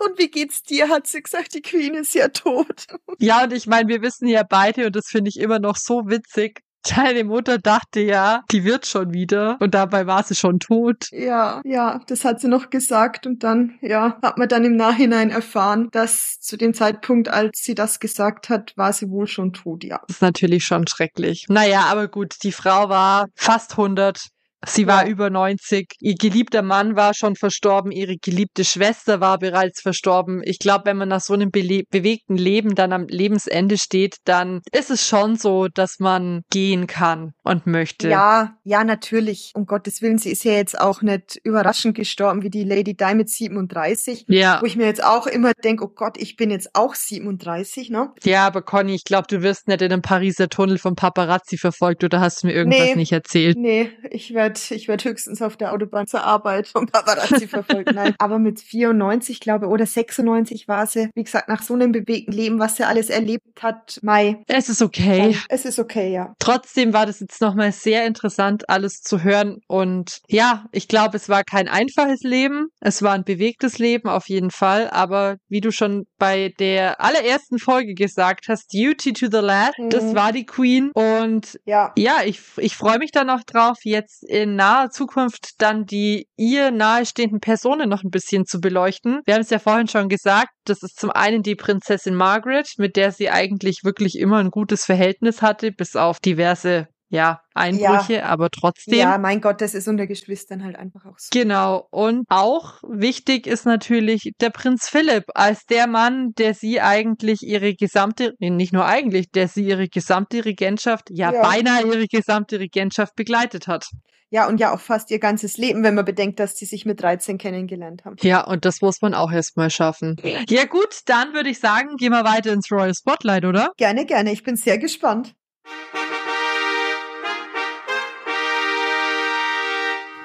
und 0.00 0.18
wie 0.18 0.28
geht's 0.28 0.62
dir? 0.62 0.88
Hat 0.88 1.06
sie 1.06 1.22
gesagt, 1.22 1.54
die 1.54 1.62
Queen 1.62 1.94
ist 1.94 2.14
ja 2.14 2.28
tot. 2.28 2.86
Ja, 3.18 3.44
und 3.44 3.52
ich 3.52 3.66
meine, 3.66 3.88
wir 3.88 4.02
wissen 4.02 4.28
ja 4.28 4.42
beide, 4.48 4.86
und 4.86 4.96
das 4.96 5.06
finde 5.08 5.30
ich 5.30 5.38
immer 5.38 5.58
noch 5.58 5.76
so 5.76 6.02
witzig, 6.06 6.60
Deine 6.88 7.24
Mutter 7.24 7.58
dachte 7.58 8.00
ja, 8.00 8.42
die 8.50 8.64
wird 8.64 8.86
schon 8.86 9.14
wieder 9.14 9.56
und 9.60 9.74
dabei 9.74 10.06
war 10.06 10.22
sie 10.22 10.34
schon 10.34 10.60
tot. 10.60 11.08
Ja, 11.12 11.62
ja, 11.64 12.00
das 12.06 12.24
hat 12.24 12.40
sie 12.40 12.48
noch 12.48 12.70
gesagt 12.70 13.26
und 13.26 13.42
dann, 13.42 13.78
ja, 13.80 14.18
hat 14.22 14.38
man 14.38 14.48
dann 14.48 14.64
im 14.64 14.76
Nachhinein 14.76 15.30
erfahren, 15.30 15.88
dass 15.92 16.40
zu 16.40 16.56
dem 16.56 16.74
Zeitpunkt, 16.74 17.28
als 17.28 17.60
sie 17.62 17.74
das 17.74 18.00
gesagt 18.00 18.48
hat, 18.48 18.72
war 18.76 18.92
sie 18.92 19.10
wohl 19.10 19.26
schon 19.26 19.52
tot, 19.52 19.84
ja. 19.84 20.00
Das 20.08 20.16
ist 20.16 20.22
natürlich 20.22 20.64
schon 20.64 20.86
schrecklich. 20.86 21.46
Naja, 21.48 21.86
aber 21.86 22.08
gut, 22.08 22.36
die 22.42 22.52
Frau 22.52 22.88
war 22.88 23.28
fast 23.34 23.72
100, 23.72 24.28
Sie 24.66 24.86
war 24.86 25.04
ja. 25.04 25.10
über 25.10 25.30
90. 25.30 25.94
Ihr 26.00 26.14
geliebter 26.14 26.62
Mann 26.62 26.96
war 26.96 27.14
schon 27.14 27.36
verstorben. 27.36 27.90
Ihre 27.90 28.16
geliebte 28.16 28.64
Schwester 28.64 29.20
war 29.20 29.38
bereits 29.38 29.80
verstorben. 29.80 30.42
Ich 30.44 30.58
glaube, 30.58 30.86
wenn 30.86 30.96
man 30.96 31.08
nach 31.08 31.20
so 31.20 31.34
einem 31.34 31.50
bewegten 31.50 32.36
Leben 32.36 32.74
dann 32.74 32.92
am 32.92 33.06
Lebensende 33.08 33.78
steht, 33.78 34.16
dann 34.24 34.60
ist 34.72 34.90
es 34.90 35.06
schon 35.06 35.36
so, 35.36 35.68
dass 35.68 35.98
man 35.98 36.42
gehen 36.50 36.86
kann 36.86 37.32
und 37.42 37.66
möchte. 37.66 38.08
Ja, 38.08 38.56
ja, 38.64 38.84
natürlich. 38.84 39.52
Um 39.54 39.66
Gottes 39.66 40.02
Willen, 40.02 40.18
sie 40.18 40.30
ist 40.30 40.44
ja 40.44 40.52
jetzt 40.52 40.78
auch 40.80 41.02
nicht 41.02 41.38
überraschend 41.42 41.94
gestorben 41.94 42.42
wie 42.42 42.50
die 42.50 42.64
Lady 42.64 42.94
Di 42.96 43.14
mit 43.14 43.28
37. 43.28 44.26
Ja. 44.28 44.60
Wo 44.60 44.66
ich 44.66 44.76
mir 44.76 44.86
jetzt 44.86 45.02
auch 45.04 45.26
immer 45.26 45.52
denke, 45.52 45.84
oh 45.84 45.92
Gott, 45.94 46.16
ich 46.16 46.36
bin 46.36 46.50
jetzt 46.50 46.74
auch 46.74 46.94
37, 46.94 47.90
ne? 47.90 48.12
Ja, 48.24 48.46
aber 48.46 48.62
Conny, 48.62 48.94
ich 48.94 49.04
glaube, 49.04 49.26
du 49.28 49.42
wirst 49.42 49.68
nicht 49.68 49.82
in 49.82 49.92
einem 49.92 50.02
Pariser 50.02 50.48
Tunnel 50.48 50.78
vom 50.78 50.96
Paparazzi 50.96 51.58
verfolgt 51.58 52.04
oder 52.04 52.20
hast 52.20 52.42
du 52.42 52.46
mir 52.46 52.54
irgendwas 52.54 52.80
nee, 52.80 52.94
nicht 52.96 53.12
erzählt? 53.12 53.58
Nee, 53.58 53.90
ich 54.10 54.34
werde 54.34 54.53
werd, 54.54 54.70
ich 54.70 54.88
werd 54.88 55.04
höchstens 55.04 55.42
auf 55.42 55.56
der 55.56 55.72
Autobahn 55.72 56.06
zur 56.06 56.22
Arbeit 56.22 56.68
vom 56.68 56.86
Paparazzi 56.86 57.48
verfolgt. 57.48 57.92
Nein. 57.92 58.14
Aber 58.18 58.38
mit 58.38 58.60
94, 58.60 59.40
glaube 59.40 59.66
oder 59.66 59.86
96 59.86 60.68
war 60.68 60.86
sie, 60.86 61.10
wie 61.14 61.24
gesagt, 61.24 61.48
nach 61.48 61.62
so 61.62 61.74
einem 61.74 61.92
bewegten 61.92 62.32
Leben, 62.32 62.58
was 62.58 62.76
sie 62.76 62.84
alles 62.84 63.10
erlebt 63.10 63.62
hat, 63.62 63.98
Mai. 64.02 64.42
Es 64.46 64.68
ist 64.68 64.82
okay. 64.82 65.36
Es 65.48 65.64
ist 65.64 65.78
okay, 65.78 66.12
ja. 66.12 66.34
Trotzdem 66.38 66.92
war 66.92 67.06
das 67.06 67.20
jetzt 67.20 67.40
nochmal 67.40 67.72
sehr 67.72 68.06
interessant, 68.06 68.68
alles 68.68 69.00
zu 69.00 69.22
hören. 69.22 69.58
Und 69.68 70.20
ja, 70.28 70.66
ich 70.72 70.88
glaube, 70.88 71.16
es 71.16 71.28
war 71.28 71.44
kein 71.44 71.68
einfaches 71.68 72.22
Leben. 72.22 72.68
Es 72.80 73.02
war 73.02 73.12
ein 73.12 73.24
bewegtes 73.24 73.78
Leben 73.78 74.08
auf 74.08 74.28
jeden 74.28 74.50
Fall. 74.50 74.88
Aber 74.90 75.36
wie 75.48 75.60
du 75.60 75.70
schon 75.70 76.06
bei 76.18 76.52
der 76.58 77.00
allerersten 77.00 77.58
Folge 77.58 77.94
gesagt 77.94 78.46
hast, 78.48 78.72
Duty 78.72 79.12
to 79.12 79.26
the 79.30 79.38
Lad, 79.38 79.74
mhm. 79.78 79.90
das 79.90 80.14
war 80.14 80.32
die 80.32 80.46
Queen. 80.46 80.90
Und 80.94 81.58
ja, 81.64 81.92
ja 81.96 82.22
ich, 82.24 82.40
ich 82.58 82.76
freue 82.76 82.98
mich 82.98 83.10
dann 83.10 83.26
noch 83.26 83.42
drauf, 83.44 83.78
jetzt 83.82 84.24
in 84.34 84.56
naher 84.56 84.90
Zukunft 84.90 85.62
dann 85.62 85.86
die 85.86 86.26
ihr 86.36 86.72
nahestehenden 86.72 87.38
Personen 87.38 87.88
noch 87.88 88.02
ein 88.02 88.10
bisschen 88.10 88.46
zu 88.46 88.60
beleuchten. 88.60 89.20
Wir 89.26 89.34
haben 89.34 89.42
es 89.42 89.50
ja 89.50 89.60
vorhin 89.60 89.86
schon 89.86 90.08
gesagt, 90.08 90.50
das 90.64 90.82
ist 90.82 90.98
zum 90.98 91.12
einen 91.12 91.44
die 91.44 91.54
Prinzessin 91.54 92.16
Margaret, 92.16 92.68
mit 92.76 92.96
der 92.96 93.12
sie 93.12 93.30
eigentlich 93.30 93.84
wirklich 93.84 94.18
immer 94.18 94.38
ein 94.38 94.50
gutes 94.50 94.84
Verhältnis 94.84 95.40
hatte, 95.40 95.70
bis 95.70 95.94
auf 95.94 96.18
diverse 96.18 96.88
ja, 97.14 97.40
Einbrüche, 97.54 98.14
ja. 98.14 98.24
aber 98.24 98.50
trotzdem. 98.50 98.98
Ja, 98.98 99.18
mein 99.18 99.40
Gott, 99.40 99.60
das 99.60 99.74
ist 99.74 99.88
unter 99.88 100.06
Geschwistern 100.06 100.64
halt 100.64 100.76
einfach 100.76 101.06
auch 101.06 101.18
so. 101.18 101.28
Genau. 101.32 101.86
Und 101.90 102.24
auch 102.28 102.82
wichtig 102.82 103.46
ist 103.46 103.66
natürlich 103.66 104.32
der 104.40 104.50
Prinz 104.50 104.88
Philipp 104.88 105.24
als 105.34 105.64
der 105.66 105.86
Mann, 105.86 106.32
der 106.36 106.54
sie 106.54 106.80
eigentlich 106.80 107.42
ihre 107.42 107.74
gesamte, 107.74 108.34
nicht 108.38 108.72
nur 108.72 108.84
eigentlich, 108.84 109.30
der 109.30 109.48
sie 109.48 109.64
ihre 109.64 109.88
gesamte 109.88 110.44
Regentschaft, 110.44 111.08
ja, 111.10 111.32
ja. 111.32 111.42
beinahe 111.42 111.86
ihre 111.86 112.06
gesamte 112.06 112.58
Regentschaft 112.58 113.14
begleitet 113.14 113.68
hat. 113.68 113.86
Ja, 114.30 114.48
und 114.48 114.58
ja 114.58 114.74
auch 114.74 114.80
fast 114.80 115.12
ihr 115.12 115.20
ganzes 115.20 115.58
Leben, 115.58 115.84
wenn 115.84 115.94
man 115.94 116.04
bedenkt, 116.04 116.40
dass 116.40 116.56
sie 116.56 116.64
sich 116.64 116.84
mit 116.84 117.00
13 117.00 117.38
kennengelernt 117.38 118.04
haben. 118.04 118.16
Ja, 118.20 118.44
und 118.44 118.64
das 118.64 118.80
muss 118.80 119.00
man 119.00 119.14
auch 119.14 119.30
erstmal 119.30 119.70
schaffen. 119.70 120.16
Ja 120.48 120.64
gut, 120.64 121.02
dann 121.06 121.34
würde 121.34 121.50
ich 121.50 121.60
sagen, 121.60 121.96
gehen 121.96 122.10
wir 122.10 122.24
weiter 122.24 122.52
ins 122.52 122.68
Royal 122.72 122.92
Spotlight, 122.92 123.44
oder? 123.44 123.70
Gerne, 123.76 124.04
gerne. 124.06 124.32
Ich 124.32 124.42
bin 124.42 124.56
sehr 124.56 124.78
gespannt. 124.78 125.36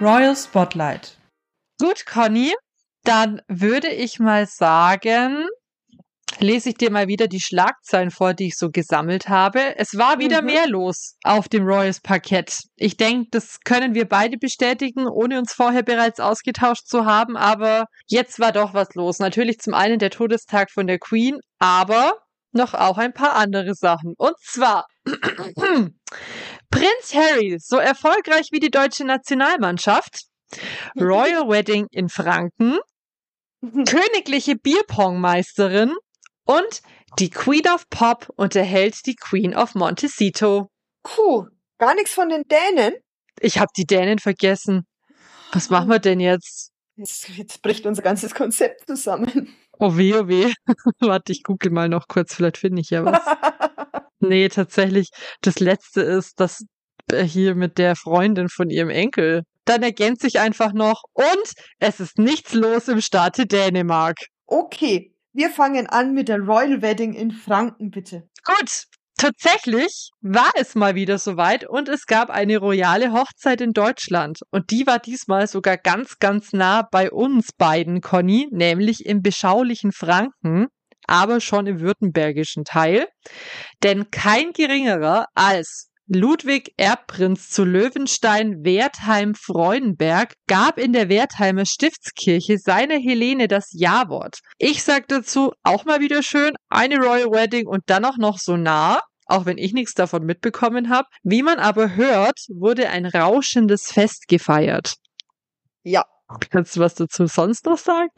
Royal 0.02 0.34
Spotlight. 0.34 1.18
Gut, 1.78 2.06
Conny, 2.06 2.54
dann 3.04 3.42
würde 3.50 3.90
ich 3.90 4.18
mal 4.18 4.46
sagen, 4.46 5.46
lese 6.40 6.70
ich 6.70 6.76
dir 6.76 6.90
mal 6.90 7.10
wieder 7.10 7.28
die 7.28 7.42
Schlagzeilen 7.42 8.10
vor, 8.10 8.34
die 8.34 8.48
ich 8.48 8.58
so 8.58 8.70
gesammelt 8.70 9.28
habe. 9.28 9.78
Es 9.78 9.98
war 9.98 10.20
wieder 10.20 10.42
mhm. 10.42 10.48
mehr 10.48 10.70
los 10.70 11.16
auf 11.24 11.50
dem 11.50 11.66
Royals 11.66 12.00
Parkett. 12.00 12.62
Ich 12.78 12.96
denke, 12.96 13.28
das 13.32 13.60
können 13.66 13.94
wir 13.94 14.08
beide 14.08 14.38
bestätigen, 14.38 15.06
ohne 15.06 15.38
uns 15.38 15.52
vorher 15.52 15.84
bereits 15.84 16.22
ausgetauscht 16.22 16.88
zu 16.88 17.06
haben. 17.06 17.36
Aber 17.36 17.84
jetzt 18.08 18.40
war 18.40 18.54
doch 18.54 18.74
was 18.74 18.96
los. 18.96 19.20
Natürlich 19.20 19.60
zum 19.60 19.74
einen 19.74 20.00
der 20.00 20.12
Todestag 20.12 20.72
von 20.72 20.88
der 20.88 21.00
Queen, 21.00 21.40
aber 21.60 22.14
noch 22.54 22.74
auch 22.74 22.98
ein 22.98 23.14
paar 23.14 23.36
andere 23.36 23.76
Sachen. 23.76 24.14
Und 24.18 24.36
zwar 24.40 24.86
Prinz 26.72 27.14
Harry, 27.14 27.58
so 27.60 27.78
erfolgreich 27.78 28.50
wie 28.52 28.60
die 28.60 28.72
deutsche 28.72 29.06
Nationalmannschaft, 29.06 30.26
Royal 31.00 31.48
Wedding 31.50 31.88
in 31.92 32.10
Franken, 32.10 32.80
königliche 33.62 34.56
Bierpongmeisterin 34.56 35.94
und 36.46 36.82
die 37.18 37.30
Queen 37.30 37.68
of 37.68 37.90
Pop 37.90 38.32
unterhält 38.36 39.06
die 39.06 39.16
Queen 39.16 39.56
of 39.56 39.76
Montecito. 39.76 40.70
Puh, 41.04 41.48
gar 41.78 41.96
nichts 41.96 42.14
von 42.14 42.30
den 42.30 42.44
Dänen? 42.44 42.94
Ich 43.40 43.58
habe 43.58 43.72
die 43.76 43.86
Dänen 43.86 44.20
vergessen. 44.20 44.86
Was 45.52 45.70
machen 45.70 45.90
wir 45.90 46.00
denn 46.00 46.20
jetzt? 46.20 46.72
Jetzt, 46.96 47.30
jetzt 47.30 47.62
bricht 47.62 47.86
unser 47.86 48.02
ganzes 48.02 48.36
Konzept 48.36 48.86
zusammen. 48.88 49.56
Oh 49.80 49.96
weh, 49.96 50.14
oh 50.14 50.28
weh. 50.28 50.52
Warte, 51.00 51.32
ich 51.32 51.44
google 51.44 51.72
mal 51.72 51.90
noch 51.90 52.08
kurz, 52.08 52.36
vielleicht 52.36 52.58
finde 52.58 52.82
ich 52.82 52.90
ja 52.90 53.06
was. 53.06 53.22
Nee, 54.20 54.50
tatsächlich, 54.50 55.10
das 55.42 55.60
letzte 55.60 56.02
ist, 56.02 56.40
dass 56.40 56.64
äh, 57.12 57.24
hier 57.24 57.56
mit 57.56 57.78
der 57.78 57.96
Freundin 57.96 58.50
von 58.50 58.70
ihrem 58.70 58.90
Enkel. 58.90 59.44
Dann 59.66 59.84
ergänzt 59.84 60.22
sich 60.22 60.40
einfach 60.40 60.74
noch 60.74 61.04
und 61.14 61.54
es 61.80 62.00
ist 62.00 62.18
nichts 62.18 62.54
los 62.54 62.88
im 62.88 63.02
Staate 63.02 63.46
Dänemark. 63.46 64.18
Okay, 64.48 65.14
wir 65.32 65.50
fangen 65.52 65.88
an 65.88 66.14
mit 66.14 66.28
der 66.28 66.40
Royal 66.40 66.82
Wedding 66.82 67.14
in 67.14 67.32
Franken, 67.32 67.92
bitte. 67.92 68.28
Gut, 68.44 68.86
Tatsächlich 69.20 70.12
war 70.22 70.50
es 70.56 70.76
mal 70.76 70.96
wieder 70.96 71.18
soweit 71.18 71.68
und 71.68 71.90
es 71.90 72.06
gab 72.06 72.30
eine 72.30 72.58
royale 72.58 73.12
Hochzeit 73.12 73.60
in 73.60 73.74
Deutschland. 73.74 74.40
Und 74.50 74.72
die 74.72 74.88
war 74.88 74.98
diesmal 74.98 75.46
sogar 75.46 75.76
ganz, 75.76 76.20
ganz 76.20 76.54
nah 76.54 76.88
bei 76.90 77.12
uns 77.12 77.50
beiden, 77.52 78.00
Conny, 78.00 78.48
nämlich 78.50 79.06
im 79.06 79.22
beschaulichen 79.22 79.92
Franken, 79.92 80.68
aber 81.06 81.42
schon 81.42 81.68
im 81.68 81.82
württembergischen 81.82 82.64
Teil. 82.64 83.08
Denn 83.84 84.12
kein 84.12 84.52
geringerer 84.54 85.28
als 85.36 85.90
Ludwig 86.08 86.74
Erbprinz 86.78 87.50
zu 87.50 87.64
Löwenstein 87.64 88.64
Wertheim 88.64 89.36
Freudenberg 89.36 90.34
gab 90.48 90.80
in 90.80 90.92
der 90.92 91.08
Wertheimer 91.08 91.66
Stiftskirche 91.66 92.58
seiner 92.58 92.98
Helene 92.98 93.48
das 93.48 93.70
Ja-Wort. 93.74 94.40
Ich 94.58 94.84
sag 94.84 95.08
dazu 95.08 95.54
auch 95.64 95.86
mal 95.86 96.00
wieder 96.00 96.24
schön, 96.24 96.56
eine 96.70 96.98
Royal 96.98 97.32
Wedding 97.32 97.68
und 97.68 97.84
dann 97.88 98.06
auch 98.06 98.18
noch 98.18 98.40
so 98.40 98.58
nah 98.58 99.02
auch 99.30 99.46
wenn 99.46 99.58
ich 99.58 99.74
nichts 99.74 99.94
davon 99.94 100.26
mitbekommen 100.26 100.90
habe. 100.90 101.08
Wie 101.24 101.44
man 101.44 101.60
aber 101.60 101.96
hört, 101.96 102.40
wurde 102.50 102.90
ein 102.90 103.06
rauschendes 103.06 103.92
Fest 103.92 104.28
gefeiert. 104.28 104.96
Ja. 105.84 106.04
Kannst 106.52 106.76
du 106.76 106.80
was 106.80 106.96
dazu 106.96 107.26
sonst 107.26 107.66
noch 107.66 107.78
sagen? 107.78 108.10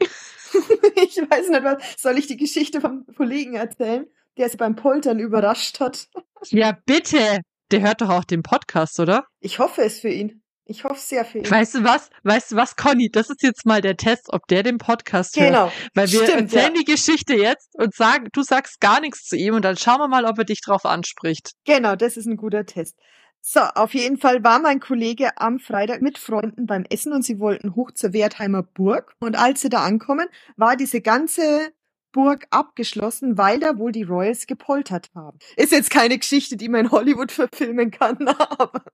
ich 0.96 1.16
weiß 1.16 1.48
nicht, 1.48 1.64
was 1.64 1.82
soll 1.98 2.18
ich 2.18 2.26
die 2.26 2.36
Geschichte 2.36 2.80
vom 2.80 3.06
Kollegen 3.16 3.54
erzählen, 3.54 4.06
der 4.36 4.48
sie 4.48 4.56
beim 4.56 4.76
Poltern 4.76 5.18
überrascht 5.18 5.80
hat? 5.80 6.08
Ja, 6.46 6.76
bitte. 6.86 7.40
Der 7.70 7.80
hört 7.80 8.00
doch 8.00 8.10
auch 8.10 8.24
den 8.24 8.42
Podcast, 8.42 9.00
oder? 9.00 9.26
Ich 9.40 9.58
hoffe 9.58 9.82
es 9.82 10.00
für 10.00 10.10
ihn. 10.10 10.42
Ich 10.64 10.84
hoffe 10.84 11.00
sehr 11.00 11.24
für 11.24 11.38
ihn. 11.38 11.50
Weißt 11.50 11.74
du 11.74 11.84
was? 11.84 12.10
Weißt 12.22 12.52
du 12.52 12.56
was, 12.56 12.76
Conny? 12.76 13.10
Das 13.10 13.30
ist 13.30 13.42
jetzt 13.42 13.66
mal 13.66 13.80
der 13.80 13.96
Test, 13.96 14.26
ob 14.28 14.46
der 14.46 14.62
den 14.62 14.78
Podcast 14.78 15.36
hört. 15.36 15.48
Genau. 15.48 15.72
Weil 15.94 16.10
wir 16.12 16.22
Stimmt, 16.22 16.52
erzählen 16.52 16.74
ja. 16.74 16.80
die 16.80 16.84
Geschichte 16.84 17.34
jetzt 17.34 17.74
und 17.74 17.94
sagen, 17.94 18.28
du 18.32 18.42
sagst 18.42 18.80
gar 18.80 19.00
nichts 19.00 19.24
zu 19.24 19.36
ihm 19.36 19.54
und 19.54 19.64
dann 19.64 19.76
schauen 19.76 19.98
wir 19.98 20.08
mal, 20.08 20.24
ob 20.24 20.38
er 20.38 20.44
dich 20.44 20.60
drauf 20.60 20.84
anspricht. 20.84 21.52
Genau, 21.64 21.96
das 21.96 22.16
ist 22.16 22.26
ein 22.26 22.36
guter 22.36 22.64
Test. 22.64 22.96
So, 23.40 23.60
auf 23.60 23.92
jeden 23.92 24.18
Fall 24.18 24.44
war 24.44 24.60
mein 24.60 24.78
Kollege 24.78 25.36
am 25.36 25.58
Freitag 25.58 26.00
mit 26.00 26.16
Freunden 26.16 26.66
beim 26.66 26.84
Essen 26.88 27.12
und 27.12 27.24
sie 27.24 27.40
wollten 27.40 27.74
hoch 27.74 27.90
zur 27.90 28.12
Wertheimer 28.12 28.62
Burg. 28.62 29.16
Und 29.18 29.36
als 29.36 29.62
sie 29.62 29.68
da 29.68 29.82
ankommen, 29.82 30.28
war 30.56 30.76
diese 30.76 31.00
ganze 31.00 31.72
Burg 32.12 32.46
abgeschlossen, 32.50 33.38
weil 33.38 33.60
da 33.60 33.78
wohl 33.78 33.92
die 33.92 34.02
Royals 34.02 34.46
gepoltert 34.46 35.10
haben. 35.14 35.38
Ist 35.56 35.72
jetzt 35.72 35.90
keine 35.90 36.18
Geschichte, 36.18 36.56
die 36.56 36.68
man 36.68 36.86
in 36.86 36.90
Hollywood 36.90 37.32
verfilmen 37.32 37.90
kann, 37.90 38.28
aber 38.28 38.84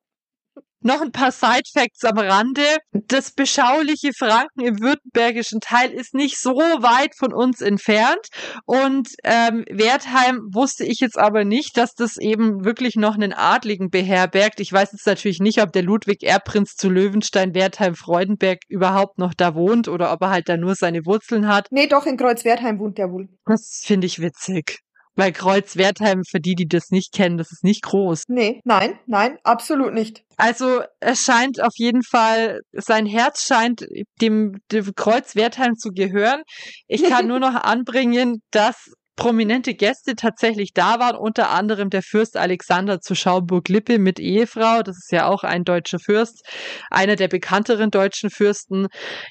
Noch 0.81 1.01
ein 1.01 1.11
paar 1.11 1.33
Side-Facts 1.33 2.05
am 2.05 2.19
Rande. 2.19 2.63
Das 2.93 3.33
beschauliche 3.33 4.13
Franken 4.17 4.61
im 4.61 4.81
württembergischen 4.81 5.61
Teil 5.61 5.91
ist 5.91 6.15
nicht 6.15 6.41
so 6.41 6.55
weit 6.55 7.17
von 7.17 7.33
uns 7.33 7.61
entfernt. 7.61 8.29
Und 8.65 9.09
ähm, 9.25 9.65
Wertheim 9.71 10.41
wusste 10.53 10.85
ich 10.85 11.01
jetzt 11.01 11.19
aber 11.19 11.45
nicht, 11.45 11.77
dass 11.77 11.95
das 11.95 12.17
eben 12.17 12.65
wirklich 12.65 12.95
noch 12.95 13.15
einen 13.15 13.33
Adligen 13.33 13.91
beherbergt. 13.91 14.61
Ich 14.61 14.73
weiß 14.73 14.93
jetzt 14.93 15.07
natürlich 15.07 15.41
nicht, 15.41 15.61
ob 15.61 15.73
der 15.73 15.83
Ludwig 15.83 16.23
Erbprinz 16.23 16.75
zu 16.77 16.89
Löwenstein, 16.89 17.55
Wertheim, 17.55 17.97
Freudenberg 17.97 18.59
überhaupt 18.69 19.19
noch 19.19 19.35
da 19.35 19.55
wohnt 19.55 19.89
oder 19.89 20.13
ob 20.13 20.23
er 20.23 20.31
halt 20.31 20.49
da 20.49 20.57
nur 20.57 20.77
seine 20.77 21.05
Wurzeln 21.05 21.49
hat. 21.49 21.67
nee, 21.71 21.89
doch 21.89 22.07
in 22.07 22.17
Kreuzwertheim 22.17 22.79
wohnt 22.79 22.99
der 22.99 23.11
wohl. 23.11 23.29
Das 23.47 23.83
finde 23.85 24.07
ich 24.07 24.21
witzig. 24.21 24.79
Weil 25.19 25.33
Kreuz 25.33 25.77
Wertheim, 25.77 26.23
für 26.23 26.39
die, 26.39 26.55
die 26.55 26.69
das 26.69 26.91
nicht 26.91 27.13
kennen, 27.13 27.39
das 27.39 27.51
ist 27.51 27.65
nicht 27.65 27.83
groß. 27.83 28.23
Nee, 28.29 28.61
nein, 28.65 29.01
nein, 29.07 29.37
absolut 29.43 29.93
nicht. 29.93 30.23
Also 30.37 30.83
es 31.01 31.19
scheint 31.19 31.61
auf 31.61 31.73
jeden 31.75 32.05
Fall, 32.05 32.61
sein 32.71 33.05
Herz 33.05 33.43
scheint 33.45 33.85
dem, 34.23 34.61
dem 34.71 34.95
Kreuz 34.95 35.35
Wertheim 35.35 35.75
zu 35.75 35.91
gehören. 35.91 36.43
Ich 36.87 37.03
kann 37.03 37.27
nur 37.27 37.41
noch 37.41 37.55
anbringen, 37.65 38.43
dass 38.53 38.77
prominente 39.17 39.75
Gäste 39.75 40.15
tatsächlich 40.15 40.71
da 40.73 41.01
waren, 41.01 41.17
unter 41.17 41.51
anderem 41.51 41.91
der 41.91 42.03
Fürst 42.03 42.37
Alexander 42.37 43.01
zu 43.01 43.17
Schauburg-Lippe 43.17 43.99
mit 43.99 44.21
Ehefrau. 44.21 44.83
Das 44.83 44.97
ist 44.99 45.11
ja 45.11 45.27
auch 45.27 45.43
ein 45.43 45.65
deutscher 45.65 45.99
Fürst, 45.99 46.47
einer 46.91 47.17
der 47.17 47.27
bekannteren 47.27 47.91
deutschen 47.91 48.31
Fürsten. 48.31 48.87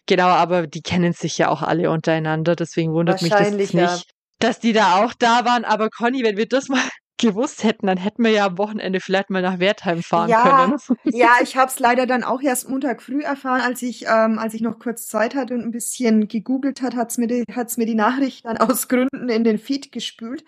Genau, 0.05 0.27
aber 0.27 0.67
die 0.67 0.81
kennen 0.81 1.13
sich 1.13 1.37
ja 1.37 1.47
auch 1.47 1.61
alle 1.61 1.89
untereinander, 1.89 2.57
deswegen 2.57 2.91
wundert 2.91 3.21
mich 3.21 3.31
das 3.31 3.51
nicht, 3.51 3.73
ja. 3.73 3.97
Dass 4.39 4.59
die 4.59 4.73
da 4.73 5.03
auch 5.03 5.13
da 5.13 5.45
waren. 5.45 5.65
Aber 5.65 5.89
Conny, 5.89 6.23
wenn 6.23 6.37
wir 6.37 6.47
das 6.47 6.67
mal 6.67 6.81
gewusst 7.17 7.63
hätten, 7.63 7.87
dann 7.87 7.97
hätten 7.97 8.23
wir 8.23 8.31
ja 8.31 8.45
am 8.45 8.57
Wochenende 8.57 8.99
vielleicht 8.99 9.29
mal 9.29 9.41
nach 9.41 9.59
Wertheim 9.59 10.03
fahren 10.03 10.29
Ja, 10.29 10.43
können. 10.43 10.77
Ja, 11.15 11.31
ich 11.41 11.55
habe 11.55 11.71
es 11.71 11.79
leider 11.79 12.05
dann 12.05 12.23
auch 12.23 12.41
erst 12.41 12.69
Montag 12.69 13.01
früh 13.01 13.21
erfahren, 13.21 13.61
als 13.61 13.81
ich, 13.81 14.05
ähm, 14.05 14.39
als 14.39 14.53
ich 14.53 14.61
noch 14.61 14.79
kurz 14.79 15.07
Zeit 15.07 15.35
hatte 15.35 15.53
und 15.53 15.61
ein 15.61 15.71
bisschen 15.71 16.27
gegoogelt 16.27 16.81
hat, 16.81 16.95
hat's 16.95 17.17
mir 17.17 17.27
die, 17.27 17.43
hat's 17.53 17.77
mir 17.77 17.85
die 17.85 17.95
Nachricht 17.95 18.45
dann 18.45 18.57
aus 18.57 18.87
Gründen 18.87 19.29
in 19.29 19.43
den 19.43 19.57
Feed 19.57 19.91
gespült. 19.91 20.43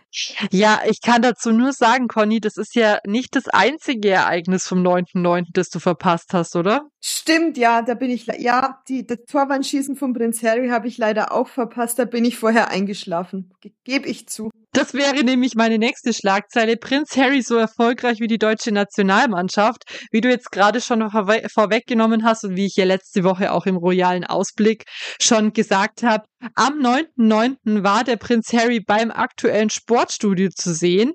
Ja, 0.52 0.82
ich 0.88 1.02
kann 1.02 1.22
dazu 1.22 1.52
nur 1.52 1.74
sagen, 1.74 2.08
Conny, 2.08 2.40
das 2.40 2.58
ist 2.58 2.76
ja 2.76 3.00
nicht 3.06 3.36
das 3.36 3.48
einzige 3.48 4.10
Ereignis 4.10 4.68
vom 4.68 4.80
9.9., 4.86 5.48
das 5.54 5.70
du 5.70 5.80
verpasst 5.80 6.34
hast, 6.34 6.56
oder? 6.56 6.90
Stimmt, 7.02 7.58
ja, 7.58 7.82
da 7.82 7.94
bin 7.94 8.10
ich, 8.10 8.28
ja, 8.40 8.82
die, 8.88 9.08
das 9.08 9.20
Torwandschießen 9.30 9.96
von 9.96 10.14
Prinz 10.14 10.44
Harry 10.44 10.70
habe 10.70 10.88
ich 10.88 10.98
leider 10.98 11.32
auch 11.32 11.48
verpasst, 11.48 11.98
da 11.98 12.06
bin 12.06 12.26
ich 12.26 12.38
vorher 12.38 12.70
eingeschlafen. 12.70 13.54
Ge 13.62 13.72
Gebe 13.84 14.08
ich 14.08 14.28
zu. 14.28 14.52
Das 14.74 14.94
wäre 14.94 15.24
nämlich 15.24 15.56
meine 15.56 15.80
nächste 15.80 16.14
Schlagzeile. 16.14 16.59
Prinz 16.78 17.16
Harry 17.18 17.42
so 17.42 17.56
erfolgreich 17.56 18.20
wie 18.20 18.28
die 18.28 18.38
deutsche 18.38 18.72
Nationalmannschaft, 18.72 19.84
wie 20.12 20.22
du 20.22 20.30
jetzt 20.30 20.52
gerade 20.52 20.82
schon 20.82 21.10
vorwe 21.10 21.48
vorweggenommen 21.52 22.24
hast 22.24 22.44
und 22.44 22.56
wie 22.56 22.66
ich 22.66 22.76
ja 22.76 22.86
letzte 22.86 23.24
Woche 23.24 23.52
auch 23.52 23.66
im 23.66 23.78
royalen 23.78 24.26
Ausblick 24.26 24.86
schon 25.22 25.54
gesagt 25.54 26.04
habe. 26.04 26.24
Am 26.56 26.80
9.9. 26.80 27.84
war 27.84 28.04
der 28.04 28.16
Prinz 28.16 28.54
Harry 28.54 28.80
beim 28.80 29.12
aktuellen 29.12 29.70
Sportstudio 29.70 30.50
zu 30.56 30.74
sehen, 30.74 31.14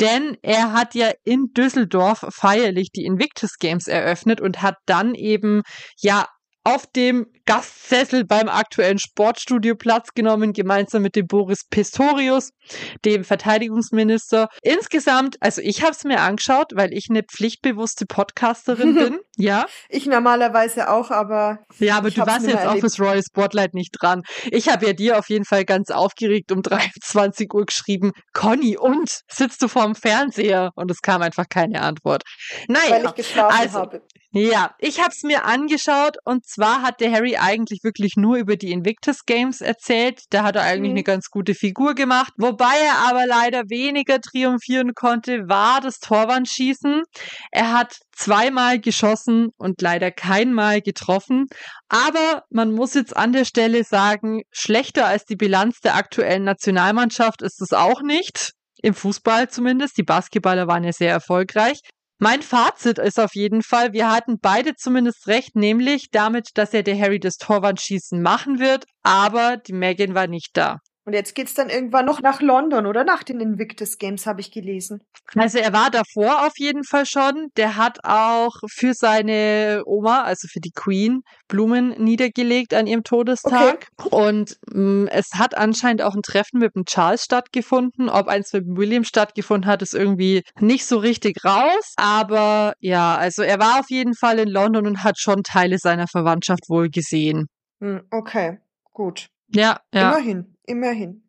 denn 0.00 0.36
er 0.42 0.72
hat 0.72 0.94
ja 0.94 1.12
in 1.24 1.52
Düsseldorf 1.56 2.24
feierlich 2.30 2.88
die 2.90 3.04
Invictus 3.04 3.58
Games 3.58 3.86
eröffnet 3.86 4.40
und 4.40 4.62
hat 4.62 4.76
dann 4.86 5.14
eben 5.14 5.62
ja 6.00 6.26
auf 6.64 6.86
dem 6.86 7.26
Gastsessel 7.46 8.24
beim 8.24 8.48
aktuellen 8.48 8.98
Sportstudio 8.98 9.74
Platz 9.74 10.14
genommen, 10.14 10.54
gemeinsam 10.54 11.02
mit 11.02 11.14
dem 11.14 11.26
Boris 11.26 11.66
Pistorius, 11.68 12.50
dem 13.04 13.22
Verteidigungsminister. 13.22 14.48
Insgesamt, 14.62 15.36
also 15.40 15.60
ich 15.60 15.82
habe 15.82 15.92
es 15.92 16.04
mir 16.04 16.20
angeschaut, 16.20 16.72
weil 16.74 16.94
ich 16.94 17.08
eine 17.10 17.22
pflichtbewusste 17.22 18.06
Podcasterin 18.06 18.94
bin. 18.94 19.18
Ja, 19.36 19.66
Ich 19.90 20.06
normalerweise 20.06 20.88
auch, 20.90 21.10
aber 21.10 21.58
ja, 21.78 21.98
aber 21.98 22.10
du 22.10 22.20
warst 22.22 22.46
jetzt 22.46 22.56
auch 22.56 22.68
erlebt. 22.68 22.80
fürs 22.80 23.00
Royal 23.00 23.22
Spotlight 23.22 23.74
nicht 23.74 23.90
dran. 24.00 24.22
Ich 24.50 24.68
habe 24.68 24.86
ja 24.86 24.92
dir 24.94 25.18
auf 25.18 25.28
jeden 25.28 25.44
Fall 25.44 25.64
ganz 25.64 25.90
aufgeregt 25.90 26.50
um 26.50 26.62
23 26.62 27.52
Uhr 27.52 27.66
geschrieben, 27.66 28.12
Conny, 28.32 28.78
und 28.78 29.20
sitzt 29.30 29.60
du 29.62 29.68
vorm 29.68 29.94
Fernseher? 29.94 30.70
Und 30.76 30.90
es 30.90 31.00
kam 31.02 31.20
einfach 31.20 31.46
keine 31.48 31.82
Antwort. 31.82 32.22
Naja, 32.68 32.90
weil 32.90 33.04
ich 33.04 33.14
geschlafen 33.14 33.58
also, 33.58 33.78
habe. 33.80 34.02
Ja, 34.34 34.74
ich 34.78 34.98
habe 35.00 35.10
es 35.10 35.22
mir 35.22 35.44
angeschaut 35.44 36.16
und 36.24 36.44
zwar 36.46 36.82
hat 36.82 37.00
der 37.00 37.12
Harry 37.12 37.36
eigentlich 37.36 37.80
wirklich 37.84 38.16
nur 38.16 38.36
über 38.36 38.56
die 38.56 38.72
Invictus 38.72 39.24
Games 39.26 39.60
erzählt. 39.60 40.22
Da 40.30 40.42
hat 40.42 40.56
er 40.56 40.62
eigentlich 40.62 40.90
Mhm. 40.90 40.96
eine 40.96 41.02
ganz 41.04 41.28
gute 41.30 41.54
Figur 41.54 41.94
gemacht. 41.94 42.32
Wobei 42.36 42.74
er 42.84 43.08
aber 43.08 43.26
leider 43.26 43.62
weniger 43.68 44.20
triumphieren 44.20 44.92
konnte, 44.94 45.48
war 45.48 45.80
das 45.80 46.00
Torwandschießen. 46.00 47.02
Er 47.52 47.72
hat 47.72 47.94
zweimal 48.12 48.80
geschossen 48.80 49.50
und 49.56 49.80
leider 49.80 50.10
keinmal 50.10 50.80
getroffen. 50.80 51.46
Aber 51.88 52.42
man 52.50 52.72
muss 52.72 52.94
jetzt 52.94 53.16
an 53.16 53.32
der 53.32 53.44
Stelle 53.44 53.84
sagen, 53.84 54.42
schlechter 54.50 55.06
als 55.06 55.24
die 55.24 55.36
Bilanz 55.36 55.78
der 55.80 55.94
aktuellen 55.94 56.44
Nationalmannschaft 56.44 57.40
ist 57.42 57.62
es 57.62 57.72
auch 57.72 58.02
nicht. 58.02 58.52
Im 58.82 58.94
Fußball 58.94 59.48
zumindest. 59.48 59.96
Die 59.96 60.02
Basketballer 60.02 60.66
waren 60.66 60.84
ja 60.84 60.92
sehr 60.92 61.10
erfolgreich. 61.10 61.80
Mein 62.18 62.42
Fazit 62.42 62.98
ist 62.98 63.18
auf 63.18 63.34
jeden 63.34 63.62
Fall, 63.62 63.92
wir 63.92 64.10
hatten 64.10 64.38
beide 64.40 64.76
zumindest 64.76 65.26
recht, 65.26 65.56
nämlich 65.56 66.10
damit, 66.10 66.50
dass 66.54 66.72
ja 66.72 66.82
der 66.82 66.98
Harry 66.98 67.18
das 67.18 67.36
Torwandschießen 67.36 68.22
machen 68.22 68.60
wird, 68.60 68.84
aber 69.02 69.56
die 69.56 69.72
Megan 69.72 70.14
war 70.14 70.28
nicht 70.28 70.56
da. 70.56 70.78
Und 71.06 71.12
jetzt 71.12 71.34
geht's 71.34 71.52
dann 71.52 71.68
irgendwann 71.68 72.06
noch 72.06 72.22
nach 72.22 72.40
London 72.40 72.86
oder 72.86 73.04
nach 73.04 73.22
den 73.22 73.38
Invictus 73.38 73.98
Games, 73.98 74.26
habe 74.26 74.40
ich 74.40 74.50
gelesen. 74.50 75.02
Also 75.36 75.58
er 75.58 75.72
war 75.74 75.90
davor 75.90 76.46
auf 76.46 76.52
jeden 76.56 76.82
Fall 76.82 77.04
schon. 77.04 77.48
Der 77.58 77.76
hat 77.76 77.98
auch 78.04 78.54
für 78.70 78.94
seine 78.94 79.82
Oma, 79.84 80.22
also 80.22 80.48
für 80.48 80.60
die 80.60 80.72
Queen, 80.74 81.20
Blumen 81.46 81.90
niedergelegt 82.02 82.72
an 82.72 82.86
ihrem 82.86 83.04
Todestag. 83.04 83.88
Und 84.10 84.56
mh, 84.72 85.10
es 85.10 85.32
hat 85.34 85.54
anscheinend 85.54 86.00
auch 86.00 86.14
ein 86.14 86.22
Treffen 86.22 86.58
mit 86.58 86.74
dem 86.74 86.86
Charles 86.86 87.24
stattgefunden. 87.24 88.08
Ob 88.08 88.28
eins 88.28 88.54
mit 88.54 88.64
dem 88.64 88.76
William 88.78 89.04
stattgefunden 89.04 89.70
hat, 89.70 89.82
ist 89.82 89.94
irgendwie 89.94 90.42
nicht 90.58 90.86
so 90.86 90.96
richtig 90.96 91.44
raus. 91.44 91.92
Aber 91.96 92.72
ja, 92.80 93.14
also 93.16 93.42
er 93.42 93.58
war 93.58 93.80
auf 93.80 93.90
jeden 93.90 94.14
Fall 94.14 94.38
in 94.38 94.48
London 94.48 94.86
und 94.86 95.04
hat 95.04 95.18
schon 95.18 95.42
Teile 95.42 95.76
seiner 95.78 96.06
Verwandtschaft 96.06 96.70
wohl 96.70 96.88
gesehen. 96.88 97.46
Hm, 97.80 98.04
okay, 98.10 98.58
gut. 98.94 99.28
Ja, 99.54 99.80
ja. 99.94 100.10
Immerhin, 100.10 100.56
immerhin. 100.66 101.20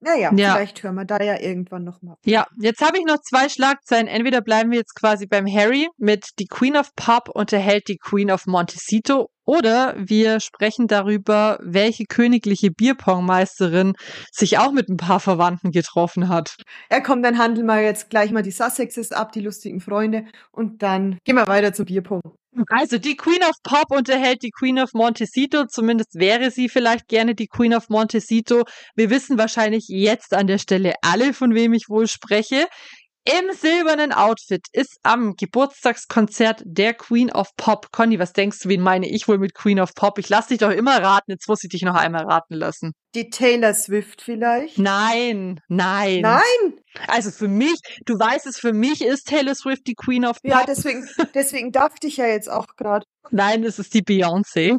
Naja, 0.00 0.30
Ja. 0.36 0.54
vielleicht 0.54 0.82
hören 0.82 0.96
wir 0.96 1.06
da 1.06 1.16
ja 1.22 1.40
irgendwann 1.40 1.82
nochmal. 1.82 2.16
Ja, 2.26 2.46
jetzt 2.60 2.82
habe 2.82 2.98
ich 2.98 3.04
noch 3.06 3.20
zwei 3.22 3.48
Schlagzeilen. 3.48 4.06
Entweder 4.06 4.42
bleiben 4.42 4.70
wir 4.70 4.76
jetzt 4.78 4.94
quasi 4.94 5.26
beim 5.26 5.46
Harry 5.46 5.88
mit 5.96 6.28
die 6.38 6.46
Queen 6.46 6.76
of 6.76 6.90
Pop 6.94 7.30
unterhält 7.30 7.88
die 7.88 7.96
Queen 7.96 8.30
of 8.30 8.44
Montecito 8.46 9.30
oder 9.46 9.94
wir 9.96 10.40
sprechen 10.40 10.88
darüber, 10.88 11.58
welche 11.62 12.04
königliche 12.04 12.70
Bierpongmeisterin 12.70 13.94
sich 14.30 14.58
auch 14.58 14.72
mit 14.72 14.90
ein 14.90 14.98
paar 14.98 15.20
Verwandten 15.20 15.70
getroffen 15.70 16.28
hat. 16.28 16.56
Ja, 16.90 17.00
komm, 17.00 17.22
dann 17.22 17.38
handeln 17.38 17.66
wir 17.66 17.80
jetzt 17.80 18.10
gleich 18.10 18.30
mal 18.30 18.42
die 18.42 18.50
Sussexes 18.50 19.10
ab, 19.12 19.32
die 19.32 19.40
lustigen 19.40 19.80
Freunde, 19.80 20.26
und 20.52 20.82
dann 20.82 21.18
gehen 21.24 21.36
wir 21.36 21.46
weiter 21.46 21.72
zum 21.72 21.86
Bierpong. 21.86 22.20
Also 22.68 22.98
die 22.98 23.16
Queen 23.16 23.42
of 23.42 23.56
Pop 23.62 23.90
unterhält 23.90 24.42
die 24.42 24.50
Queen 24.50 24.78
of 24.78 24.92
Montecito, 24.92 25.66
zumindest 25.66 26.14
wäre 26.14 26.50
sie 26.50 26.68
vielleicht 26.68 27.08
gerne 27.08 27.34
die 27.34 27.48
Queen 27.48 27.74
of 27.74 27.88
Montecito. 27.88 28.64
Wir 28.94 29.10
wissen 29.10 29.38
wahrscheinlich 29.38 29.86
jetzt 29.88 30.32
an 30.34 30.46
der 30.46 30.58
Stelle 30.58 30.94
alle, 31.02 31.34
von 31.34 31.54
wem 31.54 31.72
ich 31.72 31.88
wohl 31.88 32.06
spreche. 32.06 32.66
Im 33.26 33.56
silbernen 33.56 34.12
Outfit 34.12 34.66
ist 34.72 34.98
am 35.02 35.34
Geburtstagskonzert 35.34 36.62
der 36.66 36.92
Queen 36.92 37.32
of 37.32 37.56
Pop. 37.56 37.90
Conny, 37.90 38.18
was 38.18 38.34
denkst 38.34 38.60
du, 38.60 38.68
wen 38.68 38.82
meine 38.82 39.08
ich 39.08 39.26
wohl 39.28 39.38
mit 39.38 39.54
Queen 39.54 39.80
of 39.80 39.94
Pop? 39.94 40.18
Ich 40.18 40.28
lass 40.28 40.48
dich 40.48 40.58
doch 40.58 40.70
immer 40.70 41.02
raten, 41.02 41.30
jetzt 41.30 41.48
muss 41.48 41.64
ich 41.64 41.70
dich 41.70 41.80
noch 41.80 41.94
einmal 41.94 42.24
raten 42.24 42.52
lassen. 42.52 42.92
Die 43.14 43.30
Taylor 43.30 43.72
Swift 43.72 44.20
vielleicht? 44.20 44.76
Nein, 44.76 45.58
nein. 45.68 46.20
Nein! 46.20 46.42
Also 47.06 47.30
für 47.30 47.48
mich, 47.48 47.80
du 48.04 48.18
weißt 48.18 48.46
es, 48.46 48.58
für 48.58 48.74
mich 48.74 49.02
ist 49.02 49.26
Taylor 49.28 49.54
Swift 49.54 49.86
die 49.86 49.94
Queen 49.94 50.26
of 50.26 50.42
Pop. 50.42 50.50
Ja, 50.50 50.64
deswegen, 50.66 51.08
deswegen 51.34 51.72
dachte 51.72 52.06
ich 52.08 52.18
ja 52.18 52.26
jetzt 52.26 52.50
auch 52.50 52.66
gerade. 52.76 53.06
Nein, 53.30 53.64
es 53.64 53.78
ist 53.78 53.94
die 53.94 54.02
Beyoncé. 54.02 54.76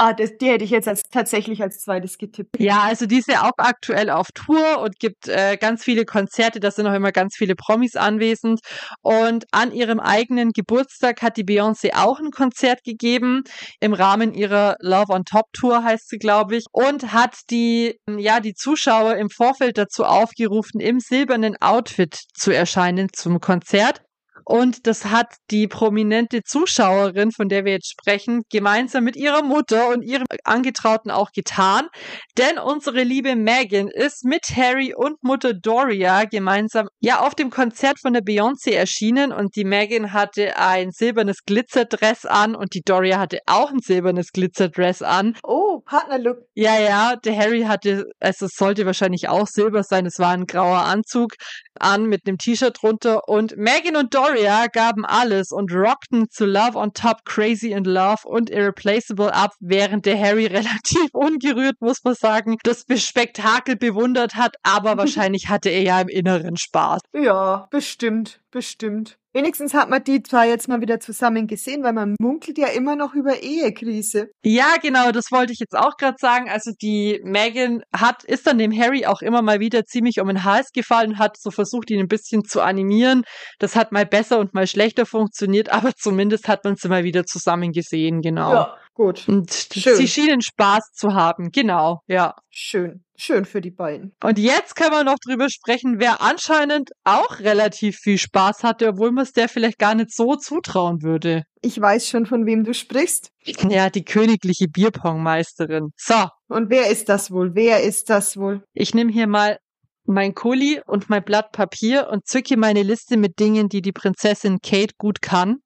Ah, 0.00 0.12
das, 0.12 0.36
die 0.40 0.46
hätte 0.46 0.62
ich 0.62 0.70
jetzt 0.70 0.86
als, 0.86 1.02
tatsächlich 1.10 1.60
als 1.60 1.80
zweites 1.80 2.18
getippt. 2.18 2.60
Ja, 2.60 2.82
also 2.82 3.06
die 3.06 3.18
ist 3.18 3.26
ja 3.26 3.42
auch 3.42 3.54
aktuell 3.56 4.10
auf 4.10 4.28
Tour 4.32 4.80
und 4.80 4.96
gibt 5.00 5.26
äh, 5.26 5.56
ganz 5.56 5.82
viele 5.82 6.04
Konzerte. 6.04 6.60
Da 6.60 6.70
sind 6.70 6.86
auch 6.86 6.94
immer 6.94 7.10
ganz 7.10 7.34
viele 7.36 7.56
Promis 7.56 7.96
anwesend. 7.96 8.60
Und 9.02 9.46
an 9.50 9.72
ihrem 9.72 9.98
eigenen 9.98 10.52
Geburtstag 10.52 11.20
hat 11.20 11.36
die 11.36 11.42
Beyoncé 11.42 11.96
auch 11.96 12.20
ein 12.20 12.30
Konzert 12.30 12.84
gegeben 12.84 13.42
im 13.80 13.92
Rahmen 13.92 14.34
ihrer 14.34 14.76
Love 14.78 15.12
on 15.12 15.24
Top 15.24 15.46
Tour 15.52 15.82
heißt 15.82 16.08
sie, 16.08 16.18
glaube 16.18 16.54
ich, 16.54 16.66
und 16.70 17.12
hat 17.12 17.34
die 17.50 17.98
ja 18.08 18.38
die 18.38 18.54
Zuschauer 18.54 19.16
im 19.16 19.30
Vorfeld 19.30 19.78
dazu 19.78 20.04
aufgerufen, 20.04 20.80
im 20.80 21.00
silbernen 21.00 21.56
Outfit 21.60 22.20
zu 22.34 22.54
erscheinen 22.54 23.08
zum 23.12 23.40
Konzert. 23.40 24.02
Und 24.44 24.86
das 24.86 25.06
hat 25.06 25.34
die 25.50 25.68
prominente 25.68 26.42
Zuschauerin, 26.42 27.32
von 27.32 27.48
der 27.48 27.64
wir 27.64 27.72
jetzt 27.72 27.90
sprechen, 27.90 28.42
gemeinsam 28.50 29.04
mit 29.04 29.16
ihrer 29.16 29.42
Mutter 29.42 29.88
und 29.88 30.02
ihrem 30.02 30.26
Angetrauten 30.44 31.10
auch 31.10 31.32
getan. 31.32 31.88
Denn 32.36 32.58
unsere 32.58 33.02
liebe 33.02 33.36
Megan 33.36 33.88
ist 33.88 34.24
mit 34.24 34.44
Harry 34.56 34.94
und 34.94 35.22
Mutter 35.22 35.54
Doria 35.54 36.24
gemeinsam 36.24 36.88
ja 37.00 37.20
auf 37.20 37.34
dem 37.34 37.50
Konzert 37.50 37.98
von 38.00 38.12
der 38.12 38.22
Beyoncé 38.22 38.72
erschienen 38.72 39.32
und 39.32 39.56
die 39.56 39.64
Megan 39.64 40.12
hatte 40.12 40.56
ein 40.56 40.90
silbernes 40.90 41.44
Glitzerdress 41.44 42.24
an 42.24 42.54
und 42.54 42.74
die 42.74 42.82
Doria 42.82 43.18
hatte 43.18 43.40
auch 43.46 43.70
ein 43.70 43.80
silbernes 43.80 44.32
Glitzerdress 44.32 45.02
an. 45.02 45.36
Oh, 45.42 45.80
Partnerlook. 45.84 46.38
Ja, 46.54 46.78
ja, 46.78 47.16
der 47.16 47.36
Harry 47.36 47.62
hatte, 47.62 48.04
also 48.20 48.46
es 48.46 48.52
sollte 48.54 48.86
wahrscheinlich 48.86 49.28
auch 49.28 49.46
silber 49.46 49.82
sein, 49.82 50.06
es 50.06 50.18
war 50.18 50.30
ein 50.30 50.46
grauer 50.46 50.78
Anzug 50.78 51.34
an 51.80 52.06
mit 52.06 52.26
einem 52.26 52.38
T-Shirt 52.38 52.76
drunter 52.80 53.28
und 53.28 53.56
Megan 53.56 53.96
und 53.96 54.14
Doria 54.14 54.27
gaben 54.72 55.04
alles 55.04 55.50
und 55.52 55.72
rockten 55.72 56.28
zu 56.30 56.44
Love 56.44 56.78
on 56.78 56.92
Top, 56.92 57.24
Crazy 57.24 57.72
in 57.72 57.84
Love 57.84 58.26
und 58.26 58.50
Irreplaceable 58.50 59.32
ab, 59.32 59.52
während 59.60 60.06
der 60.06 60.18
Harry 60.18 60.46
relativ 60.46 61.10
ungerührt, 61.12 61.76
muss 61.80 62.04
man 62.04 62.14
sagen, 62.14 62.56
das 62.62 62.84
Spektakel 62.96 63.76
bewundert 63.76 64.34
hat, 64.34 64.56
aber 64.62 64.96
wahrscheinlich 64.98 65.48
hatte 65.48 65.70
er 65.70 65.82
ja 65.82 66.00
im 66.00 66.08
Inneren 66.08 66.56
Spaß. 66.56 67.00
Ja, 67.12 67.66
bestimmt, 67.70 68.40
bestimmt. 68.50 69.18
Wenigstens 69.34 69.74
hat 69.74 69.90
man 69.90 70.02
die 70.02 70.22
zwei 70.22 70.48
jetzt 70.48 70.68
mal 70.68 70.80
wieder 70.80 71.00
zusammen 71.00 71.46
gesehen, 71.46 71.84
weil 71.84 71.92
man 71.92 72.16
munkelt 72.18 72.56
ja 72.56 72.68
immer 72.68 72.96
noch 72.96 73.14
über 73.14 73.42
Ehekrise. 73.42 74.30
Ja, 74.42 74.76
genau, 74.82 75.12
das 75.12 75.30
wollte 75.30 75.52
ich 75.52 75.58
jetzt 75.60 75.76
auch 75.76 75.96
gerade 75.96 76.16
sagen. 76.18 76.48
Also 76.48 76.72
die 76.80 77.20
Megan 77.22 77.82
hat, 77.94 78.24
ist 78.24 78.46
dann 78.46 78.58
dem 78.58 78.76
Harry 78.76 79.04
auch 79.04 79.20
immer 79.20 79.42
mal 79.42 79.60
wieder 79.60 79.84
ziemlich 79.84 80.18
um 80.20 80.28
den 80.28 80.44
Hals 80.44 80.72
gefallen, 80.72 81.18
hat 81.18 81.36
so 81.38 81.50
versucht, 81.50 81.90
ihn 81.90 82.00
ein 82.00 82.08
bisschen 82.08 82.44
zu 82.44 82.62
animieren. 82.62 83.22
Das 83.58 83.76
hat 83.76 83.92
mal 83.92 84.06
besser 84.06 84.38
und 84.38 84.54
mal 84.54 84.66
schlechter 84.66 85.04
funktioniert, 85.04 85.68
aber 85.72 85.92
zumindest 85.94 86.48
hat 86.48 86.64
man 86.64 86.76
sie 86.76 86.88
mal 86.88 87.04
wieder 87.04 87.24
zusammen 87.24 87.72
gesehen, 87.72 88.22
genau. 88.22 88.52
Ja, 88.52 88.76
gut. 88.98 89.26
Und 89.28 89.50
Schön. 89.72 89.96
sie 89.96 90.08
schienen 90.08 90.42
Spaß 90.42 90.92
zu 90.92 91.14
haben, 91.14 91.50
genau, 91.50 92.02
ja. 92.06 92.34
Schön. 92.50 93.04
Schön 93.16 93.46
für 93.46 93.60
die 93.60 93.70
beiden. 93.70 94.14
Und 94.22 94.38
jetzt 94.38 94.76
können 94.76 94.92
wir 94.92 95.02
noch 95.02 95.18
drüber 95.24 95.48
sprechen, 95.48 95.98
wer 95.98 96.20
anscheinend 96.20 96.90
auch 97.04 97.40
relativ 97.40 97.96
viel 97.96 98.18
Spaß 98.18 98.62
hatte, 98.62 98.88
obwohl 98.88 99.10
man 99.10 99.24
es 99.24 99.32
der 99.32 99.48
vielleicht 99.48 99.78
gar 99.78 99.94
nicht 99.94 100.14
so 100.14 100.36
zutrauen 100.36 101.02
würde. 101.02 101.44
Ich 101.62 101.80
weiß 101.80 102.08
schon, 102.08 102.26
von 102.26 102.46
wem 102.46 102.62
du 102.62 102.74
sprichst. 102.74 103.30
Ja, 103.68 103.90
die 103.90 104.04
königliche 104.04 104.68
Bierpongmeisterin. 104.68 105.90
So, 105.96 106.26
Und 106.48 106.70
wer 106.70 106.90
ist 106.90 107.08
das 107.08 107.30
wohl? 107.30 107.54
Wer 107.54 107.82
ist 107.82 108.10
das 108.10 108.36
wohl? 108.36 108.62
ich 108.72 108.94
nehme 108.94 109.12
hier 109.12 109.26
mal 109.26 109.58
mein 110.04 110.34
Kuli 110.34 110.80
und 110.86 111.10
mein 111.10 111.24
Blatt 111.24 111.52
Papier 111.52 112.08
und 112.10 112.26
zücke 112.26 112.56
meine 112.56 112.82
Liste 112.82 113.16
mit 113.16 113.38
Dingen, 113.40 113.68
die 113.68 113.82
die 113.82 113.92
Prinzessin 113.92 114.58
Kate 114.62 114.94
gut 114.96 115.20
kann 115.22 115.58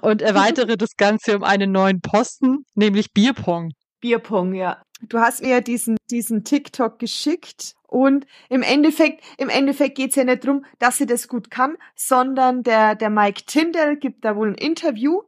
und 0.00 0.22
erweitere 0.22 0.76
das 0.76 0.96
Ganze 0.96 1.36
um 1.36 1.44
einen 1.44 1.72
neuen 1.72 2.00
Posten, 2.00 2.64
nämlich 2.74 3.12
Bierpong. 3.12 3.72
Bierpong, 4.00 4.54
ja. 4.54 4.82
Du 5.02 5.18
hast 5.18 5.42
mir 5.42 5.48
ja 5.48 5.60
diesen, 5.60 5.96
diesen 6.10 6.44
TikTok 6.44 6.98
geschickt 6.98 7.74
und 7.88 8.26
im 8.48 8.62
Endeffekt, 8.62 9.22
im 9.36 9.48
Endeffekt 9.48 9.96
geht's 9.96 10.16
ja 10.16 10.24
nicht 10.24 10.46
drum, 10.46 10.64
dass 10.78 10.96
sie 10.96 11.06
das 11.06 11.28
gut 11.28 11.50
kann, 11.50 11.76
sondern 11.96 12.62
der, 12.62 12.94
der 12.94 13.10
Mike 13.10 13.42
Tyndall 13.46 13.96
gibt 13.96 14.24
da 14.24 14.36
wohl 14.36 14.48
ein 14.48 14.54
Interview 14.54 15.22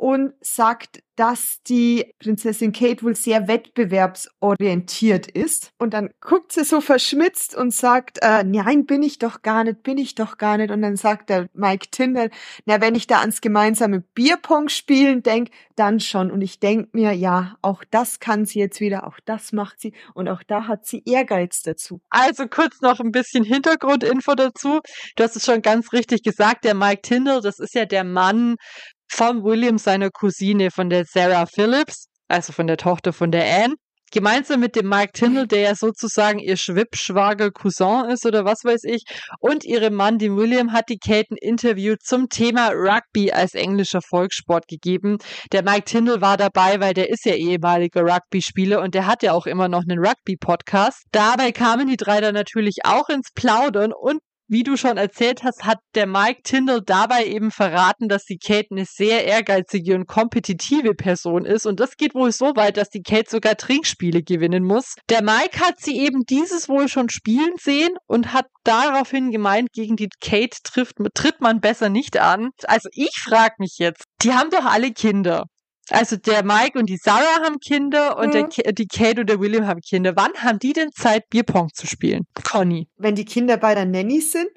und 0.00 0.32
sagt, 0.40 1.02
dass 1.14 1.58
die 1.68 2.14
Prinzessin 2.18 2.72
Kate 2.72 3.02
wohl 3.02 3.14
sehr 3.14 3.48
wettbewerbsorientiert 3.48 5.26
ist. 5.26 5.72
Und 5.76 5.92
dann 5.92 6.08
guckt 6.22 6.52
sie 6.52 6.64
so 6.64 6.80
verschmitzt 6.80 7.54
und 7.54 7.74
sagt, 7.74 8.16
äh, 8.22 8.42
nein, 8.42 8.86
bin 8.86 9.02
ich 9.02 9.18
doch 9.18 9.42
gar 9.42 9.62
nicht, 9.62 9.82
bin 9.82 9.98
ich 9.98 10.14
doch 10.14 10.38
gar 10.38 10.56
nicht. 10.56 10.70
Und 10.70 10.80
dann 10.80 10.96
sagt 10.96 11.28
der 11.28 11.50
Mike 11.52 11.88
Tyndall, 11.90 12.30
na, 12.64 12.80
wenn 12.80 12.94
ich 12.94 13.06
da 13.06 13.20
ans 13.20 13.42
gemeinsame 13.42 14.00
Bierpong 14.00 14.70
spielen 14.70 15.22
denk, 15.22 15.50
dann 15.76 16.00
schon. 16.00 16.30
Und 16.30 16.40
ich 16.40 16.60
denk 16.60 16.94
mir, 16.94 17.12
ja, 17.12 17.56
auch 17.60 17.84
das 17.90 18.20
kann 18.20 18.46
sie 18.46 18.58
jetzt 18.58 18.80
wieder, 18.80 19.06
auch 19.06 19.20
das 19.26 19.52
macht 19.52 19.82
sie. 19.82 19.92
Und 20.14 20.28
auch 20.28 20.42
da 20.42 20.66
hat 20.66 20.86
sie 20.86 21.02
Ehrgeiz 21.04 21.60
dazu. 21.60 22.00
Also 22.08 22.46
kurz 22.46 22.80
noch 22.80 23.00
ein 23.00 23.12
bisschen 23.12 23.44
Hintergrundinfo 23.44 24.34
dazu. 24.34 24.80
Du 25.16 25.22
hast 25.22 25.36
es 25.36 25.44
schon 25.44 25.60
ganz 25.60 25.92
richtig 25.92 26.22
gesagt, 26.22 26.64
der 26.64 26.74
Mike 26.74 27.02
Tyndall, 27.02 27.42
das 27.42 27.58
ist 27.58 27.74
ja 27.74 27.84
der 27.84 28.04
Mann 28.04 28.56
von 29.10 29.42
William, 29.42 29.78
seiner 29.78 30.10
Cousine, 30.10 30.70
von 30.70 30.88
der 30.88 31.04
Sarah 31.04 31.46
Phillips, 31.46 32.06
also 32.28 32.52
von 32.52 32.66
der 32.66 32.76
Tochter 32.76 33.12
von 33.12 33.30
der 33.30 33.44
Anne. 33.64 33.74
Gemeinsam 34.12 34.58
mit 34.58 34.74
dem 34.74 34.88
Mike 34.88 35.12
Tyndall, 35.12 35.46
der 35.46 35.60
ja 35.60 35.74
sozusagen 35.76 36.40
ihr 36.40 36.56
Schwippschwager 36.56 37.52
Cousin 37.52 38.06
ist 38.10 38.26
oder 38.26 38.44
was 38.44 38.64
weiß 38.64 38.82
ich, 38.82 39.04
und 39.38 39.64
ihrem 39.64 39.94
Mann, 39.94 40.18
dem 40.18 40.36
William, 40.36 40.72
hat 40.72 40.88
die 40.88 40.98
Kate 40.98 41.28
ein 41.30 41.36
Interview 41.40 41.94
zum 42.02 42.28
Thema 42.28 42.70
Rugby 42.70 43.30
als 43.30 43.54
englischer 43.54 44.00
Volkssport 44.02 44.66
gegeben. 44.66 45.18
Der 45.52 45.62
Mike 45.62 45.84
Tyndall 45.84 46.20
war 46.20 46.36
dabei, 46.36 46.80
weil 46.80 46.92
der 46.92 47.08
ist 47.08 47.24
ja 47.24 47.34
ehemaliger 47.34 48.02
Rugby-Spieler 48.02 48.82
und 48.82 48.94
der 48.94 49.06
hat 49.06 49.22
ja 49.22 49.32
auch 49.32 49.46
immer 49.46 49.68
noch 49.68 49.82
einen 49.88 50.04
Rugby-Podcast. 50.04 51.04
Dabei 51.12 51.52
kamen 51.52 51.86
die 51.86 51.96
drei 51.96 52.20
dann 52.20 52.34
natürlich 52.34 52.78
auch 52.82 53.08
ins 53.10 53.28
Plaudern 53.32 53.92
und 53.92 54.18
wie 54.50 54.64
du 54.64 54.76
schon 54.76 54.96
erzählt 54.96 55.44
hast, 55.44 55.64
hat 55.64 55.78
der 55.94 56.06
Mike 56.06 56.42
Tyndall 56.42 56.82
dabei 56.84 57.24
eben 57.24 57.52
verraten, 57.52 58.08
dass 58.08 58.24
die 58.24 58.38
Kate 58.38 58.68
eine 58.72 58.84
sehr 58.84 59.24
ehrgeizige 59.24 59.94
und 59.94 60.06
kompetitive 60.06 60.94
Person 60.94 61.44
ist. 61.44 61.66
Und 61.66 61.78
das 61.78 61.96
geht 61.96 62.14
wohl 62.14 62.32
so 62.32 62.56
weit, 62.56 62.76
dass 62.76 62.90
die 62.90 63.02
Kate 63.02 63.30
sogar 63.30 63.56
Trinkspiele 63.56 64.22
gewinnen 64.22 64.64
muss. 64.64 64.94
Der 65.08 65.22
Mike 65.22 65.60
hat 65.60 65.78
sie 65.78 65.98
eben 65.98 66.24
dieses 66.28 66.68
wohl 66.68 66.88
schon 66.88 67.08
spielen 67.10 67.54
sehen 67.60 67.94
und 68.08 68.32
hat 68.32 68.46
daraufhin 68.64 69.30
gemeint, 69.30 69.68
gegen 69.72 69.94
die 69.94 70.08
Kate 70.20 70.58
trifft, 70.64 70.96
tritt 71.14 71.40
man 71.40 71.60
besser 71.60 71.88
nicht 71.88 72.18
an. 72.18 72.50
Also 72.64 72.88
ich 72.92 73.20
frage 73.22 73.54
mich 73.58 73.76
jetzt, 73.78 74.04
die 74.22 74.32
haben 74.32 74.50
doch 74.50 74.64
alle 74.64 74.90
Kinder. 74.90 75.44
Also 75.90 76.16
der 76.16 76.44
Mike 76.44 76.78
und 76.78 76.86
die 76.88 76.96
Sarah 76.96 77.42
haben 77.44 77.58
Kinder 77.58 78.16
und 78.18 78.28
Mhm. 78.34 78.48
der, 78.56 78.72
die 78.72 78.86
Kate 78.86 79.20
und 79.22 79.28
der 79.30 79.40
William 79.40 79.66
haben 79.66 79.80
Kinder. 79.80 80.14
Wann 80.16 80.32
haben 80.36 80.58
die 80.58 80.72
denn 80.72 80.92
Zeit, 80.92 81.28
Bierpong 81.30 81.70
zu 81.74 81.86
spielen? 81.86 82.26
Conny. 82.44 82.88
Wenn 82.96 83.14
die 83.14 83.24
Kinder 83.24 83.56
bei 83.56 83.74
der 83.74 83.86
Nanny 83.86 84.20
sind, 84.20 84.48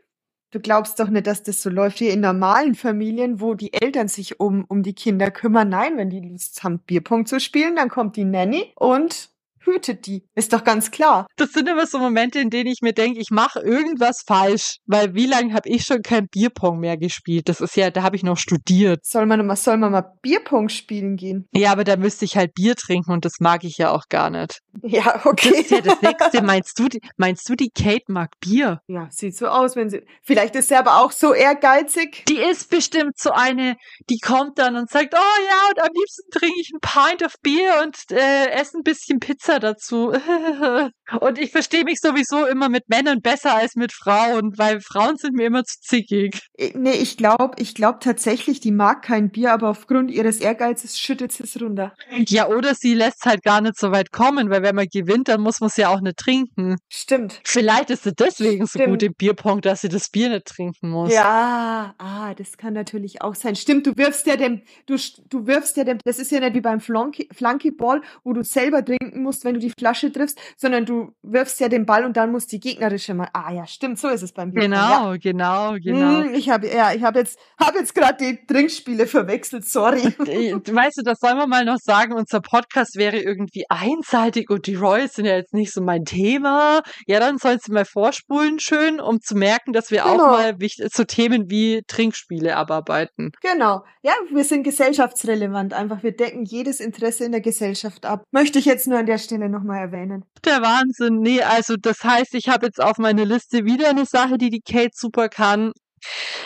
du 0.52 0.60
glaubst 0.60 1.00
doch 1.00 1.10
nicht, 1.10 1.26
dass 1.28 1.42
das 1.44 1.62
so 1.62 1.70
läuft 1.70 2.00
wie 2.00 2.10
in 2.10 2.20
normalen 2.22 2.76
Familien, 2.76 3.42
wo 3.42 3.56
die 3.56 3.74
Eltern 3.74 4.08
sich 4.08 4.40
um, 4.40 4.66
um 4.68 4.84
die 4.84 4.94
Kinder 4.94 5.32
kümmern. 5.32 5.70
Nein, 5.70 5.98
wenn 5.98 6.10
die 6.12 6.20
Lust 6.22 6.64
haben, 6.64 6.80
Bierpong 6.80 7.26
zu 7.26 7.40
spielen, 7.40 7.76
dann 7.76 7.90
kommt 7.90 8.16
die 8.16 8.26
Nanny 8.26 8.72
und 8.76 9.30
hütet 9.66 10.06
die. 10.08 10.24
Ist 10.36 10.54
doch 10.54 10.64
ganz 10.64 10.92
klar. 10.92 11.28
Das 11.38 11.52
sind 11.52 11.68
immer 11.70 11.86
so 11.88 12.00
Momente, 12.00 12.40
in 12.40 12.50
denen 12.50 12.68
ich 12.70 12.82
mir 12.82 12.94
denke, 12.94 13.20
ich 13.20 13.30
mache 13.32 13.60
irgendwas 13.60 14.24
falsch, 14.26 14.78
weil 14.86 15.14
wie 15.16 15.26
lange 15.26 15.54
habe 15.54 15.70
ich 15.70 15.84
schon 15.84 16.02
kein 16.02 16.28
Bierpong 16.28 16.80
mehr 16.80 16.98
gespielt? 16.98 17.50
Das 17.50 17.62
ist 17.62 17.76
ja, 17.76 17.90
da 17.90 18.04
habe 18.04 18.16
ich 18.16 18.24
noch 18.24 18.38
studiert. 18.38 19.06
Soll 19.06 19.26
man 19.26 19.46
mal, 19.46 19.56
soll 19.56 19.78
man 19.78 19.92
mal 19.92 20.06
Bierpong 20.22 20.70
spielen 20.70 21.16
gehen? 21.16 21.48
Ja, 21.54 21.72
aber 21.72 21.84
da 21.84 21.96
müsste 21.96 22.26
ich 22.26 22.36
halt 22.38 22.54
Bier 22.54 22.76
trinken 22.76 23.12
und 23.12 23.26
das 23.26 23.34
mag 23.40 23.64
ich 23.64 23.78
ja 23.78 23.92
auch 23.92 24.04
gar 24.10 24.30
nicht. 24.30 24.60
Ja, 24.82 25.14
Das 25.14 25.26
okay. 25.26 25.62
ist 25.62 25.72
ja 25.72 25.82
das 25.82 26.02
Nächste. 26.02 26.42
Meinst 26.44 26.78
du, 26.80 26.90
die, 26.90 27.00
meinst 27.18 27.48
du, 27.50 27.56
die 27.56 27.70
Kate 27.70 28.06
mag 28.08 28.30
Bier? 28.40 28.80
Ja, 28.88 29.08
sieht 29.12 29.36
so 29.36 29.48
aus, 29.48 29.76
wenn 29.76 29.90
sie. 29.90 30.02
Vielleicht 30.22 30.56
ist 30.56 30.70
sie 30.70 30.76
aber 30.76 31.00
auch 31.00 31.12
so 31.12 31.34
ehrgeizig. 31.34 32.24
Die 32.28 32.38
ist 32.38 32.70
bestimmt 32.70 33.18
so 33.18 33.32
eine, 33.32 33.76
die 34.10 34.18
kommt 34.20 34.58
dann 34.60 34.76
und 34.76 34.90
sagt, 34.90 35.14
oh 35.16 35.44
ja, 35.48 35.70
und 35.70 35.82
am 35.82 35.90
liebsten 35.96 36.30
trinke 36.32 36.60
ich 36.60 36.72
ein 36.74 36.80
Pint 36.82 37.24
of 37.24 37.34
Bier 37.42 37.82
und 37.84 37.96
äh, 38.12 38.50
esse 38.52 38.78
ein 38.78 38.84
bisschen 38.84 39.20
Pizza 39.20 39.53
dazu. 39.60 40.12
und 41.20 41.38
ich 41.40 41.52
verstehe 41.52 41.84
mich 41.84 42.00
sowieso 42.00 42.46
immer 42.46 42.70
mit 42.70 42.90
Männern 42.90 43.22
besser 43.22 43.56
als 43.56 43.76
mit 43.76 43.92
Frauen, 43.92 44.58
weil 44.58 44.82
Frauen 44.82 45.18
sind 45.18 45.36
mir 45.36 45.46
immer 45.48 45.64
zu 45.64 45.80
zickig. 45.82 46.42
Äh, 46.58 46.72
Nee, 46.76 46.94
ich 46.94 47.18
glaube, 47.18 47.54
ich 47.58 47.76
glaube 47.76 48.00
tatsächlich, 48.00 48.60
die 48.60 48.72
mag 48.72 49.04
kein 49.04 49.30
Bier, 49.30 49.54
aber 49.54 49.70
aufgrund 49.70 50.12
ihres 50.12 50.40
Ehrgeizes 50.40 51.00
schüttet 51.00 51.32
sie 51.32 51.44
es 51.44 51.62
runter. 51.62 51.94
Ja, 52.28 52.48
oder 52.48 52.76
sie 52.76 52.94
lässt 52.94 53.26
halt 53.26 53.44
gar 53.44 53.62
nicht 53.62 53.78
so 53.78 53.92
weit 53.92 54.12
kommen, 54.12 54.50
weil 54.50 54.64
wenn 54.64 54.76
man 54.76 54.88
gewinnt, 54.88 55.28
dann 55.28 55.42
muss 55.42 55.60
man 55.60 55.70
es 55.70 55.78
ja 55.78 55.90
auch 55.90 56.02
nicht 56.02 56.18
trinken. 56.18 56.78
Stimmt. 56.90 57.40
Vielleicht 57.44 57.90
ist 57.90 58.04
sie 58.04 58.14
deswegen 58.14 58.66
so 58.66 58.80
Stimmt. 58.80 58.90
gut 58.90 59.04
im 59.04 59.14
Bierpong, 59.14 59.62
dass 59.62 59.82
sie 59.82 59.90
das 59.90 60.10
Bier 60.10 60.30
nicht 60.30 60.46
trinken 60.46 60.90
muss. 60.90 61.14
Ja, 61.14 61.96
ah, 61.98 62.34
das 62.34 62.58
kann 62.58 62.74
natürlich 62.74 63.22
auch 63.22 63.36
sein. 63.36 63.56
Stimmt, 63.56 63.88
du 63.88 63.96
wirfst 63.96 64.26
ja 64.28 64.36
dem, 64.36 64.62
du, 64.86 64.98
du 65.30 65.48
wirfst 65.48 65.78
ja 65.78 65.84
dem, 65.84 66.00
das 66.04 66.20
ist 66.20 66.32
ja 66.32 66.40
nicht 66.40 66.56
wie 66.56 66.62
beim 66.62 66.80
Flunky, 66.80 67.30
Flunkyball, 67.32 68.02
wo 68.24 68.34
du 68.34 68.44
selber 68.44 68.84
trinken 68.84 69.22
musst, 69.22 69.46
wenn 69.46 69.54
du 69.54 69.60
die 69.60 69.72
Flasche 69.78 70.12
triffst, 70.12 70.40
sondern 70.58 70.86
du 70.86 71.03
wirfst 71.22 71.60
ja 71.60 71.70
den 71.70 71.86
Ball 71.86 72.06
und 72.06 72.18
dann 72.18 72.32
muss 72.32 72.48
die 72.48 72.60
gegnerische 72.60 73.14
mal. 73.14 73.30
Ah 73.34 73.52
ja, 73.52 73.68
stimmt, 73.68 74.00
so 74.00 74.08
ist 74.10 74.22
es 74.22 74.34
beim 74.34 74.54
Genau, 74.54 75.12
ja. 75.12 75.18
genau, 75.18 75.76
genau. 75.82 76.24
Hm, 76.24 76.34
ich 76.34 76.50
habe 76.50 76.68
ja, 76.68 76.94
ich 76.94 77.04
habe 77.04 77.20
jetzt 77.20 77.38
habe 77.60 77.80
jetzt 77.80 77.96
gerade 77.96 78.18
die 78.20 78.46
Trinkspiele 78.46 79.08
verwechselt, 79.08 79.66
sorry. 79.66 80.04
weißt 80.18 80.98
du, 80.98 81.04
das 81.04 81.20
sollen 81.20 81.38
wir 81.38 81.48
mal 81.48 81.66
noch 81.66 81.80
sagen, 81.80 82.14
unser 82.14 82.42
Podcast 82.42 82.96
wäre 82.96 83.18
irgendwie 83.18 83.66
einseitig 83.70 84.50
und 84.50 84.68
die 84.68 84.76
Royals 84.76 85.14
sind 85.14 85.26
ja 85.26 85.36
jetzt 85.36 85.54
nicht 85.54 85.74
so 85.74 85.82
mein 85.82 86.06
Thema. 86.06 86.82
Ja, 87.08 87.20
dann 87.20 87.38
sollen 87.38 87.60
sie 87.62 87.72
mal 87.72 87.86
vorspulen 87.86 88.60
schön, 88.60 89.00
um 89.00 89.22
zu 89.22 89.36
merken, 89.36 89.74
dass 89.74 89.92
wir 89.92 90.04
genau. 90.04 90.14
auch 90.14 90.32
mal 90.32 90.58
zu 90.58 91.06
Themen 91.06 91.50
wie 91.50 91.82
Trinkspiele 91.88 92.56
abarbeiten. 92.56 93.32
Genau. 93.42 93.84
Ja, 94.02 94.14
wir 94.32 94.44
sind 94.44 94.64
gesellschaftsrelevant 94.64 95.74
einfach. 95.74 96.04
Wir 96.04 96.16
decken 96.16 96.46
jedes 96.46 96.80
Interesse 96.80 97.26
in 97.26 97.32
der 97.32 97.42
Gesellschaft 97.42 98.06
ab. 98.06 98.26
Möchte 98.32 98.60
ich 98.60 98.66
jetzt 98.66 98.88
nur 98.88 99.00
an 99.00 99.06
der 99.06 99.18
Stelle 99.18 99.50
nochmal 99.50 99.80
erwähnen. 99.80 100.26
Der 100.46 100.62
Wahnsinn. 100.62 100.93
Nee, 101.00 101.42
also 101.42 101.76
das 101.78 102.04
heißt, 102.04 102.34
ich 102.36 102.50
habe 102.50 102.66
jetzt 102.68 102.82
auf 102.82 102.98
meine 102.98 103.26
Liste 103.26 103.66
wieder 103.66 103.90
eine 103.90 104.06
Sache, 104.06 104.38
die 104.38 104.50
die 104.50 104.62
Kate 104.62 104.92
super 104.94 105.30
kann. 105.30 105.72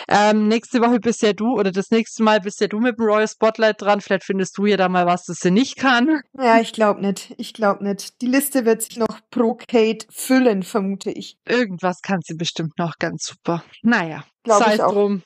Ähm, 0.08 0.48
nächste 0.48 0.80
Woche 0.80 1.00
bist 1.00 1.22
ja 1.22 1.32
du, 1.32 1.58
oder 1.58 1.72
das 1.72 1.90
nächste 1.90 2.22
Mal 2.22 2.40
bist 2.40 2.60
ja 2.60 2.68
du 2.68 2.78
mit 2.78 2.98
dem 2.98 3.04
Royal 3.04 3.28
Spotlight 3.28 3.80
dran. 3.80 4.00
Vielleicht 4.00 4.24
findest 4.24 4.56
du 4.56 4.66
ja 4.66 4.76
da 4.76 4.88
mal 4.88 5.06
was, 5.06 5.24
das 5.24 5.38
sie 5.38 5.50
nicht 5.50 5.76
kann. 5.76 6.20
Ja, 6.38 6.60
ich 6.60 6.72
glaube 6.72 7.00
nicht. 7.00 7.34
Ich 7.38 7.54
glaube 7.54 7.84
nicht. 7.84 8.20
Die 8.22 8.26
Liste 8.26 8.64
wird 8.64 8.82
sich 8.82 8.96
noch 8.96 9.20
pro 9.30 9.54
Kate 9.54 10.06
füllen, 10.10 10.62
vermute 10.62 11.10
ich. 11.10 11.36
Irgendwas 11.46 12.00
kann 12.02 12.20
sie 12.22 12.34
bestimmt 12.34 12.78
noch 12.78 12.94
ganz 12.98 13.24
super. 13.24 13.62
Naja, 13.82 14.24
sei 14.46 14.74
es 14.74 14.78
drum. 14.78 15.22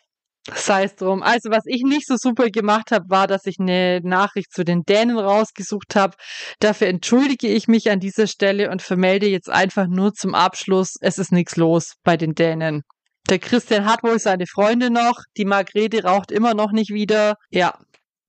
Sei 0.52 0.84
es 0.84 0.96
drum. 0.96 1.22
Also, 1.22 1.50
was 1.50 1.62
ich 1.66 1.82
nicht 1.84 2.06
so 2.06 2.16
super 2.18 2.48
gemacht 2.50 2.90
habe, 2.90 3.04
war, 3.08 3.28
dass 3.28 3.46
ich 3.46 3.60
eine 3.60 4.00
Nachricht 4.02 4.52
zu 4.52 4.64
den 4.64 4.82
Dänen 4.82 5.16
rausgesucht 5.18 5.94
habe. 5.94 6.16
Dafür 6.58 6.88
entschuldige 6.88 7.46
ich 7.46 7.68
mich 7.68 7.90
an 7.90 8.00
dieser 8.00 8.26
Stelle 8.26 8.70
und 8.70 8.82
vermelde 8.82 9.26
jetzt 9.26 9.48
einfach 9.48 9.86
nur 9.86 10.14
zum 10.14 10.34
Abschluss, 10.34 10.96
es 11.00 11.18
ist 11.18 11.30
nichts 11.30 11.56
los 11.56 11.94
bei 12.02 12.16
den 12.16 12.34
Dänen. 12.34 12.82
Der 13.30 13.38
Christian 13.38 13.86
hat 13.86 14.02
wohl 14.02 14.18
seine 14.18 14.46
Freunde 14.48 14.90
noch, 14.90 15.20
die 15.36 15.44
Margrete 15.44 16.02
raucht 16.02 16.32
immer 16.32 16.54
noch 16.54 16.72
nicht 16.72 16.90
wieder. 16.90 17.36
Ja, 17.50 17.78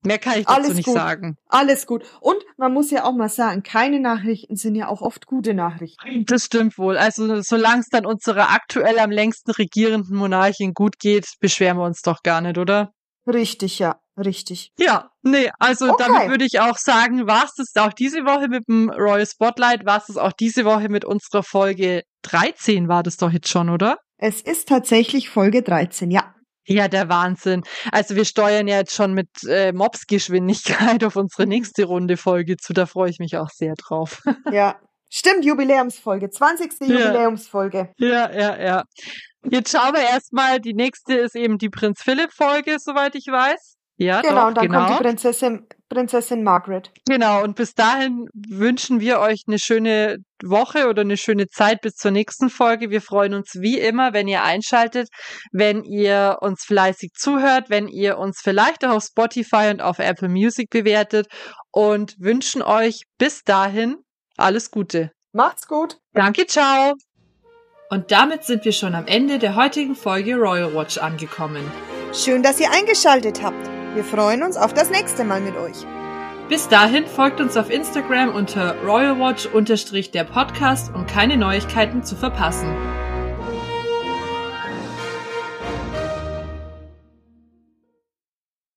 Mehr 0.06 0.20
kann 0.20 0.38
ich 0.38 0.46
dazu 0.46 0.60
Alles 0.60 0.74
nicht 0.76 0.86
gut. 0.86 0.96
sagen. 0.96 1.38
Alles 1.48 1.88
gut. 1.88 2.04
Und 2.20 2.43
man 2.58 2.74
muss 2.74 2.92
ja 2.92 3.06
auch 3.06 3.14
mal 3.14 3.30
sagen, 3.30 3.64
keine 3.64 4.00
Nachrichten 4.00 4.56
sind 4.56 4.76
ja 4.76 4.88
auch 4.88 5.02
oft 5.02 5.26
gute 5.26 5.54
Nachrichten. 5.54 6.26
Das 6.26 6.46
stimmt 6.46 6.78
wohl. 6.78 6.98
Also 6.98 7.42
solange 7.42 7.82
es 7.82 7.90
dann 7.90 8.06
unserer 8.06 8.52
aktuell 8.52 9.00
am 9.00 9.12
längsten 9.12 9.52
regierenden 9.52 10.16
Monarchin 10.16 10.74
gut 10.74 11.00
geht, 11.00 11.26
beschweren 11.40 11.78
wir 11.78 11.86
uns 11.86 12.02
doch 12.02 12.24
gar 12.24 12.42
nicht, 12.42 12.58
oder? 12.58 12.92
Richtig, 13.28 13.80
ja. 13.80 14.00
Richtig. 14.16 14.70
Ja, 14.78 15.10
nee, 15.24 15.50
also 15.58 15.90
okay. 15.90 16.04
damit 16.06 16.30
würde 16.30 16.46
ich 16.46 16.60
auch 16.60 16.78
sagen, 16.78 17.26
war 17.26 17.46
es 17.46 17.56
das 17.56 17.76
auch 17.76 17.94
diese 17.94 18.26
Woche 18.26 18.48
mit 18.48 18.68
dem 18.68 18.92
Royal 18.92 19.26
Spotlight, 19.26 19.88
war 19.88 19.98
es 19.98 20.06
das 20.06 20.18
auch 20.18 20.34
diese 20.34 20.66
Woche 20.66 20.88
mit 20.88 21.04
unserer 21.04 21.42
Folge 21.42 22.04
13 22.22 22.88
war 22.88 23.04
das 23.04 23.18
doch 23.18 23.32
jetzt 23.32 23.50
schon, 23.50 23.70
oder? 23.70 23.98
Es 24.18 24.42
ist 24.42 24.70
tatsächlich 24.70 25.30
Folge 25.30 25.64
13, 25.64 26.12
ja. 26.12 26.34
Ja, 26.66 26.88
der 26.88 27.10
Wahnsinn. 27.10 27.64
Also 27.92 28.16
wir 28.16 28.26
steuern 28.26 28.68
ja 28.68 28.78
jetzt 28.78 28.94
schon 28.94 29.14
mit 29.14 29.30
äh, 29.48 29.74
Mobsgeschwindigkeit 29.74 31.04
auf 31.04 31.16
unsere 31.16 31.46
nächste 31.46 31.86
Runde 31.86 32.18
Folge 32.18 32.58
zu. 32.58 32.74
Da 32.74 32.86
freue 32.86 33.10
ich 33.10 33.20
mich 33.20 33.38
auch 33.38 33.50
sehr 33.50 33.76
drauf. 33.76 34.22
Ja, 34.52 34.76
stimmt, 35.10 35.46
Jubiläumsfolge, 35.46 36.30
20. 36.30 36.74
Ja. 36.82 36.88
Jubiläumsfolge. 36.88 37.90
Ja, 37.98 38.32
ja, 38.32 38.62
ja. 38.62 38.84
Jetzt 39.50 39.72
schauen 39.72 39.94
wir 39.94 40.02
erstmal, 40.02 40.60
die 40.60 40.74
nächste 40.74 41.16
ist 41.16 41.36
eben 41.36 41.58
die 41.58 41.70
Prinz 41.70 42.02
Philipp 42.02 42.32
Folge, 42.32 42.78
soweit 42.80 43.16
ich 43.16 43.28
weiß. 43.28 43.78
Ja, 43.98 44.22
genau, 44.22 44.36
doch, 44.36 44.48
und 44.48 44.58
dann 44.58 44.68
genau. 44.68 44.86
kommt 44.86 45.00
die 45.00 45.04
Prinzessin, 45.04 45.68
Prinzessin 45.94 46.44
Margaret. 46.44 46.92
Genau, 47.08 47.44
und 47.44 47.56
bis 47.56 47.74
dahin 47.74 48.28
wünschen 48.34 49.00
wir 49.00 49.20
euch 49.20 49.44
eine 49.48 49.60
schöne 49.60 50.18
Woche 50.44 50.88
oder 50.88 51.02
eine 51.02 51.18
schöne 51.18 51.48
Zeit 51.48 51.82
bis 51.82 51.94
zur 51.96 52.12
nächsten 52.12 52.50
Folge. 52.50 52.90
Wir 52.90 53.02
freuen 53.02 53.34
uns 53.34 53.52
wie 53.60 53.80
immer, 53.80 54.14
wenn 54.14 54.28
ihr 54.28 54.44
einschaltet, 54.44 55.10
wenn 55.52 55.84
ihr 55.84 56.38
uns 56.42 56.64
fleißig 56.66 57.12
zuhört, 57.14 57.70
wenn 57.70 57.88
ihr 57.88 58.18
uns 58.18 58.42
vielleicht 58.42 58.84
auch 58.86 58.96
auf 58.96 59.04
Spotify 59.04 59.70
und 59.72 59.82
auf 59.82 60.00
Apple 60.00 60.30
Music 60.30 60.70
bewertet 60.70 61.28
und 61.72 62.16
wünschen 62.20 62.62
euch 62.62 63.04
bis 63.18 63.44
dahin 63.44 63.98
alles 64.38 64.72
Gute. 64.72 65.12
Macht's 65.32 65.68
gut. 65.68 65.98
Danke, 66.14 66.46
ciao. 66.48 66.94
Und 67.90 68.12
damit 68.12 68.44
sind 68.44 68.66
wir 68.66 68.72
schon 68.72 68.96
am 68.96 69.06
Ende 69.06 69.38
der 69.38 69.56
heutigen 69.56 69.96
Folge 69.96 70.36
Royal 70.36 70.74
Watch 70.74 70.98
angekommen. 70.98 71.64
Schön, 72.14 72.42
dass 72.42 72.60
ihr 72.60 72.72
eingeschaltet 72.72 73.44
habt. 73.44 73.83
Wir 73.94 74.04
freuen 74.04 74.42
uns 74.42 74.58
auf 74.58 74.74
das 74.74 74.90
nächste 74.90 75.24
Mal 75.24 75.40
mit 75.40 75.56
euch. 75.56 75.86
Bis 76.50 76.68
dahin 76.68 77.06
folgt 77.06 77.40
uns 77.40 77.56
auf 77.58 77.70
Instagram 77.70 78.34
unter 78.34 78.76
royalwatch-der 78.84 80.24
Podcast, 80.24 80.92
um 80.96 81.06
keine 81.06 81.38
Neuigkeiten 81.38 82.04
zu 82.04 82.16
verpassen. 82.16 82.76